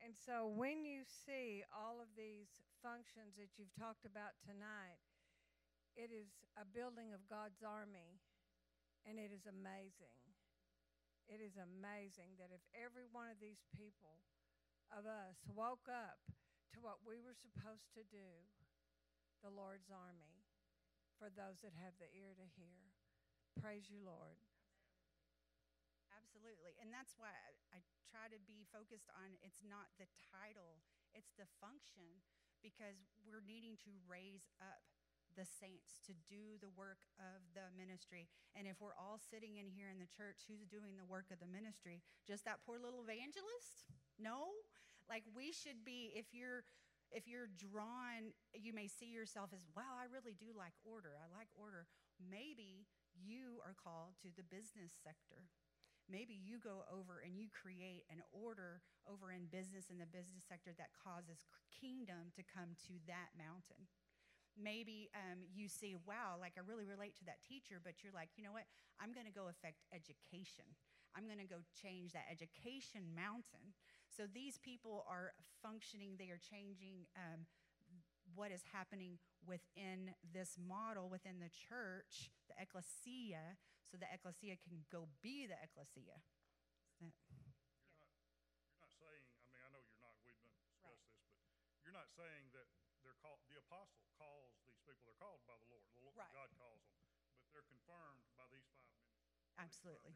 And 0.03 0.13
so 0.13 0.45
when 0.45 0.85
you 0.85 1.01
see 1.01 1.65
all 1.73 1.97
of 1.97 2.11
these 2.13 2.61
functions 2.85 3.39
that 3.41 3.57
you've 3.57 3.73
talked 3.73 4.05
about 4.05 4.37
tonight, 4.45 5.01
it 5.97 6.11
is 6.11 6.29
a 6.59 6.67
building 6.67 7.15
of 7.15 7.25
God's 7.25 7.63
army, 7.63 8.21
and 9.07 9.17
it 9.17 9.31
is 9.33 9.47
amazing. 9.47 10.21
It 11.25 11.41
is 11.41 11.57
amazing 11.57 12.37
that 12.37 12.53
if 12.53 12.61
every 12.77 13.09
one 13.09 13.33
of 13.33 13.41
these 13.41 13.65
people, 13.73 14.21
of 14.93 15.09
us, 15.09 15.41
woke 15.49 15.89
up 15.89 16.21
to 16.75 16.77
what 16.77 17.01
we 17.01 17.17
were 17.17 17.33
supposed 17.33 17.89
to 17.97 18.05
do, 18.13 18.45
the 19.41 19.49
Lord's 19.49 19.89
army, 19.89 20.45
for 21.17 21.33
those 21.33 21.65
that 21.65 21.73
have 21.81 21.97
the 21.97 22.11
ear 22.13 22.37
to 22.37 22.47
hear. 22.53 22.93
Praise 23.57 23.89
you, 23.89 24.05
Lord. 24.05 24.37
Absolutely. 26.15 26.73
And 26.79 26.89
that's 26.91 27.15
why 27.19 27.31
I, 27.31 27.51
I, 27.75 27.79
try 28.15 28.31
to 28.31 28.39
be 28.47 28.63
focused 28.71 29.11
on 29.11 29.35
it's 29.43 29.59
not 29.67 29.91
the 29.99 30.07
title, 30.31 30.79
it's 31.11 31.35
the 31.35 31.49
function 31.59 32.23
because 32.63 32.95
we're 33.27 33.43
needing 33.43 33.75
to 33.83 33.91
raise 34.07 34.47
up 34.63 34.87
the 35.35 35.43
saints 35.43 35.99
to 36.07 36.15
do 36.31 36.55
the 36.63 36.71
work 36.79 37.03
of 37.19 37.43
the 37.51 37.67
ministry. 37.75 38.31
And 38.55 38.63
if 38.63 38.79
we're 38.79 38.95
all 38.95 39.19
sitting 39.19 39.59
in 39.59 39.67
here 39.67 39.91
in 39.91 39.99
the 39.99 40.07
church, 40.07 40.47
who's 40.47 40.63
doing 40.63 40.95
the 40.95 41.03
work 41.03 41.27
of 41.27 41.43
the 41.43 41.51
ministry? 41.51 41.99
Just 42.23 42.47
that 42.47 42.63
poor 42.63 42.79
little 42.79 43.03
evangelist? 43.03 43.91
No. 44.15 44.63
Like 45.11 45.27
we 45.35 45.51
should 45.51 45.83
be 45.83 46.15
if 46.15 46.31
you're 46.31 46.63
if 47.13 47.29
you're 47.29 47.51
drawn, 47.53 48.33
you 48.55 48.73
may 48.73 48.89
see 48.89 49.13
yourself 49.13 49.53
as, 49.53 49.61
wow, 49.77 49.93
I 49.95 50.09
really 50.09 50.33
do 50.33 50.49
like 50.57 50.73
order. 50.81 51.13
I 51.15 51.29
like 51.31 51.47
order. 51.53 51.85
Maybe 52.17 52.89
you 53.13 53.61
are 53.61 53.77
called 53.77 54.17
to 54.25 54.33
the 54.33 54.43
business 54.43 54.91
sector 55.05 55.47
maybe 56.09 56.37
you 56.37 56.61
go 56.61 56.85
over 56.89 57.21
and 57.21 57.37
you 57.37 57.49
create 57.49 58.05
an 58.09 58.21
order 58.31 58.81
over 59.09 59.33
in 59.33 59.49
business 59.49 59.89
in 59.89 59.97
the 59.97 60.09
business 60.09 60.45
sector 60.45 60.73
that 60.77 60.93
causes 60.93 61.45
kingdom 61.73 62.33
to 62.37 62.43
come 62.45 62.77
to 62.89 62.97
that 63.09 63.33
mountain. 63.37 63.89
Maybe 64.55 65.11
um, 65.11 65.43
you 65.51 65.67
see 65.67 65.99
wow 66.07 66.39
like 66.39 66.55
i 66.55 66.63
really 66.63 66.87
relate 66.87 67.11
to 67.19 67.27
that 67.27 67.43
teacher 67.43 67.75
but 67.83 67.99
you're 67.99 68.15
like 68.15 68.31
you 68.39 68.43
know 68.47 68.55
what? 68.55 68.69
I'm 69.03 69.11
going 69.11 69.27
to 69.27 69.35
go 69.35 69.51
affect 69.51 69.83
education. 69.91 70.63
I'm 71.11 71.27
going 71.27 71.43
to 71.43 71.47
go 71.47 71.63
change 71.75 72.11
that 72.15 72.27
education 72.31 73.11
mountain. 73.15 73.75
So 74.11 74.27
these 74.31 74.59
people 74.59 75.03
are 75.11 75.35
functioning, 75.63 76.15
they 76.15 76.31
are 76.31 76.39
changing 76.39 77.07
um, 77.15 77.47
what 78.35 78.51
is 78.51 78.63
happening 78.71 79.17
within 79.47 80.11
this 80.33 80.59
model, 80.59 81.07
within 81.07 81.39
the 81.39 81.51
church, 81.51 82.31
the 82.47 82.55
ecclesia, 82.59 83.55
so 83.89 83.97
the 83.97 84.07
ecclesia 84.13 84.57
can 84.57 84.85
go 84.91 85.07
be 85.21 85.45
the 85.47 85.57
ecclesia. 85.63 86.21
That- 86.99 87.13
You're 87.87 87.97
not, 87.97 88.11
you're 88.71 88.79
not 88.79 88.91
saying, 88.97 89.23
I 89.45 89.49
mean, 89.51 89.61
I 89.61 89.69
know 89.69 89.79
you're 89.79 89.97
not, 89.97 90.15
we've 90.23 90.37
been 90.39 90.51
Right. 90.51 90.61
discussed 90.61 91.03
this, 91.07 91.25
but 91.71 91.81
you're 91.83 91.93
not 91.93 92.09
saying 92.09 92.51
that 92.51 92.67
they're 93.01 93.13
called, 93.13 93.39
the 93.47 93.55
apostle 93.57 94.07
calls 94.17 94.55
these 94.65 94.79
people, 94.85 95.03
they're 95.05 95.13
called 95.13 95.45
by 95.45 95.55
the 95.57 95.65
Lord. 95.65 95.85
the 95.93 95.99
Lo- 95.99 96.11
Right. 96.15 96.31
God 96.31 96.49
calls 96.57 96.81
them, 96.83 96.95
but 97.41 97.51
they're 97.51 97.61
confirmed 97.63 98.23
by 98.35 98.47
these 98.47 98.65
five 98.65 98.87
ministries. 98.89 99.53
Absolutely. 99.57 100.15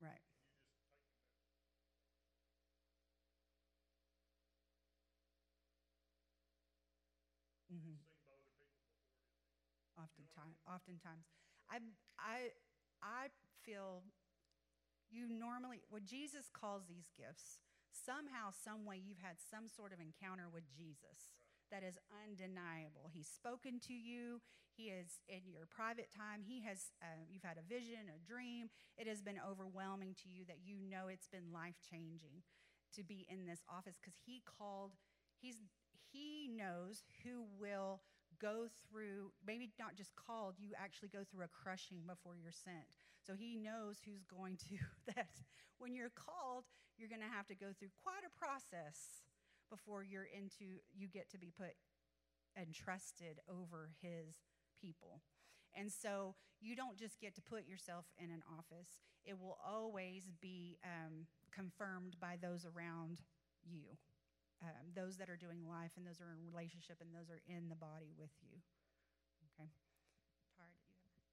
Right. 0.00 0.20
Mm-hmm. 7.72 7.94
Oftentimes, 10.10 10.58
oftentimes, 10.66 11.24
I, 11.70 11.78
I, 12.18 12.50
I 12.98 13.30
feel 13.62 14.02
you 15.10 15.30
normally 15.30 15.82
what 15.90 16.04
Jesus 16.04 16.50
calls 16.50 16.82
these 16.90 17.10
gifts. 17.14 17.62
Somehow, 17.90 18.50
some 18.54 18.86
way, 18.86 18.98
you've 18.98 19.22
had 19.22 19.38
some 19.38 19.66
sort 19.66 19.92
of 19.92 19.98
encounter 19.98 20.46
with 20.50 20.66
Jesus 20.70 21.34
that 21.70 21.82
is 21.82 21.98
undeniable. 22.10 23.10
He's 23.10 23.30
spoken 23.30 23.78
to 23.86 23.94
you. 23.94 24.42
He 24.74 24.90
is 24.90 25.22
in 25.28 25.50
your 25.50 25.66
private 25.66 26.10
time. 26.10 26.42
He 26.42 26.62
has. 26.62 26.90
Uh, 27.02 27.22
you've 27.30 27.46
had 27.46 27.58
a 27.58 27.66
vision, 27.66 28.10
a 28.10 28.18
dream. 28.22 28.70
It 28.98 29.06
has 29.06 29.22
been 29.22 29.38
overwhelming 29.42 30.14
to 30.22 30.28
you 30.30 30.44
that 30.46 30.62
you 30.64 30.78
know 30.78 31.06
it's 31.10 31.28
been 31.28 31.52
life 31.52 31.78
changing 31.82 32.42
to 32.94 33.02
be 33.02 33.26
in 33.28 33.46
this 33.46 33.62
office 33.68 33.98
because 34.00 34.18
he 34.26 34.42
called. 34.46 34.92
He's 35.40 35.62
he 36.12 36.50
knows 36.50 37.02
who 37.22 37.46
will 37.58 38.02
go 38.40 38.66
through, 38.88 39.32
maybe 39.46 39.70
not 39.78 39.94
just 39.94 40.16
called, 40.16 40.54
you 40.58 40.72
actually 40.76 41.08
go 41.08 41.20
through 41.24 41.44
a 41.44 41.48
crushing 41.48 42.02
before 42.06 42.36
you're 42.36 42.52
sent. 42.52 42.96
So 43.26 43.34
he 43.34 43.54
knows 43.54 44.00
who's 44.04 44.24
going 44.24 44.56
to, 44.68 44.80
that 45.14 45.28
when 45.78 45.94
you're 45.94 46.10
called, 46.10 46.64
you're 46.96 47.08
going 47.08 47.22
to 47.22 47.36
have 47.36 47.46
to 47.48 47.54
go 47.54 47.72
through 47.78 47.90
quite 48.02 48.24
a 48.24 48.32
process 48.32 49.22
before 49.70 50.02
you're 50.02 50.28
into, 50.36 50.80
you 50.92 51.06
get 51.06 51.30
to 51.30 51.38
be 51.38 51.52
put 51.56 51.76
and 52.56 52.74
trusted 52.74 53.38
over 53.48 53.90
his 54.02 54.34
people. 54.80 55.20
And 55.76 55.92
so 55.92 56.34
you 56.60 56.74
don't 56.74 56.98
just 56.98 57.20
get 57.20 57.34
to 57.36 57.42
put 57.42 57.68
yourself 57.68 58.04
in 58.18 58.30
an 58.30 58.42
office, 58.58 58.98
it 59.24 59.38
will 59.38 59.58
always 59.64 60.24
be 60.40 60.78
um, 60.84 61.26
confirmed 61.54 62.16
by 62.20 62.36
those 62.40 62.66
around 62.66 63.20
you 63.62 63.96
um, 64.60 64.92
those 64.92 65.16
that 65.16 65.28
are 65.32 65.40
doing 65.40 65.64
life 65.64 65.96
and 65.96 66.04
those 66.04 66.20
are 66.20 66.32
in 66.32 66.40
relationship 66.44 67.00
and 67.00 67.16
those 67.16 67.32
are 67.32 67.40
in 67.48 67.68
the 67.72 67.78
body 67.78 68.12
with 68.16 68.32
you. 68.44 68.60
Okay. 69.52 69.68
Tara, 70.56 70.68
did 70.84 70.96
you 71.00 71.08
have? 71.16 71.32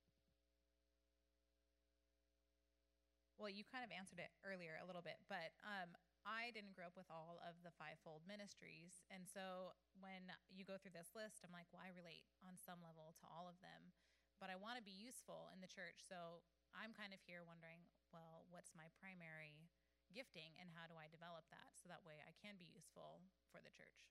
Well, 3.38 3.52
you 3.52 3.68
kind 3.68 3.86
of 3.86 3.92
answered 3.94 4.18
it 4.18 4.34
earlier 4.42 4.80
a 4.82 4.88
little 4.88 5.04
bit, 5.06 5.22
but 5.30 5.54
um, 5.62 5.94
I 6.26 6.52
didn't 6.52 6.74
grow 6.76 6.90
up 6.90 6.98
with 7.00 7.08
all 7.08 7.40
of 7.46 7.56
the 7.62 7.72
fivefold 7.78 8.26
ministries. 8.28 9.04
And 9.08 9.24
so 9.30 9.78
when 9.96 10.28
you 10.50 10.68
go 10.68 10.76
through 10.76 10.98
this 10.98 11.14
list, 11.14 11.46
I'm 11.46 11.54
like, 11.54 11.70
well, 11.72 11.84
I 11.84 11.94
relate 11.94 12.26
on 12.44 12.58
some 12.58 12.82
level 12.82 13.14
to 13.22 13.26
all 13.30 13.48
of 13.48 13.60
them, 13.64 13.94
but 14.42 14.50
I 14.50 14.58
want 14.58 14.76
to 14.80 14.84
be 14.84 14.96
useful 14.96 15.48
in 15.54 15.62
the 15.62 15.70
church. 15.70 16.04
So 16.04 16.44
I'm 16.76 16.92
kind 16.92 17.16
of 17.16 17.22
here 17.24 17.48
wondering, 17.48 17.88
well, 18.12 18.44
what's 18.52 18.76
my 18.76 18.92
primary 19.00 19.72
gifting 20.14 20.56
and 20.60 20.72
how 20.74 20.86
do 20.88 20.96
I 20.96 21.12
develop 21.12 21.48
that 21.52 21.76
so 21.76 21.90
that 21.92 22.04
way 22.04 22.20
I 22.24 22.36
can 22.40 22.56
be 22.60 22.70
useful 22.72 23.24
for 23.52 23.60
the 23.64 23.74
church? 23.74 24.08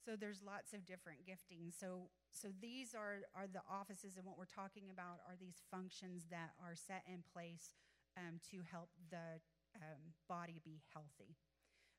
So 0.00 0.16
there's 0.16 0.40
lots 0.40 0.72
of 0.72 0.88
different 0.88 1.28
giftings. 1.28 1.76
So 1.76 2.08
so 2.32 2.48
these 2.56 2.96
are 2.96 3.28
are 3.36 3.46
the 3.46 3.62
offices, 3.68 4.16
and 4.16 4.24
what 4.24 4.40
we're 4.40 4.48
talking 4.48 4.88
about 4.88 5.20
are 5.28 5.36
these 5.36 5.60
functions 5.70 6.26
that 6.32 6.56
are 6.56 6.74
set 6.74 7.04
in 7.04 7.20
place 7.20 7.76
um, 8.16 8.40
to 8.50 8.64
help 8.64 8.90
the 9.12 9.38
um, 9.76 10.16
body 10.26 10.58
be 10.64 10.80
healthy. 10.96 11.36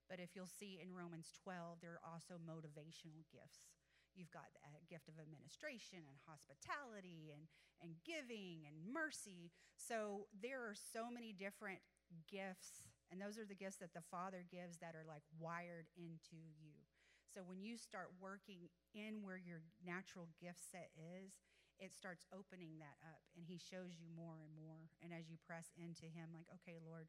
But 0.09 0.19
if 0.19 0.35
you'll 0.35 0.51
see 0.51 0.81
in 0.81 0.91
Romans 0.91 1.31
12, 1.45 1.79
there 1.79 1.95
are 1.95 2.03
also 2.03 2.35
motivational 2.35 3.23
gifts. 3.31 3.71
You've 4.15 4.31
got 4.31 4.49
a 4.67 4.77
uh, 4.77 4.81
gift 4.91 5.07
of 5.07 5.17
administration 5.17 6.03
and 6.03 6.17
hospitality 6.27 7.31
and, 7.31 7.47
and 7.79 7.95
giving 8.03 8.67
and 8.67 8.75
mercy. 8.85 9.51
So 9.75 10.27
there 10.35 10.61
are 10.61 10.75
so 10.75 11.07
many 11.07 11.31
different 11.31 11.79
gifts, 12.27 12.83
and 13.09 13.19
those 13.19 13.39
are 13.39 13.47
the 13.47 13.57
gifts 13.57 13.79
that 13.79 13.95
the 13.95 14.03
Father 14.11 14.43
gives 14.47 14.77
that 14.83 14.95
are 14.95 15.07
like 15.07 15.23
wired 15.39 15.87
into 15.95 16.37
you. 16.59 16.75
So 17.31 17.47
when 17.47 17.63
you 17.63 17.79
start 17.79 18.11
working 18.19 18.67
in 18.91 19.23
where 19.23 19.39
your 19.39 19.63
natural 19.79 20.27
gift 20.35 20.59
set 20.59 20.91
is, 20.99 21.39
it 21.79 21.95
starts 21.95 22.27
opening 22.29 22.77
that 22.77 22.99
up 23.07 23.23
and 23.33 23.47
he 23.47 23.57
shows 23.57 23.97
you 23.97 24.11
more 24.11 24.37
and 24.43 24.53
more. 24.53 24.91
And 25.01 25.15
as 25.15 25.31
you 25.31 25.39
press 25.41 25.71
into 25.79 26.05
him, 26.11 26.35
like, 26.35 26.45
okay, 26.61 26.77
Lord, 26.83 27.07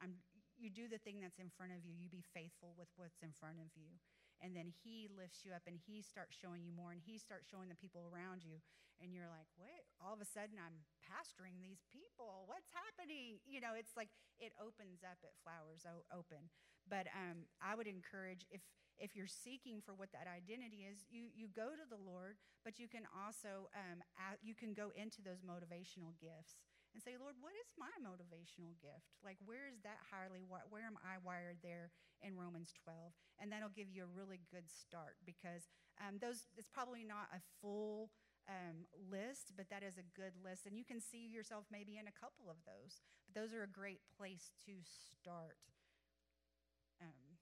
I'm 0.00 0.18
you 0.58 0.74
do 0.74 0.90
the 0.90 0.98
thing 0.98 1.22
that's 1.22 1.38
in 1.38 1.54
front 1.54 1.70
of 1.70 1.86
you, 1.86 1.94
you 1.94 2.10
be 2.10 2.26
faithful 2.34 2.74
with 2.74 2.90
what's 2.98 3.22
in 3.22 3.30
front 3.30 3.62
of 3.62 3.70
you. 3.78 3.94
And 4.38 4.54
then 4.54 4.70
he 4.70 5.10
lifts 5.10 5.42
you 5.42 5.50
up 5.50 5.66
and 5.66 5.74
he 5.74 6.00
starts 6.00 6.38
showing 6.38 6.62
you 6.62 6.70
more 6.70 6.94
and 6.94 7.02
he 7.02 7.18
starts 7.18 7.50
showing 7.50 7.68
the 7.68 7.78
people 7.78 8.06
around 8.06 8.46
you. 8.46 8.62
And 8.98 9.14
you're 9.14 9.30
like, 9.30 9.46
wait, 9.54 9.86
all 10.02 10.14
of 10.14 10.22
a 10.22 10.26
sudden 10.26 10.58
I'm 10.58 10.82
pastoring 11.02 11.58
these 11.62 11.86
people. 11.86 12.46
What's 12.50 12.70
happening? 12.74 13.38
You 13.46 13.62
know, 13.62 13.78
it's 13.78 13.94
like 13.94 14.10
it 14.42 14.54
opens 14.58 15.06
up, 15.06 15.18
it 15.22 15.34
flowers 15.42 15.86
open. 16.10 16.50
But 16.86 17.06
um, 17.14 17.46
I 17.62 17.74
would 17.74 17.86
encourage 17.86 18.46
if 18.50 18.62
if 18.98 19.14
you're 19.14 19.30
seeking 19.30 19.78
for 19.78 19.94
what 19.94 20.10
that 20.10 20.26
identity 20.26 20.82
is, 20.90 21.06
you 21.06 21.30
you 21.30 21.46
go 21.54 21.78
to 21.78 21.86
the 21.86 21.98
Lord, 21.98 22.38
but 22.66 22.82
you 22.82 22.90
can 22.90 23.06
also 23.14 23.70
um, 23.74 24.02
you 24.42 24.54
can 24.54 24.74
go 24.74 24.90
into 24.98 25.22
those 25.22 25.46
motivational 25.46 26.18
gifts 26.18 26.58
and 26.94 27.02
say, 27.02 27.14
Lord, 27.20 27.36
what 27.40 27.54
is 27.58 27.70
my 27.76 27.92
motivational 28.00 28.74
gift? 28.80 29.18
Like, 29.22 29.36
where 29.44 29.68
is 29.68 29.80
that 29.84 30.00
highly? 30.08 30.42
Where 30.44 30.86
am 30.86 30.96
I 31.04 31.20
wired 31.20 31.60
there 31.62 31.92
in 32.24 32.34
Romans 32.34 32.72
12? 32.84 33.12
And 33.38 33.52
that'll 33.52 33.74
give 33.74 33.92
you 33.92 34.04
a 34.04 34.10
really 34.10 34.40
good 34.50 34.66
start 34.68 35.20
because 35.22 35.68
um, 36.00 36.18
those 36.18 36.48
it's 36.56 36.70
probably 36.70 37.04
not 37.04 37.28
a 37.34 37.40
full 37.60 38.10
um, 38.48 38.88
list, 38.96 39.52
but 39.54 39.68
that 39.68 39.84
is 39.84 40.00
a 40.00 40.06
good 40.16 40.32
list, 40.40 40.64
and 40.64 40.72
you 40.72 40.84
can 40.84 41.04
see 41.04 41.28
yourself 41.28 41.68
maybe 41.68 42.00
in 42.00 42.08
a 42.08 42.16
couple 42.16 42.48
of 42.48 42.56
those. 42.64 43.04
But 43.28 43.36
those 43.36 43.52
are 43.52 43.62
a 43.62 43.70
great 43.70 44.00
place 44.16 44.56
to 44.64 44.80
start. 44.82 45.60
Um, 46.98 47.38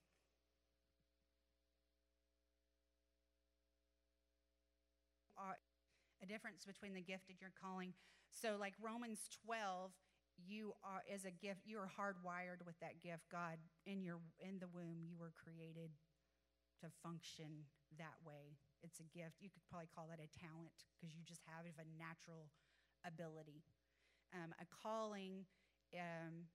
a 6.23 6.27
difference 6.27 6.67
between 6.67 6.95
the 6.95 7.01
gift 7.01 7.31
and 7.31 7.39
your 7.41 7.55
calling. 7.55 7.95
So, 8.31 8.57
like 8.59 8.75
Romans 8.81 9.21
12, 9.47 9.93
you 10.45 10.75
are 10.85 11.03
as 11.09 11.25
a 11.25 11.33
gift. 11.33 11.65
You 11.65 11.79
are 11.79 11.89
hardwired 11.89 12.65
with 12.65 12.79
that 12.81 13.01
gift. 13.01 13.25
God 13.33 13.57
in 13.87 14.03
your 14.03 14.21
in 14.39 14.59
the 14.61 14.69
womb, 14.69 15.01
you 15.01 15.17
were 15.17 15.33
created 15.33 15.91
to 16.85 16.93
function 17.03 17.65
that 17.97 18.21
way. 18.21 18.61
It's 18.85 19.01
a 19.01 19.09
gift. 19.09 19.41
You 19.41 19.49
could 19.49 19.65
probably 19.71 19.89
call 19.89 20.13
that 20.13 20.21
a 20.21 20.29
talent 20.29 20.85
because 20.95 21.17
you 21.17 21.25
just 21.25 21.41
have 21.49 21.65
a 21.65 21.87
natural 21.97 22.53
ability. 23.01 23.65
Um, 24.35 24.53
a 24.61 24.67
calling, 24.69 25.47
um, 25.97 26.51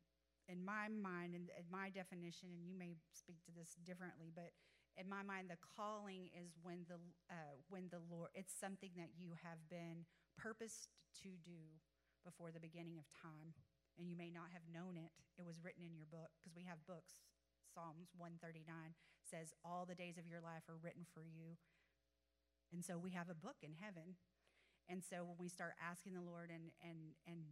in 0.46 0.62
my 0.62 0.92
mind, 0.92 1.34
and 1.34 1.50
in 1.56 1.66
my 1.72 1.90
definition, 1.90 2.52
and 2.54 2.68
you 2.68 2.78
may 2.78 3.00
speak 3.16 3.42
to 3.48 3.52
this 3.56 3.80
differently, 3.82 4.30
but 4.30 4.52
in 5.00 5.08
my 5.08 5.24
mind, 5.24 5.48
the 5.50 5.58
calling 5.58 6.28
is 6.36 6.60
when 6.62 6.84
the 6.88 7.00
uh, 7.32 7.56
when 7.72 7.88
the 7.90 8.04
Lord. 8.12 8.30
It's 8.36 8.54
something 8.54 8.92
that 9.00 9.16
you 9.16 9.34
have 9.42 9.64
been 9.72 10.04
purposed 10.42 10.90
to 11.22 11.38
do 11.46 11.78
before 12.26 12.50
the 12.50 12.62
beginning 12.62 12.98
of 12.98 13.06
time, 13.14 13.54
and 13.98 14.10
you 14.10 14.18
may 14.18 14.34
not 14.34 14.50
have 14.50 14.66
known 14.66 14.98
it. 14.98 15.14
It 15.38 15.46
was 15.46 15.62
written 15.62 15.86
in 15.86 15.94
your 15.94 16.10
book 16.10 16.34
because 16.42 16.58
we 16.58 16.66
have 16.66 16.82
books. 16.90 17.22
Psalms 17.70 18.10
139 18.18 18.66
says, 19.22 19.54
All 19.62 19.86
the 19.86 19.98
days 19.98 20.18
of 20.18 20.26
your 20.26 20.42
life 20.42 20.66
are 20.66 20.82
written 20.82 21.06
for 21.14 21.22
you. 21.22 21.62
And 22.74 22.82
so 22.82 22.98
we 22.98 23.14
have 23.14 23.30
a 23.30 23.38
book 23.38 23.62
in 23.62 23.78
heaven. 23.78 24.18
And 24.90 25.06
so 25.06 25.24
when 25.24 25.38
we 25.38 25.48
start 25.48 25.78
asking 25.78 26.18
the 26.18 26.26
Lord 26.26 26.50
and, 26.50 26.74
and, 26.82 27.14
and 27.30 27.46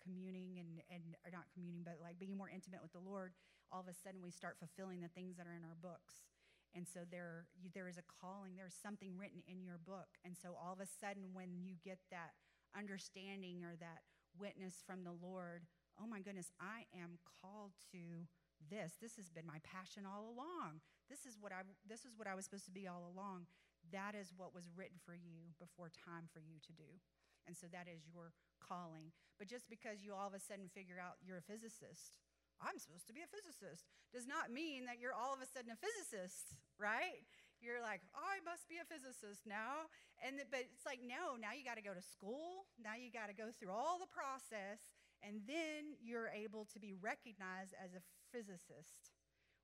communing 0.00 0.62
and, 0.62 0.80
and 0.88 1.18
or 1.26 1.34
not 1.34 1.50
communing, 1.52 1.82
but 1.82 1.98
like 2.00 2.22
being 2.22 2.38
more 2.38 2.48
intimate 2.48 2.80
with 2.80 2.94
the 2.94 3.02
Lord, 3.02 3.34
all 3.74 3.82
of 3.82 3.90
a 3.90 3.96
sudden 3.96 4.22
we 4.22 4.30
start 4.30 4.56
fulfilling 4.56 5.02
the 5.02 5.12
things 5.12 5.36
that 5.36 5.50
are 5.50 5.56
in 5.56 5.66
our 5.66 5.76
books. 5.76 6.29
And 6.74 6.86
so 6.86 7.00
there, 7.10 7.46
you, 7.60 7.70
there 7.74 7.88
is 7.88 7.98
a 7.98 8.06
calling, 8.20 8.54
there's 8.56 8.78
something 8.78 9.18
written 9.18 9.42
in 9.48 9.62
your 9.62 9.78
book. 9.78 10.18
And 10.24 10.36
so 10.36 10.54
all 10.54 10.72
of 10.72 10.80
a 10.80 10.86
sudden, 10.86 11.34
when 11.34 11.58
you 11.58 11.74
get 11.82 11.98
that 12.10 12.38
understanding 12.76 13.64
or 13.64 13.74
that 13.80 14.06
witness 14.38 14.82
from 14.86 15.02
the 15.02 15.14
Lord, 15.18 15.66
oh 16.00 16.06
my 16.06 16.20
goodness, 16.20 16.52
I 16.60 16.86
am 16.94 17.18
called 17.42 17.72
to 17.90 18.26
this. 18.70 18.94
This 19.00 19.16
has 19.16 19.30
been 19.30 19.46
my 19.46 19.58
passion 19.66 20.06
all 20.06 20.30
along. 20.30 20.78
This 21.08 21.26
is 21.26 21.36
what 21.40 21.50
I 21.50 21.66
this 21.88 22.06
is 22.06 22.14
what 22.14 22.28
I 22.28 22.36
was 22.38 22.44
supposed 22.44 22.66
to 22.66 22.70
be 22.70 22.86
all 22.86 23.10
along. 23.10 23.46
that 23.92 24.14
is 24.14 24.30
what 24.36 24.54
was 24.54 24.70
written 24.76 25.00
for 25.02 25.14
you 25.16 25.50
before 25.58 25.90
time 25.90 26.28
for 26.30 26.38
you 26.38 26.60
to 26.62 26.72
do. 26.76 27.00
And 27.48 27.56
so 27.56 27.66
that 27.72 27.88
is 27.88 28.06
your 28.06 28.36
calling. 28.60 29.10
But 29.40 29.48
just 29.48 29.66
because 29.72 30.04
you 30.04 30.12
all 30.12 30.28
of 30.28 30.36
a 30.36 30.38
sudden 30.38 30.68
figure 30.68 31.00
out 31.00 31.18
you're 31.24 31.40
a 31.40 31.48
physicist, 31.50 32.20
I'm 32.60 32.78
supposed 32.78 33.08
to 33.08 33.16
be 33.16 33.24
a 33.24 33.30
physicist, 33.32 33.88
does 34.12 34.28
not 34.28 34.52
mean 34.52 34.84
that 34.84 35.00
you're 35.00 35.16
all 35.16 35.32
of 35.32 35.40
a 35.40 35.48
sudden 35.48 35.72
a 35.72 35.80
physicist, 35.80 36.56
right? 36.76 37.24
You're 37.60 37.80
like, 37.84 38.00
oh, 38.16 38.24
I 38.24 38.40
must 38.44 38.68
be 38.68 38.80
a 38.80 38.88
physicist 38.88 39.44
now. 39.44 39.88
And 40.24 40.40
th- 40.40 40.48
but 40.48 40.64
it's 40.68 40.88
like, 40.88 41.04
no, 41.04 41.36
now 41.36 41.52
you 41.52 41.64
got 41.64 41.76
to 41.76 41.84
go 41.84 41.92
to 41.92 42.00
school. 42.04 42.68
Now 42.80 42.96
you 42.96 43.12
got 43.12 43.28
to 43.28 43.36
go 43.36 43.52
through 43.52 43.72
all 43.72 44.00
the 44.00 44.08
process, 44.08 44.80
and 45.20 45.44
then 45.44 45.96
you're 46.00 46.32
able 46.32 46.64
to 46.72 46.80
be 46.80 46.96
recognized 46.96 47.76
as 47.76 47.92
a 47.92 48.04
physicist 48.32 49.12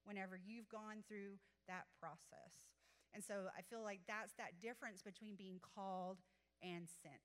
whenever 0.05 0.37
you've 0.37 0.69
gone 0.69 1.01
through 1.09 1.41
that 1.69 1.89
process. 1.97 2.69
And 3.17 3.25
so 3.25 3.49
I 3.57 3.65
feel 3.65 3.81
like 3.81 4.05
that's 4.05 4.37
that 4.37 4.61
difference 4.61 5.01
between 5.01 5.37
being 5.41 5.57
called 5.61 6.21
and 6.61 6.85
sent. 7.01 7.25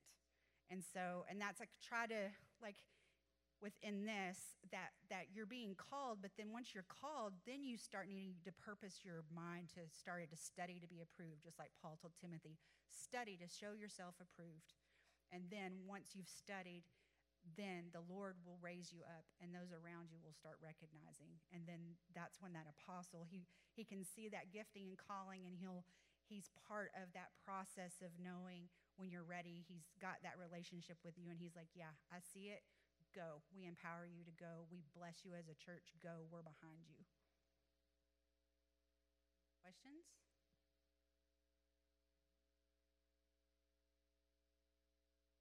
And 0.72 0.80
so, 0.80 1.28
and 1.28 1.36
that's 1.36 1.60
like 1.60 1.76
try 1.84 2.08
to 2.08 2.32
like 2.64 2.80
within 3.62 4.06
this 4.06 4.58
that 4.72 4.92
that 5.10 5.30
you're 5.34 5.46
being 5.46 5.78
called 5.78 6.18
but 6.22 6.32
then 6.38 6.52
once 6.52 6.74
you're 6.74 6.88
called 6.90 7.34
then 7.46 7.64
you 7.64 7.78
start 7.78 8.10
needing 8.10 8.34
to 8.44 8.52
purpose 8.52 9.06
your 9.06 9.24
mind 9.30 9.70
to 9.70 9.82
start 9.94 10.22
to 10.30 10.36
study 10.38 10.82
to 10.82 10.88
be 10.88 11.02
approved 11.02 11.46
just 11.46 11.60
like 11.60 11.70
paul 11.82 11.98
told 12.02 12.14
timothy 12.20 12.58
study 12.92 13.40
to 13.40 13.48
show 13.48 13.72
yourself 13.74 14.20
approved. 14.20 14.76
And 15.32 15.48
then 15.48 15.88
once 15.88 16.12
you've 16.14 16.30
studied 16.30 16.84
then 17.58 17.90
the 17.90 18.06
lord 18.06 18.38
will 18.46 18.62
raise 18.62 18.94
you 18.94 19.02
up 19.02 19.26
and 19.42 19.50
those 19.50 19.74
around 19.74 20.14
you 20.14 20.22
will 20.22 20.38
start 20.38 20.62
recognizing. 20.62 21.42
And 21.50 21.66
then 21.66 21.98
that's 22.14 22.38
when 22.38 22.54
that 22.54 22.70
apostle 22.70 23.26
he 23.26 23.50
he 23.74 23.82
can 23.82 24.06
see 24.06 24.30
that 24.30 24.54
gifting 24.54 24.94
and 24.94 25.00
calling 25.00 25.48
and 25.50 25.58
he'll 25.58 25.88
he's 26.30 26.54
part 26.54 26.94
of 26.94 27.10
that 27.18 27.34
process 27.42 27.98
of 28.06 28.14
knowing 28.22 28.70
when 28.96 29.10
you're 29.10 29.26
ready 29.26 29.66
he's 29.66 29.90
got 29.98 30.22
that 30.22 30.38
relationship 30.38 31.02
with 31.02 31.18
you 31.18 31.34
and 31.34 31.42
he's 31.42 31.58
like 31.58 31.74
yeah 31.74 31.98
i 32.14 32.22
see 32.22 32.54
it 32.54 32.62
go. 33.14 33.44
We 33.54 33.68
empower 33.68 34.08
you 34.08 34.24
to 34.24 34.36
go. 34.36 34.68
We 34.72 34.84
bless 34.96 35.24
you 35.24 35.32
as 35.36 35.48
a 35.52 35.58
church. 35.60 35.92
Go. 36.02 36.28
We're 36.32 36.44
behind 36.44 36.88
you. 36.88 37.04
Questions? 39.62 40.08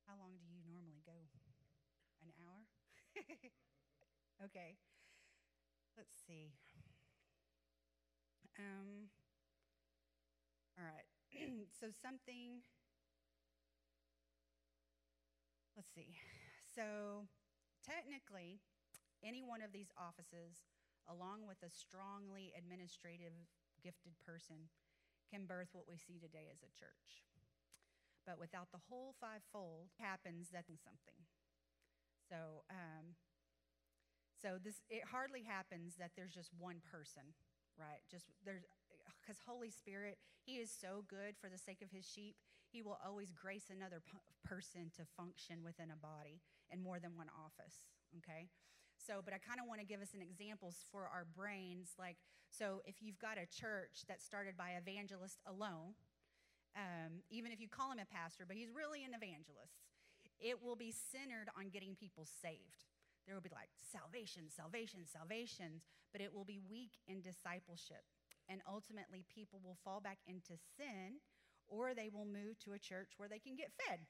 How 0.07 0.19
long 0.19 0.35
do 0.37 0.47
you 0.51 0.61
normally 0.67 1.03
go? 1.07 1.17
An 2.23 2.35
hour? 2.43 2.67
okay. 4.47 4.77
Let's 5.97 6.19
see. 6.27 6.53
Um, 8.59 9.09
all 10.77 10.85
right. 10.85 11.09
so 11.81 11.87
something. 12.03 12.61
Let's 15.77 15.89
see. 15.95 16.17
So 16.75 17.27
technically, 17.85 18.61
any 19.25 19.43
one 19.45 19.61
of 19.61 19.73
these 19.73 19.93
offices, 19.97 20.69
along 21.09 21.45
with 21.45 21.61
a 21.61 21.73
strongly 21.73 22.53
administrative 22.57 23.35
gifted 23.83 24.17
person, 24.25 24.69
can 25.29 25.47
birth 25.47 25.71
what 25.73 25.89
we 25.89 25.97
see 25.97 26.19
today 26.19 26.51
as 26.51 26.61
a 26.63 26.73
church. 26.75 27.25
But 28.27 28.39
without 28.39 28.73
the 28.73 28.83
whole 28.91 29.15
fivefold, 29.21 29.91
happens 29.99 30.51
that 30.53 30.67
something. 30.67 31.21
So, 32.29 32.63
um, 32.71 33.17
so 34.41 34.57
this 34.63 34.83
it 34.89 35.05
hardly 35.05 35.43
happens 35.43 35.97
that 35.97 36.13
there's 36.17 36.35
just 36.35 36.51
one 36.59 36.81
person, 36.85 37.35
right? 37.77 38.01
Just 38.11 38.27
there's 38.45 38.65
because 39.21 39.41
Holy 39.47 39.71
Spirit, 39.71 40.19
He 40.45 40.57
is 40.57 40.71
so 40.71 41.05
good 41.09 41.35
for 41.41 41.49
the 41.49 41.59
sake 41.59 41.83
of 41.83 41.91
His 41.91 42.07
sheep. 42.07 42.37
He 42.71 42.83
will 42.83 42.99
always 43.05 43.33
grace 43.33 43.67
another 43.71 44.01
person 44.45 44.93
to 44.97 45.03
function 45.17 45.65
within 45.65 45.91
a 45.91 45.99
body 45.99 46.41
in 46.73 46.83
more 46.83 46.99
than 46.99 47.17
one 47.17 47.29
office, 47.35 47.91
okay? 48.19 48.49
So, 48.97 49.23
but 49.25 49.33
I 49.33 49.39
kind 49.39 49.59
of 49.61 49.67
want 49.67 49.81
to 49.81 49.87
give 49.87 50.01
us 50.01 50.13
an 50.15 50.23
examples 50.23 50.85
for 50.93 51.09
our 51.09 51.27
brains. 51.35 51.97
Like, 51.99 52.17
so 52.51 52.83
if 52.85 53.01
you've 53.01 53.19
got 53.19 53.39
a 53.39 53.49
church 53.49 54.05
that 54.09 54.21
started 54.21 54.57
by 54.57 54.77
evangelist 54.77 55.41
alone, 55.47 55.97
um, 56.77 57.25
even 57.31 57.51
if 57.51 57.61
you 57.61 57.69
call 57.69 57.91
him 57.91 57.99
a 57.99 58.07
pastor, 58.07 58.45
but 58.47 58.57
he's 58.57 58.71
really 58.71 59.03
an 59.03 59.17
evangelist, 59.17 59.83
it 60.39 60.63
will 60.63 60.77
be 60.77 60.93
centered 60.93 61.49
on 61.57 61.73
getting 61.73 61.97
people 61.97 62.25
saved. 62.25 62.87
There 63.27 63.35
will 63.35 63.45
be 63.45 63.53
like 63.53 63.73
salvation, 63.81 64.49
salvation, 64.49 65.07
salvations, 65.07 65.85
but 66.13 66.21
it 66.21 66.33
will 66.33 66.45
be 66.45 66.61
weak 66.71 66.99
in 67.07 67.21
discipleship. 67.21 68.05
And 68.49 68.61
ultimately, 68.67 69.25
people 69.33 69.61
will 69.63 69.79
fall 69.85 70.01
back 70.01 70.19
into 70.27 70.59
sin 70.77 71.21
or 71.71 71.95
they 71.95 72.11
will 72.13 72.27
move 72.27 72.59
to 72.59 72.73
a 72.75 72.83
church 72.83 73.15
where 73.17 73.29
they 73.29 73.39
can 73.39 73.55
get 73.55 73.71
fed. 73.87 74.01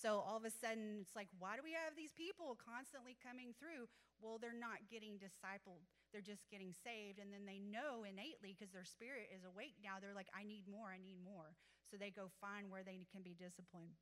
So 0.00 0.24
all 0.24 0.40
of 0.40 0.48
a 0.48 0.50
sudden, 0.50 1.04
it's 1.04 1.12
like, 1.12 1.28
why 1.36 1.60
do 1.60 1.62
we 1.62 1.76
have 1.76 1.92
these 1.92 2.16
people 2.16 2.56
constantly 2.56 3.20
coming 3.20 3.52
through? 3.52 3.84
Well, 4.16 4.40
they're 4.40 4.56
not 4.56 4.88
getting 4.88 5.20
discipled. 5.20 5.84
They're 6.08 6.24
just 6.24 6.48
getting 6.48 6.72
saved. 6.72 7.20
And 7.20 7.28
then 7.28 7.44
they 7.44 7.60
know 7.60 8.08
innately, 8.08 8.56
because 8.56 8.72
their 8.72 8.88
spirit 8.88 9.28
is 9.28 9.44
awake 9.44 9.76
now, 9.84 10.00
they're 10.00 10.16
like, 10.16 10.32
I 10.32 10.48
need 10.48 10.64
more, 10.64 10.88
I 10.88 10.96
need 10.96 11.20
more. 11.20 11.52
So 11.84 12.00
they 12.00 12.08
go 12.08 12.32
find 12.40 12.72
where 12.72 12.80
they 12.80 13.04
can 13.12 13.20
be 13.20 13.36
disciplined. 13.36 14.00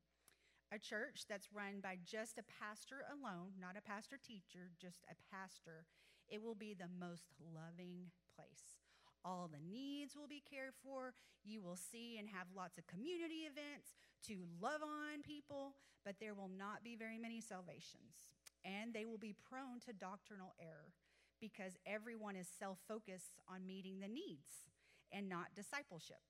A 0.71 0.79
church 0.79 1.27
that's 1.27 1.51
run 1.51 1.83
by 1.83 1.99
just 1.99 2.39
a 2.39 2.47
pastor 2.47 3.03
alone, 3.11 3.59
not 3.59 3.75
a 3.75 3.83
pastor 3.83 4.15
teacher, 4.15 4.71
just 4.79 5.03
a 5.11 5.19
pastor, 5.27 5.83
it 6.29 6.39
will 6.39 6.55
be 6.55 6.77
the 6.77 6.93
most 6.93 7.33
loving 7.41 8.13
place. 8.37 8.79
All 9.25 9.49
the 9.51 9.59
needs 9.59 10.15
will 10.15 10.29
be 10.29 10.45
cared 10.45 10.77
for. 10.79 11.11
You 11.43 11.59
will 11.59 11.75
see 11.75 12.15
and 12.21 12.29
have 12.29 12.55
lots 12.55 12.77
of 12.77 12.87
community 12.87 13.49
events 13.49 13.97
to 14.27 14.45
love 14.61 14.81
on 14.83 15.21
people, 15.21 15.75
but 16.05 16.15
there 16.19 16.33
will 16.33 16.49
not 16.49 16.83
be 16.83 16.95
very 16.95 17.17
many 17.17 17.41
salvations. 17.41 18.31
And 18.65 18.93
they 18.93 19.05
will 19.05 19.17
be 19.17 19.35
prone 19.49 19.79
to 19.85 19.93
doctrinal 19.93 20.53
error 20.59 20.91
because 21.39 21.79
everyone 21.87 22.35
is 22.35 22.47
self 22.47 22.77
focused 22.87 23.39
on 23.47 23.65
meeting 23.65 23.99
the 23.99 24.11
needs 24.11 24.67
and 25.11 25.29
not 25.29 25.55
discipleship. 25.55 26.21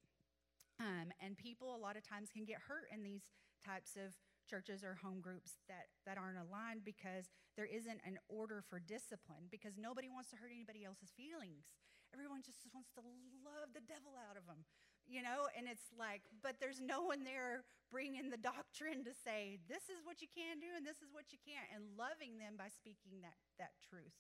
Um, 0.80 1.12
and 1.20 1.36
people, 1.36 1.76
a 1.76 1.82
lot 1.82 1.98
of 1.98 2.08
times, 2.08 2.30
can 2.32 2.46
get 2.46 2.64
hurt 2.70 2.88
in 2.94 3.04
these 3.04 3.34
types 3.60 3.98
of 4.00 4.16
churches 4.48 4.82
or 4.82 4.98
home 4.98 5.20
groups 5.20 5.60
that, 5.68 5.92
that 6.08 6.18
aren't 6.18 6.40
aligned 6.40 6.88
because 6.88 7.30
there 7.60 7.68
isn't 7.68 8.00
an 8.08 8.18
order 8.32 8.64
for 8.64 8.80
discipline 8.80 9.52
because 9.52 9.76
nobody 9.76 10.08
wants 10.08 10.32
to 10.32 10.40
hurt 10.40 10.50
anybody 10.50 10.88
else's 10.88 11.12
feelings. 11.14 11.70
Everyone 12.10 12.42
just 12.42 12.66
wants 12.74 12.90
to 12.98 13.04
love 13.46 13.70
the 13.76 13.86
devil 13.86 14.18
out 14.18 14.40
of 14.40 14.50
them, 14.50 14.66
you 15.10 15.26
know? 15.26 15.50
And 15.58 15.66
it's 15.66 15.90
like, 15.98 16.22
but 16.46 16.62
there's 16.62 16.80
no 16.80 17.04
one 17.04 17.26
there 17.26 17.66
bringing 17.90 18.30
the 18.30 18.38
doctrine 18.38 19.04
to 19.04 19.14
say, 19.14 19.58
this 19.66 19.90
is 19.90 20.06
what 20.06 20.22
you 20.22 20.30
can 20.30 20.62
do 20.62 20.70
and 20.78 20.86
this 20.86 21.02
is 21.02 21.10
what 21.12 21.34
you 21.34 21.42
can't, 21.42 21.66
and 21.74 21.98
loving 21.98 22.38
them 22.38 22.54
by 22.54 22.70
speaking 22.70 23.26
that, 23.26 23.36
that 23.58 23.74
truth. 23.82 24.14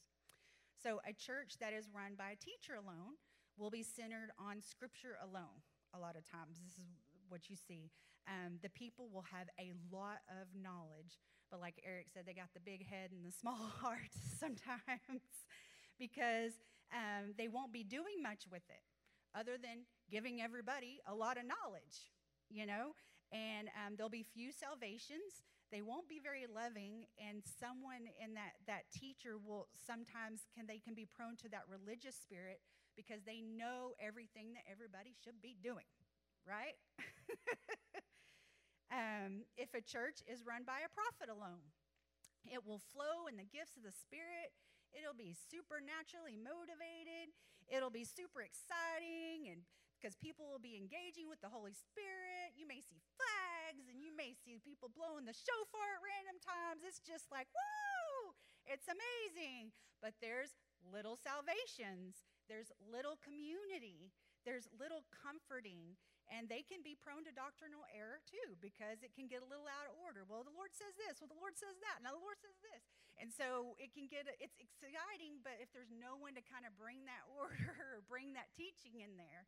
So 0.81 0.99
a 1.05 1.13
church 1.13 1.61
that 1.61 1.71
is 1.71 1.85
run 1.93 2.17
by 2.17 2.33
a 2.33 2.39
teacher 2.41 2.73
alone 2.73 3.21
will 3.61 3.69
be 3.69 3.85
centered 3.85 4.33
on 4.41 4.65
scripture 4.65 5.21
alone 5.21 5.61
a 5.93 5.99
lot 5.99 6.17
of 6.17 6.25
times. 6.25 6.57
This 6.63 6.81
is 6.81 6.89
what 7.29 7.49
you 7.49 7.55
see. 7.55 7.91
Um, 8.25 8.57
the 8.63 8.69
people 8.69 9.09
will 9.13 9.25
have 9.29 9.47
a 9.59 9.73
lot 9.93 10.25
of 10.29 10.49
knowledge, 10.55 11.19
but 11.51 11.59
like 11.59 11.81
Eric 11.85 12.07
said, 12.13 12.23
they 12.25 12.33
got 12.33 12.53
the 12.53 12.63
big 12.63 12.85
head 12.87 13.11
and 13.11 13.25
the 13.25 13.35
small 13.35 13.69
heart 13.81 14.09
sometimes 14.39 15.45
because 15.99 16.57
um, 16.89 17.37
they 17.37 17.47
won't 17.47 17.73
be 17.73 17.83
doing 17.83 18.23
much 18.23 18.45
with 18.49 18.63
it 18.69 18.81
other 19.37 19.57
than 19.61 19.85
giving 20.09 20.41
everybody 20.41 20.99
a 21.07 21.13
lot 21.13 21.37
of 21.37 21.43
knowledge, 21.45 22.11
you 22.49 22.65
know? 22.65 22.93
And 23.31 23.69
um, 23.77 23.93
there'll 23.95 24.09
be 24.09 24.25
few 24.25 24.51
salvations. 24.51 25.45
They 25.71 25.81
won't 25.81 26.09
be 26.09 26.17
very 26.17 26.49
loving, 26.49 27.05
and 27.21 27.45
someone 27.45 28.09
in 28.17 28.33
that, 28.33 28.57
that 28.65 28.89
teacher 28.89 29.37
will 29.37 29.69
sometimes 29.77 30.49
can 30.49 30.65
they 30.65 30.81
can 30.81 30.97
be 30.97 31.05
prone 31.05 31.37
to 31.45 31.49
that 31.53 31.69
religious 31.69 32.17
spirit 32.17 32.57
because 32.97 33.21
they 33.21 33.45
know 33.45 33.93
everything 34.01 34.57
that 34.57 34.65
everybody 34.65 35.13
should 35.13 35.37
be 35.45 35.53
doing, 35.61 35.85
right? 36.41 36.73
um, 38.91 39.45
if 39.61 39.77
a 39.77 39.85
church 39.85 40.25
is 40.25 40.41
run 40.41 40.65
by 40.65 40.81
a 40.81 40.89
prophet 40.89 41.29
alone, 41.29 41.69
it 42.49 42.65
will 42.65 42.81
flow 42.81 43.29
in 43.29 43.37
the 43.37 43.45
gifts 43.45 43.77
of 43.77 43.83
the 43.83 43.93
Spirit 43.93 44.55
It'll 44.93 45.17
be 45.17 45.35
supernaturally 45.37 46.37
motivated. 46.37 47.33
It'll 47.69 47.93
be 47.93 48.05
super 48.05 48.41
exciting 48.41 49.49
and 49.53 49.61
because 49.99 50.15
people 50.15 50.47
will 50.47 50.63
be 50.63 50.79
engaging 50.79 51.27
with 51.27 51.43
the 51.43 51.51
Holy 51.51 51.75
Spirit. 51.75 52.55
You 52.55 52.63
may 52.63 52.79
see 52.79 53.03
flags 53.19 53.91
and 53.91 53.99
you 53.99 54.15
may 54.15 54.31
see 54.31 54.55
people 54.63 54.87
blowing 54.87 55.27
the 55.27 55.35
shofar 55.35 55.99
at 55.99 56.01
random 56.01 56.39
times. 56.39 56.87
It's 56.87 57.03
just 57.03 57.27
like, 57.27 57.51
woo! 57.51 58.31
It's 58.63 58.87
amazing. 58.87 59.75
But 59.99 60.15
there's 60.23 60.55
little 60.87 61.19
salvations, 61.19 62.23
there's 62.47 62.71
little 62.79 63.19
community, 63.19 64.15
there's 64.47 64.71
little 64.79 65.03
comforting, 65.11 65.99
and 66.31 66.47
they 66.47 66.63
can 66.63 66.79
be 66.79 66.95
prone 66.95 67.27
to 67.27 67.35
doctrinal 67.35 67.83
error 67.91 68.23
too 68.23 68.55
because 68.63 69.03
it 69.03 69.11
can 69.11 69.27
get 69.27 69.43
a 69.43 69.49
little 69.49 69.67
out 69.67 69.91
of 69.91 69.99
order. 69.99 70.23
Well, 70.23 70.47
the 70.47 70.55
Lord 70.55 70.71
says 70.71 70.95
this, 70.95 71.19
well, 71.19 71.27
the 71.27 71.41
Lord 71.41 71.59
says 71.59 71.75
that, 71.83 71.99
now 71.99 72.15
the 72.15 72.23
Lord 72.23 72.39
says 72.39 72.55
this. 72.63 72.87
And 73.19 73.27
so 73.35 73.75
it 73.75 73.91
can 73.91 74.07
get, 74.07 74.31
it's 74.39 74.55
exciting, 74.63 75.43
but 75.43 75.59
if 75.59 75.67
there's 75.75 75.91
no 75.91 76.15
one 76.15 76.39
to 76.39 76.43
kind 76.47 76.63
of 76.63 76.71
bring 76.79 77.03
that 77.03 77.27
order 77.39 77.75
or 77.91 77.99
bring 78.07 78.31
that 78.39 78.47
teaching 78.55 79.03
in 79.03 79.19
there, 79.19 79.43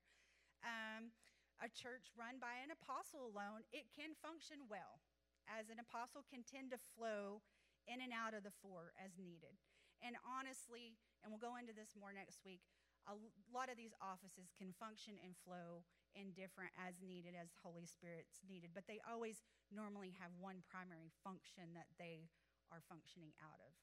um, 0.67 1.15
a 1.63 1.72
church 1.72 2.11
run 2.19 2.36
by 2.38 2.59
an 2.59 2.76
apostle 2.76 3.32
alone, 3.32 3.63
it 3.72 3.88
can 3.95 4.11
function 4.19 4.67
well, 4.67 4.99
as 5.47 5.72
an 5.72 5.80
apostle 5.80 6.28
can 6.28 6.43
tend 6.43 6.76
to 6.76 6.80
flow 6.97 7.39
in 7.88 8.03
and 8.03 8.11
out 8.11 8.36
of 8.36 8.43
the 8.43 8.53
four 8.59 8.91
as 8.99 9.15
needed. 9.15 9.55
And 10.03 10.19
honestly, 10.26 10.99
and 11.24 11.32
we'll 11.32 11.41
go 11.41 11.55
into 11.55 11.72
this 11.72 11.95
more 11.95 12.11
next 12.11 12.43
week, 12.43 12.65
a 13.09 13.17
lot 13.49 13.69
of 13.69 13.78
these 13.78 13.97
offices 13.97 14.53
can 14.53 14.74
function 14.78 15.17
and 15.22 15.34
flow 15.41 15.86
in 16.13 16.36
different 16.36 16.76
as 16.78 16.99
needed 17.01 17.34
as 17.34 17.55
Holy 17.63 17.88
Spirit's 17.88 18.43
needed, 18.45 18.76
but 18.76 18.86
they 18.86 18.99
always 19.07 19.41
normally 19.72 20.13
have 20.19 20.30
one 20.38 20.59
primary 20.67 21.09
function 21.24 21.72
that 21.74 21.88
they 21.95 22.28
are 22.72 22.82
functioning 22.88 23.36
out 23.43 23.59
of. 23.61 23.74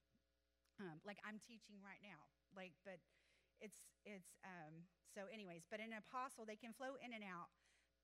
Um, 0.80 0.98
like 1.04 1.18
I'm 1.26 1.42
teaching 1.42 1.78
right 1.82 2.00
now, 2.00 2.30
like, 2.54 2.72
but 2.86 3.02
it's 3.60 3.82
it's 4.06 4.38
um, 4.46 4.86
so 5.10 5.26
anyways. 5.28 5.66
But 5.68 5.82
an 5.82 5.94
apostle, 5.94 6.46
they 6.46 6.58
can 6.58 6.72
flow 6.72 6.96
in 7.02 7.12
and 7.12 7.22
out, 7.22 7.50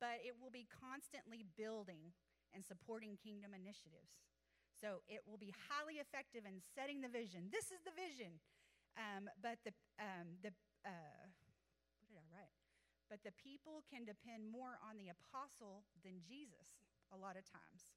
but 0.02 0.20
it 0.20 0.36
will 0.36 0.50
be 0.50 0.66
constantly 0.68 1.46
building 1.56 2.12
and 2.50 2.62
supporting 2.62 3.18
kingdom 3.18 3.54
initiatives. 3.54 4.14
So 4.74 5.06
it 5.06 5.22
will 5.24 5.38
be 5.38 5.54
highly 5.70 6.02
effective 6.02 6.44
in 6.44 6.60
setting 6.74 7.00
the 7.00 7.10
vision. 7.10 7.48
This 7.48 7.70
is 7.70 7.80
the 7.86 7.94
vision. 7.94 8.42
Um, 8.94 9.26
but 9.42 9.58
the, 9.66 9.74
um, 9.98 10.38
the 10.42 10.54
uh, 10.86 11.26
what 11.98 12.06
did 12.06 12.18
I 12.18 12.26
write? 12.30 12.54
But 13.10 13.22
the 13.22 13.34
people 13.34 13.82
can 13.86 14.06
depend 14.06 14.46
more 14.46 14.78
on 14.82 14.98
the 14.98 15.10
apostle 15.10 15.86
than 16.02 16.22
Jesus 16.22 16.84
a 17.10 17.18
lot 17.18 17.38
of 17.38 17.46
times. 17.46 17.94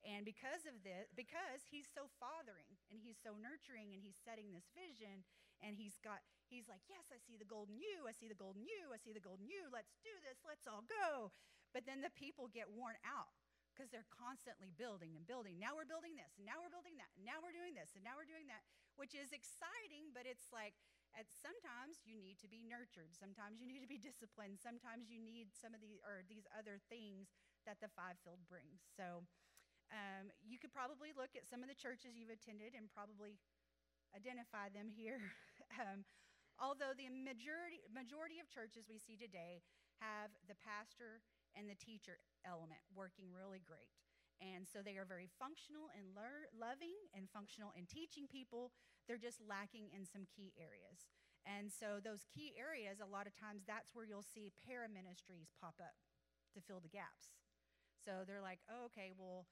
And 0.00 0.24
because 0.24 0.64
of 0.64 0.80
this, 0.80 1.12
because 1.12 1.68
he's 1.68 1.88
so 1.88 2.08
fathering 2.16 2.80
and 2.88 2.96
he's 3.04 3.20
so 3.20 3.36
nurturing 3.36 3.92
and 3.92 4.00
he's 4.00 4.16
setting 4.16 4.48
this 4.56 4.72
vision 4.72 5.28
and 5.60 5.76
he's 5.76 6.00
got, 6.00 6.24
he's 6.48 6.72
like, 6.72 6.80
yes, 6.88 7.12
I 7.12 7.20
see 7.20 7.36
the 7.36 7.48
golden 7.48 7.76
you, 7.76 8.08
I 8.08 8.16
see 8.16 8.24
the 8.24 8.38
golden 8.38 8.64
you, 8.64 8.96
I 8.96 8.98
see 9.00 9.12
the 9.12 9.20
golden 9.20 9.44
you, 9.44 9.68
let's 9.68 10.00
do 10.00 10.12
this, 10.24 10.40
let's 10.40 10.64
all 10.64 10.88
go. 10.88 11.36
But 11.76 11.84
then 11.84 12.00
the 12.00 12.12
people 12.16 12.48
get 12.48 12.72
worn 12.72 12.96
out 13.04 13.36
because 13.70 13.92
they're 13.92 14.08
constantly 14.08 14.72
building 14.72 15.14
and 15.14 15.28
building. 15.28 15.60
Now 15.60 15.76
we're 15.76 15.88
building 15.88 16.16
this, 16.16 16.32
and 16.40 16.48
now 16.48 16.58
we're 16.64 16.72
building 16.72 16.96
that, 16.96 17.12
and 17.14 17.22
now 17.28 17.44
we're 17.44 17.54
doing 17.54 17.76
this, 17.76 17.92
and 17.92 18.00
now 18.00 18.16
we're 18.16 18.28
doing 18.28 18.48
that, 18.48 18.64
which 18.96 19.12
is 19.12 19.36
exciting, 19.36 20.16
but 20.16 20.24
it's 20.24 20.48
like, 20.48 20.80
at 21.18 21.26
sometimes 21.34 22.06
you 22.06 22.14
need 22.22 22.38
to 22.38 22.46
be 22.46 22.62
nurtured. 22.62 23.18
Sometimes 23.18 23.58
you 23.58 23.66
need 23.66 23.82
to 23.82 23.90
be 23.90 23.98
disciplined. 23.98 24.62
Sometimes 24.62 25.10
you 25.10 25.18
need 25.18 25.50
some 25.50 25.74
of 25.74 25.82
these 25.82 25.98
or 26.06 26.22
these 26.30 26.46
other 26.54 26.78
things 26.86 27.34
that 27.66 27.82
the 27.82 27.90
fivefold 27.90 28.46
brings. 28.46 28.86
So 28.94 29.26
um, 29.90 30.30
you 30.42 30.58
could 30.58 30.70
probably 30.70 31.10
look 31.14 31.34
at 31.34 31.46
some 31.46 31.62
of 31.62 31.68
the 31.68 31.78
churches 31.78 32.14
you've 32.14 32.32
attended 32.32 32.78
and 32.78 32.86
probably 32.90 33.38
identify 34.14 34.70
them 34.70 34.90
here. 34.90 35.18
um, 35.82 36.06
although 36.58 36.94
the 36.94 37.10
majority 37.10 37.82
majority 37.90 38.38
of 38.38 38.46
churches 38.50 38.86
we 38.86 38.98
see 38.98 39.18
today 39.18 39.62
have 39.98 40.30
the 40.46 40.58
pastor 40.58 41.22
and 41.54 41.66
the 41.66 41.78
teacher 41.78 42.22
element 42.46 42.80
working 42.94 43.30
really 43.34 43.60
great. 43.62 43.90
And 44.40 44.64
so 44.64 44.80
they 44.80 44.96
are 44.96 45.04
very 45.04 45.28
functional 45.36 45.92
and 45.92 46.16
lear- 46.16 46.48
loving 46.56 46.96
and 47.12 47.28
functional 47.28 47.76
in 47.76 47.84
teaching 47.84 48.24
people. 48.24 48.72
They're 49.04 49.20
just 49.20 49.44
lacking 49.44 49.92
in 49.92 50.08
some 50.08 50.24
key 50.24 50.56
areas. 50.56 51.04
And 51.44 51.68
so 51.68 52.00
those 52.00 52.24
key 52.24 52.56
areas, 52.56 53.04
a 53.04 53.08
lot 53.08 53.28
of 53.28 53.36
times, 53.36 53.68
that's 53.68 53.92
where 53.92 54.08
you'll 54.08 54.24
see 54.24 54.52
para 54.64 54.88
ministries 54.88 55.52
pop 55.60 55.76
up 55.76 55.96
to 56.56 56.64
fill 56.64 56.80
the 56.80 56.92
gaps. 56.92 57.36
So 58.00 58.24
they're 58.24 58.44
like, 58.44 58.64
oh, 58.72 58.88
okay, 58.88 59.12
well, 59.12 59.44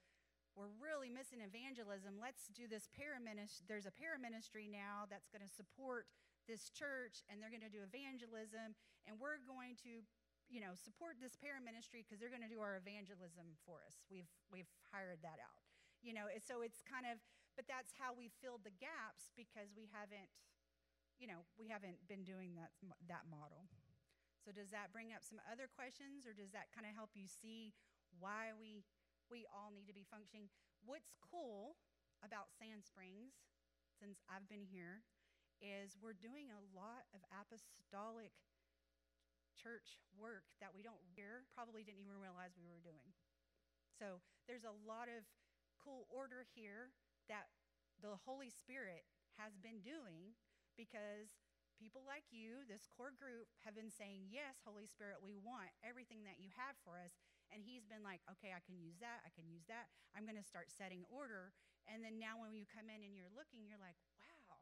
we're 0.58 0.74
really 0.82 1.06
missing 1.06 1.38
evangelism. 1.38 2.18
Let's 2.18 2.50
do 2.50 2.66
this 2.66 2.90
paraministry. 2.90 3.62
There's 3.70 3.86
a 3.86 3.94
paraministry 3.94 4.66
now 4.66 5.06
that's 5.06 5.30
going 5.30 5.46
to 5.46 5.52
support 5.54 6.10
this 6.50 6.66
church, 6.74 7.22
and 7.30 7.38
they're 7.38 7.54
going 7.54 7.62
to 7.62 7.70
do 7.70 7.86
evangelism, 7.86 8.74
and 9.06 9.14
we're 9.22 9.38
going 9.46 9.78
to 9.86 10.02
you 10.48 10.64
know, 10.64 10.72
support 10.72 11.20
this 11.20 11.36
paraministry 11.36 12.00
because 12.00 12.16
they're 12.16 12.32
going 12.32 12.44
to 12.44 12.50
do 12.50 12.64
our 12.64 12.80
evangelism 12.80 13.52
for 13.68 13.84
us. 13.84 14.00
We've 14.08 14.28
we've 14.48 14.68
hired 14.88 15.20
that 15.20 15.36
out. 15.44 15.62
You 16.00 16.16
know, 16.16 16.32
so 16.40 16.64
it's 16.64 16.80
kind 16.80 17.04
of, 17.04 17.20
but 17.52 17.68
that's 17.68 17.92
how 17.92 18.16
we 18.16 18.32
filled 18.40 18.64
the 18.64 18.72
gaps 18.80 19.28
because 19.36 19.74
we 19.76 19.92
haven't, 19.92 20.30
you 21.20 21.28
know, 21.28 21.44
we 21.60 21.68
haven't 21.68 22.00
been 22.08 22.24
doing 22.24 22.56
that 22.56 22.72
that 23.12 23.28
model. 23.28 23.68
So 24.40 24.48
does 24.48 24.72
that 24.72 24.88
bring 24.88 25.12
up 25.12 25.20
some 25.20 25.36
other 25.44 25.68
questions, 25.68 26.24
or 26.24 26.32
does 26.32 26.56
that 26.56 26.72
kind 26.72 26.88
of 26.88 26.96
help 26.96 27.12
you 27.12 27.28
see 27.28 27.76
why 28.16 28.56
we 28.56 28.88
we 29.30 29.48
all 29.48 29.70
need 29.72 29.88
to 29.88 29.96
be 29.96 30.08
functioning? 30.08 30.48
What's 30.84 31.12
cool 31.20 31.76
about 32.24 32.52
Sand 32.56 32.84
Springs, 32.84 33.36
since 33.96 34.20
I've 34.26 34.48
been 34.48 34.64
here, 34.64 35.04
is 35.60 35.98
we're 35.98 36.16
doing 36.16 36.50
a 36.50 36.62
lot 36.74 37.06
of 37.14 37.20
apostolic 37.34 38.34
church 39.58 39.98
work 40.14 40.46
that 40.62 40.70
we 40.70 40.86
don't 40.86 41.02
hear, 41.14 41.46
probably 41.50 41.82
didn't 41.82 42.02
even 42.02 42.18
realize 42.18 42.54
we 42.54 42.70
were 42.70 42.82
doing. 42.82 43.10
So 43.98 44.22
there's 44.46 44.62
a 44.62 44.78
lot 44.86 45.10
of 45.10 45.26
cool 45.82 46.06
order 46.06 46.46
here 46.54 46.94
that 47.26 47.50
the 47.98 48.14
Holy 48.22 48.50
Spirit 48.50 49.02
has 49.34 49.58
been 49.58 49.82
doing 49.82 50.38
because 50.78 51.34
people 51.74 52.06
like 52.06 52.26
you, 52.30 52.62
this 52.66 52.86
core 52.86 53.14
group, 53.14 53.50
have 53.66 53.74
been 53.74 53.90
saying, 53.90 54.30
Yes, 54.30 54.62
Holy 54.62 54.86
Spirit, 54.86 55.18
we 55.22 55.34
want 55.34 55.74
everything 55.82 56.22
that 56.26 56.38
you 56.38 56.54
have 56.54 56.78
for 56.86 56.98
us. 56.98 57.18
And 57.54 57.64
He's 57.64 57.84
been 57.88 58.04
like, 58.04 58.20
Okay, 58.38 58.52
I 58.54 58.60
can 58.64 58.76
use 58.78 58.96
that. 59.00 59.24
I 59.24 59.30
can 59.32 59.48
use 59.48 59.64
that. 59.68 59.88
I'm 60.16 60.24
going 60.28 60.38
to 60.38 60.46
start 60.46 60.70
setting 60.72 61.04
order. 61.08 61.52
And 61.88 62.04
then 62.04 62.20
now 62.20 62.36
when 62.36 62.52
you 62.52 62.68
come 62.68 62.92
in 62.92 63.00
and 63.00 63.16
you're 63.16 63.32
looking, 63.32 63.64
you're 63.64 63.80
like, 63.80 63.96
Wow. 64.48 64.60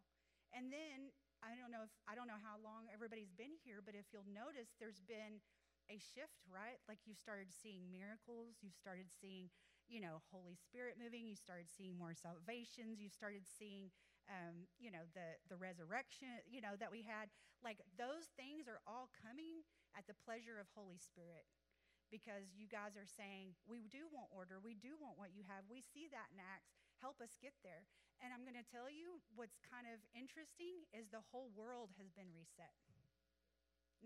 And 0.55 0.71
then 0.71 1.11
I 1.45 1.55
don't 1.59 1.71
know 1.71 1.85
if 1.85 1.93
I 2.09 2.17
don't 2.17 2.31
know 2.31 2.41
how 2.41 2.57
long 2.63 2.89
everybody's 2.91 3.33
been 3.35 3.55
here, 3.61 3.85
but 3.85 3.95
if 3.95 4.09
you'll 4.11 4.29
notice, 4.31 4.73
there's 4.81 5.03
been 5.05 5.43
a 5.87 5.99
shift, 6.01 6.43
right? 6.51 6.81
Like 6.91 6.99
you 7.07 7.15
started 7.15 7.53
seeing 7.53 7.87
miracles, 7.93 8.59
you 8.63 8.71
started 8.75 9.07
seeing, 9.13 9.51
you 9.87 10.03
know, 10.03 10.23
Holy 10.35 10.59
Spirit 10.59 10.99
moving, 10.99 11.27
you 11.27 11.37
started 11.39 11.71
seeing 11.71 11.95
more 11.95 12.15
salvations, 12.15 12.99
you 12.99 13.07
started 13.07 13.47
seeing, 13.47 13.91
um, 14.27 14.67
you 14.81 14.91
know, 14.91 15.07
the 15.15 15.39
the 15.47 15.59
resurrection, 15.59 16.43
you 16.49 16.61
know, 16.61 16.75
that 16.79 16.91
we 16.91 17.03
had. 17.07 17.31
Like 17.63 17.83
those 17.99 18.31
things 18.37 18.67
are 18.67 18.83
all 18.87 19.11
coming 19.15 19.63
at 19.97 20.07
the 20.07 20.17
pleasure 20.27 20.59
of 20.59 20.67
Holy 20.75 20.99
Spirit. 20.99 21.47
Because 22.09 22.55
you 22.55 22.71
guys 22.71 22.95
are 22.95 23.09
saying, 23.09 23.59
we 23.67 23.83
do 23.91 24.07
want 24.15 24.31
order, 24.31 24.63
we 24.63 24.79
do 24.79 24.95
want 24.97 25.19
what 25.19 25.35
you 25.35 25.43
have. 25.51 25.67
We 25.67 25.83
see 25.83 26.07
that 26.15 26.31
in 26.31 26.39
Acts. 26.39 26.79
Help 27.03 27.19
us 27.19 27.35
get 27.43 27.53
there. 27.67 27.85
And 28.23 28.33
I'm 28.33 28.47
going 28.47 28.57
to 28.57 28.65
tell 28.65 28.89
you 28.89 29.21
what's 29.35 29.61
kind 29.61 29.85
of 29.91 30.01
interesting 30.17 30.87
is 30.95 31.13
the 31.13 31.25
whole 31.35 31.53
world 31.53 31.93
has 32.01 32.09
been 32.15 32.31
reset. 32.33 32.73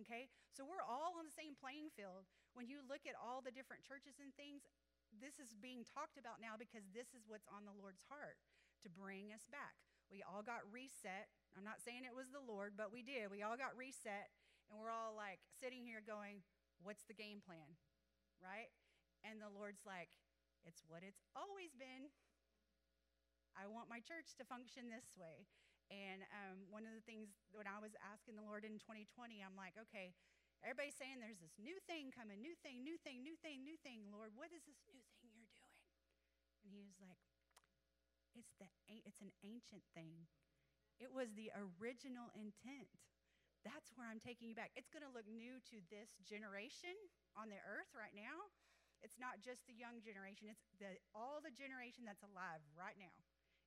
Okay? 0.00 0.32
So 0.50 0.66
we're 0.66 0.82
all 0.82 1.14
on 1.20 1.28
the 1.28 1.36
same 1.36 1.54
playing 1.54 1.92
field. 1.94 2.26
When 2.56 2.66
you 2.66 2.82
look 2.82 3.06
at 3.06 3.14
all 3.14 3.44
the 3.44 3.54
different 3.54 3.86
churches 3.86 4.18
and 4.18 4.34
things, 4.34 4.66
this 5.14 5.38
is 5.38 5.54
being 5.54 5.86
talked 5.86 6.18
about 6.18 6.42
now 6.42 6.58
because 6.58 6.88
this 6.90 7.14
is 7.14 7.28
what's 7.28 7.46
on 7.46 7.68
the 7.68 7.76
Lord's 7.76 8.02
heart 8.10 8.40
to 8.82 8.88
bring 8.90 9.30
us 9.30 9.46
back. 9.52 9.78
We 10.10 10.26
all 10.26 10.42
got 10.42 10.66
reset. 10.66 11.30
I'm 11.54 11.66
not 11.66 11.84
saying 11.84 12.02
it 12.02 12.16
was 12.16 12.34
the 12.34 12.42
Lord, 12.42 12.74
but 12.74 12.90
we 12.90 13.06
did. 13.06 13.30
We 13.30 13.46
all 13.46 13.54
got 13.54 13.78
reset, 13.78 14.30
and 14.66 14.78
we're 14.78 14.90
all 14.90 15.14
like 15.14 15.38
sitting 15.62 15.86
here 15.86 16.02
going, 16.02 16.42
What's 16.82 17.04
the 17.04 17.12
game 17.12 17.44
plan? 17.44 17.76
Right? 18.40 18.72
And 19.22 19.38
the 19.40 19.52
Lord's 19.52 19.84
like, 19.84 20.10
It's 20.64 20.84
what 20.88 21.04
it's 21.04 21.24
always 21.36 21.76
been. 21.76 22.08
I 23.56 23.68
want 23.68 23.92
my 23.92 24.00
church 24.00 24.32
to 24.40 24.44
function 24.48 24.88
this 24.88 25.12
way. 25.16 25.44
And 25.90 26.22
um, 26.30 26.70
one 26.70 26.86
of 26.86 26.94
the 26.94 27.02
things 27.02 27.34
when 27.50 27.66
I 27.66 27.82
was 27.82 27.98
asking 27.98 28.38
the 28.38 28.46
Lord 28.46 28.62
in 28.62 28.78
2020, 28.78 29.42
I'm 29.42 29.58
like, 29.58 29.74
okay, 29.90 30.14
everybody's 30.62 30.94
saying 30.94 31.18
there's 31.18 31.42
this 31.42 31.58
new 31.58 31.76
thing 31.90 32.14
coming, 32.14 32.38
new 32.38 32.54
thing, 32.62 32.86
new 32.86 32.94
thing, 33.02 33.26
new 33.26 33.34
thing, 33.42 33.66
new 33.66 33.74
thing. 33.82 34.06
Lord, 34.14 34.30
what 34.38 34.54
is 34.54 34.62
this 34.70 34.78
new 34.86 35.02
thing 35.18 35.34
you're 35.34 35.50
doing? 35.50 35.82
And 36.62 36.70
he 36.70 36.86
was 36.86 36.94
like, 37.02 37.18
it's 38.38 38.54
the 38.62 38.70
it's 38.86 39.18
an 39.18 39.34
ancient 39.42 39.82
thing. 39.90 40.30
It 41.02 41.10
was 41.10 41.34
the 41.34 41.50
original 41.56 42.30
intent. 42.38 42.92
That's 43.66 43.92
where 43.96 44.06
I'm 44.08 44.22
taking 44.22 44.48
you 44.48 44.56
back. 44.56 44.72
It's 44.78 44.88
going 44.88 45.04
to 45.04 45.12
look 45.12 45.26
new 45.28 45.60
to 45.74 45.76
this 45.90 46.16
generation 46.22 46.94
on 47.38 47.48
the 47.48 47.60
earth 47.62 47.90
right 47.94 48.14
now. 48.14 48.50
It's 49.00 49.16
not 49.16 49.40
just 49.40 49.64
the 49.64 49.76
young 49.76 50.04
generation. 50.04 50.52
It's 50.52 50.68
the 50.76 51.00
all 51.16 51.40
the 51.40 51.54
generation 51.54 52.04
that's 52.04 52.24
alive 52.24 52.60
right 52.76 52.96
now 53.00 53.16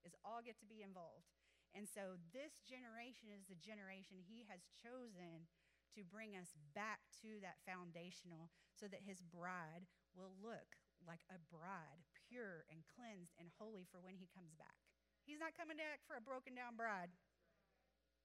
is 0.05 0.13
all 0.21 0.43
get 0.45 0.59
to 0.61 0.69
be 0.69 0.85
involved. 0.85 1.31
And 1.73 1.89
so 1.89 2.21
this 2.29 2.61
generation 2.61 3.33
is 3.33 3.49
the 3.49 3.57
generation 3.57 4.21
he 4.21 4.45
has 4.45 4.61
chosen 4.77 5.49
to 5.97 6.05
bring 6.05 6.37
us 6.37 6.53
back 6.77 7.01
to 7.25 7.41
that 7.41 7.61
foundational 7.65 8.53
so 8.77 8.85
that 8.89 9.05
his 9.05 9.25
bride 9.25 9.89
will 10.13 10.37
look 10.37 10.77
like 11.01 11.25
a 11.33 11.41
bride, 11.49 12.05
pure 12.29 12.65
and 12.69 12.85
cleansed 12.85 13.33
and 13.41 13.49
holy 13.57 13.89
for 13.89 13.97
when 14.01 14.17
he 14.17 14.29
comes 14.29 14.53
back. 14.53 14.77
He's 15.25 15.41
not 15.41 15.57
coming 15.57 15.79
back 15.79 16.05
for 16.05 16.13
a 16.13 16.23
broken 16.23 16.53
down 16.53 16.77
bride. 16.77 17.09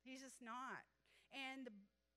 He's 0.04 0.20
just 0.20 0.44
not. 0.44 0.84
And 1.32 1.68
the 1.68 1.74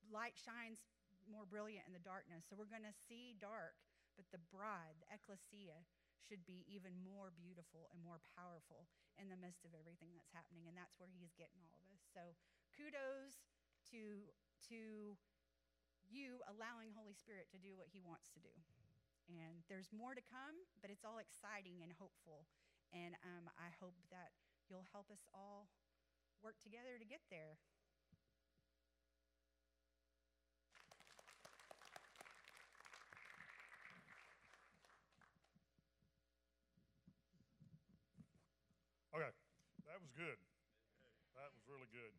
light 0.08 0.36
shines 0.36 0.84
more 1.30 1.46
brilliant 1.46 1.86
in 1.86 1.94
the 1.94 2.02
darkness. 2.02 2.46
So 2.48 2.58
we're 2.58 2.70
going 2.70 2.86
to 2.86 2.96
see 3.08 3.38
dark, 3.38 3.78
but 4.18 4.28
the 4.30 4.42
bride, 4.50 4.98
the 5.02 5.08
ecclesia, 5.12 5.84
should 6.22 6.46
be 6.46 6.62
even 6.70 6.94
more 7.02 7.34
beautiful 7.34 7.90
and 7.90 7.98
more 8.00 8.22
powerful 8.38 8.86
in 9.18 9.26
the 9.26 9.38
midst 9.38 9.66
of 9.66 9.74
everything 9.74 10.14
that's 10.14 10.30
happening. 10.30 10.70
And 10.70 10.78
that's 10.78 10.94
where 10.98 11.10
he's 11.10 11.34
getting 11.34 11.62
all 11.66 11.82
of 11.82 11.90
us. 11.90 12.04
So 12.14 12.38
kudos 12.74 13.42
to 13.90 14.30
to 14.70 15.18
you 16.12 16.44
allowing 16.44 16.92
Holy 16.92 17.16
Spirit 17.16 17.48
to 17.50 17.58
do 17.58 17.72
what 17.72 17.88
He 17.88 18.04
wants 18.04 18.28
to 18.36 18.40
do. 18.42 18.52
And 19.30 19.64
there's 19.70 19.88
more 19.94 20.12
to 20.12 20.20
come, 20.20 20.60
but 20.82 20.90
it's 20.92 21.06
all 21.06 21.22
exciting 21.22 21.80
and 21.80 21.94
hopeful. 21.96 22.44
And 22.92 23.16
um, 23.24 23.48
I 23.56 23.72
hope 23.80 23.96
that 24.12 24.34
you'll 24.68 24.88
help 24.92 25.08
us 25.08 25.24
all 25.32 25.72
work 26.42 26.60
together 26.60 26.98
to 26.98 27.06
get 27.06 27.22
there. 27.30 27.56
Okay, 39.14 39.28
that 39.86 40.01
good. 40.14 40.38
That 41.34 41.50
was 41.52 41.64
really 41.66 41.88
good. 41.88 42.12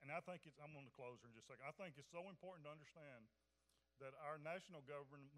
And 0.00 0.08
I 0.08 0.20
think 0.24 0.48
it's, 0.48 0.56
I'm 0.60 0.72
going 0.72 0.88
to 0.88 0.96
close 0.96 1.20
here 1.20 1.28
in 1.28 1.36
just 1.36 1.48
a 1.48 1.56
second. 1.56 1.68
I 1.68 1.76
think 1.76 2.00
it's 2.00 2.08
so 2.08 2.24
important 2.32 2.64
to 2.64 2.72
understand 2.72 3.28
that 4.00 4.16
our 4.24 4.40
national 4.40 4.80
government 4.88 5.28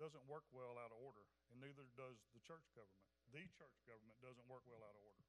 doesn't 0.00 0.24
work 0.24 0.44
well 0.52 0.80
out 0.80 0.92
of 0.92 0.98
order, 1.00 1.24
and 1.52 1.60
neither 1.60 1.84
does 1.96 2.16
the 2.32 2.40
church 2.44 2.64
government. 2.72 3.04
The 3.32 3.44
church 3.56 3.76
government 3.84 4.16
doesn't 4.24 4.44
work 4.48 4.64
well 4.64 4.80
out 4.80 4.96
of 4.96 5.02
order. 5.04 5.24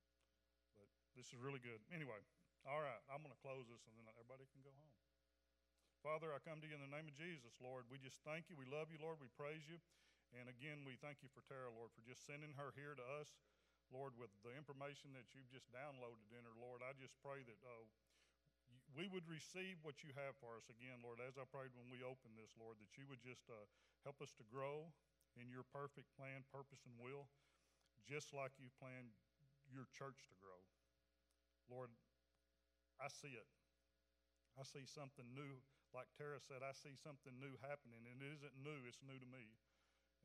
But 0.76 0.88
this 1.20 1.32
is 1.32 1.40
really 1.40 1.60
good. 1.60 1.84
Anyway, 1.92 2.20
all 2.64 2.80
right, 2.80 3.04
I'm 3.12 3.24
going 3.24 3.36
to 3.36 3.44
close 3.44 3.68
this, 3.68 3.84
and 3.88 3.96
then 4.00 4.08
everybody 4.08 4.48
can 4.52 4.64
go 4.64 4.72
home. 4.72 4.96
Father, 6.04 6.32
I 6.32 6.40
come 6.40 6.64
to 6.64 6.68
you 6.70 6.78
in 6.78 6.84
the 6.84 6.94
name 6.94 7.10
of 7.10 7.16
Jesus, 7.20 7.58
Lord. 7.60 7.90
We 7.92 8.00
just 8.00 8.24
thank 8.24 8.48
you. 8.48 8.56
We 8.56 8.70
love 8.70 8.88
you, 8.94 9.02
Lord. 9.02 9.20
We 9.20 9.28
praise 9.36 9.66
you. 9.68 9.82
And 10.36 10.52
again, 10.52 10.84
we 10.84 11.00
thank 11.00 11.24
you 11.24 11.32
for 11.32 11.44
Tarah, 11.48 11.72
Lord, 11.72 11.92
for 11.96 12.04
just 12.04 12.28
sending 12.28 12.54
her 12.60 12.76
here 12.76 12.96
to 12.96 13.06
us. 13.20 13.40
Lord, 13.92 14.16
with 14.20 14.32
the 14.44 14.52
information 14.52 15.16
that 15.16 15.32
you've 15.32 15.48
just 15.48 15.72
downloaded 15.72 16.28
in 16.36 16.44
her, 16.44 16.56
Lord, 16.60 16.84
I 16.84 16.92
just 17.00 17.16
pray 17.24 17.44
that 17.48 17.60
uh, 17.64 17.88
we 18.92 19.08
would 19.08 19.24
receive 19.28 19.80
what 19.84 20.04
you 20.04 20.12
have 20.16 20.36
for 20.40 20.60
us 20.60 20.68
again, 20.68 21.00
Lord, 21.04 21.24
as 21.24 21.40
I 21.40 21.48
prayed 21.48 21.72
when 21.76 21.88
we 21.88 22.04
opened 22.04 22.36
this, 22.36 22.52
Lord, 22.60 22.80
that 22.84 22.92
you 23.00 23.08
would 23.08 23.24
just 23.24 23.48
uh, 23.48 23.68
help 24.04 24.20
us 24.20 24.36
to 24.40 24.46
grow 24.48 24.92
in 25.40 25.48
your 25.48 25.64
perfect 25.72 26.12
plan, 26.20 26.44
purpose, 26.52 26.84
and 26.84 26.98
will, 27.00 27.28
just 28.04 28.36
like 28.36 28.56
you 28.60 28.68
planned 28.80 29.16
your 29.72 29.88
church 29.96 30.28
to 30.32 30.36
grow. 30.40 30.60
Lord, 31.68 31.92
I 33.00 33.08
see 33.12 33.36
it. 33.36 33.48
I 34.58 34.64
see 34.66 34.88
something 34.88 35.28
new. 35.36 35.62
Like 35.96 36.10
Tarah 36.20 36.44
said, 36.44 36.66
I 36.66 36.76
see 36.76 36.98
something 37.00 37.32
new 37.40 37.56
happening, 37.64 38.04
and 38.04 38.20
it 38.20 38.42
isn't 38.42 38.56
new, 38.60 38.84
it's 38.90 39.00
new 39.06 39.16
to 39.16 39.30
me. 39.30 39.56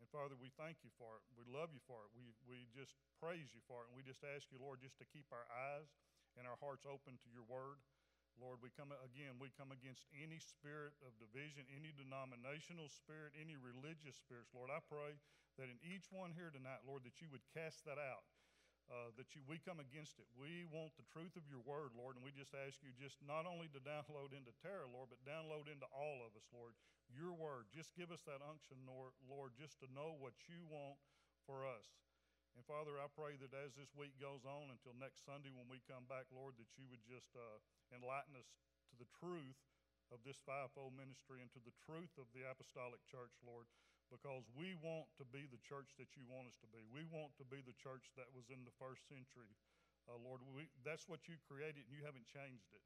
And 0.02 0.10
Father, 0.10 0.34
we 0.34 0.50
thank 0.58 0.82
you 0.82 0.90
for 0.98 1.14
it. 1.14 1.22
We 1.38 1.46
love 1.46 1.70
you 1.70 1.78
for 1.86 2.02
it. 2.02 2.10
We, 2.10 2.34
we 2.42 2.66
just 2.74 2.98
praise 3.22 3.54
you 3.54 3.62
for 3.70 3.86
it. 3.86 3.94
And 3.94 3.94
we 3.94 4.02
just 4.02 4.26
ask 4.26 4.50
you, 4.50 4.58
Lord, 4.58 4.82
just 4.82 4.98
to 4.98 5.06
keep 5.06 5.30
our 5.30 5.46
eyes 5.46 5.94
and 6.34 6.42
our 6.42 6.58
hearts 6.58 6.82
open 6.82 7.22
to 7.22 7.28
your 7.30 7.46
word. 7.46 7.78
Lord, 8.34 8.58
we 8.58 8.74
come 8.74 8.90
again, 8.90 9.38
we 9.38 9.54
come 9.54 9.70
against 9.70 10.10
any 10.10 10.42
spirit 10.42 10.98
of 11.06 11.14
division, 11.22 11.70
any 11.70 11.94
denominational 11.94 12.90
spirit, 12.90 13.30
any 13.38 13.54
religious 13.54 14.18
spirits. 14.18 14.50
Lord, 14.50 14.74
I 14.74 14.82
pray 14.90 15.22
that 15.60 15.70
in 15.70 15.78
each 15.86 16.10
one 16.10 16.34
here 16.34 16.50
tonight, 16.50 16.82
Lord, 16.82 17.06
that 17.06 17.22
you 17.22 17.30
would 17.30 17.46
cast 17.54 17.86
that 17.86 18.02
out. 18.02 18.26
Uh, 18.92 19.08
that 19.16 19.32
you, 19.32 19.40
we 19.48 19.56
come 19.56 19.80
against 19.80 20.20
it. 20.20 20.28
We 20.36 20.68
want 20.68 20.92
the 21.00 21.08
truth 21.08 21.32
of 21.40 21.48
your 21.48 21.64
word, 21.64 21.96
Lord, 21.96 22.20
and 22.20 22.20
we 22.20 22.28
just 22.28 22.52
ask 22.52 22.76
you 22.84 22.92
just 22.92 23.16
not 23.24 23.48
only 23.48 23.64
to 23.72 23.80
download 23.80 24.36
into 24.36 24.52
Tarah, 24.60 24.92
Lord, 24.92 25.08
but 25.08 25.24
download 25.24 25.64
into 25.64 25.88
all 25.96 26.20
of 26.20 26.36
us, 26.36 26.44
Lord, 26.52 26.76
your 27.08 27.32
word. 27.32 27.72
Just 27.72 27.96
give 27.96 28.12
us 28.12 28.20
that 28.28 28.44
unction, 28.44 28.84
Lord, 28.84 29.56
just 29.56 29.80
to 29.80 29.88
know 29.96 30.12
what 30.20 30.36
you 30.44 30.68
want 30.68 31.00
for 31.48 31.64
us. 31.64 31.88
And 32.52 32.60
Father, 32.68 33.00
I 33.00 33.08
pray 33.08 33.40
that 33.40 33.56
as 33.56 33.72
this 33.72 33.96
week 33.96 34.12
goes 34.20 34.44
on 34.44 34.68
until 34.68 34.92
next 35.00 35.24
Sunday 35.24 35.48
when 35.48 35.72
we 35.72 35.80
come 35.88 36.04
back, 36.04 36.28
Lord, 36.28 36.60
that 36.60 36.68
you 36.76 36.84
would 36.92 37.00
just 37.08 37.32
uh, 37.32 37.64
enlighten 37.96 38.36
us 38.36 38.52
to 38.92 38.94
the 39.00 39.08
truth 39.08 39.56
of 40.12 40.20
this 40.20 40.36
fivefold 40.44 40.92
ministry 40.92 41.40
and 41.40 41.48
to 41.56 41.62
the 41.64 41.72
truth 41.80 42.12
of 42.20 42.28
the 42.36 42.44
apostolic 42.44 43.00
church, 43.08 43.32
Lord, 43.40 43.64
because 44.12 44.44
we 44.52 44.76
want 44.84 45.08
to 45.16 45.24
be 45.24 45.48
the 45.48 45.58
church 45.64 45.96
that 45.96 46.12
you 46.12 46.22
want 46.28 46.44
us 46.44 46.60
to 46.60 46.68
be. 46.68 46.84
We 46.92 47.08
want 47.08 47.32
to 47.40 47.46
be 47.48 47.64
the 47.64 47.72
church 47.80 48.12
that 48.20 48.28
was 48.36 48.52
in 48.52 48.68
the 48.68 48.76
first 48.76 49.08
century. 49.08 49.56
Uh, 50.04 50.20
Lord, 50.20 50.44
we, 50.52 50.68
that's 50.84 51.08
what 51.08 51.24
you 51.24 51.40
created 51.48 51.88
and 51.88 51.94
you 51.96 52.04
haven't 52.04 52.28
changed 52.28 52.68
it. 52.76 52.84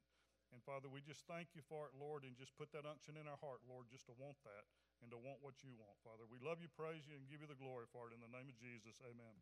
And 0.55 0.63
Father, 0.63 0.87
we 0.87 1.03
just 1.03 1.27
thank 1.27 1.51
you 1.51 1.63
for 1.67 1.91
it, 1.91 1.93
Lord, 1.99 2.23
and 2.23 2.31
just 2.39 2.55
put 2.55 2.71
that 2.71 2.87
unction 2.87 3.19
in 3.19 3.27
our 3.27 3.39
heart, 3.43 3.59
Lord, 3.67 3.91
just 3.91 4.07
to 4.07 4.15
want 4.15 4.39
that 4.47 4.63
and 5.03 5.11
to 5.11 5.19
want 5.19 5.43
what 5.43 5.59
you 5.59 5.75
want, 5.75 5.99
Father. 6.07 6.23
We 6.31 6.39
love 6.39 6.63
you, 6.63 6.71
praise 6.71 7.03
you, 7.03 7.19
and 7.19 7.27
give 7.27 7.43
you 7.43 7.51
the 7.51 7.59
glory 7.59 7.91
for 7.91 8.07
it. 8.07 8.15
In 8.15 8.23
the 8.23 8.31
name 8.31 8.47
of 8.47 8.55
Jesus, 8.55 9.03
amen. 9.03 9.35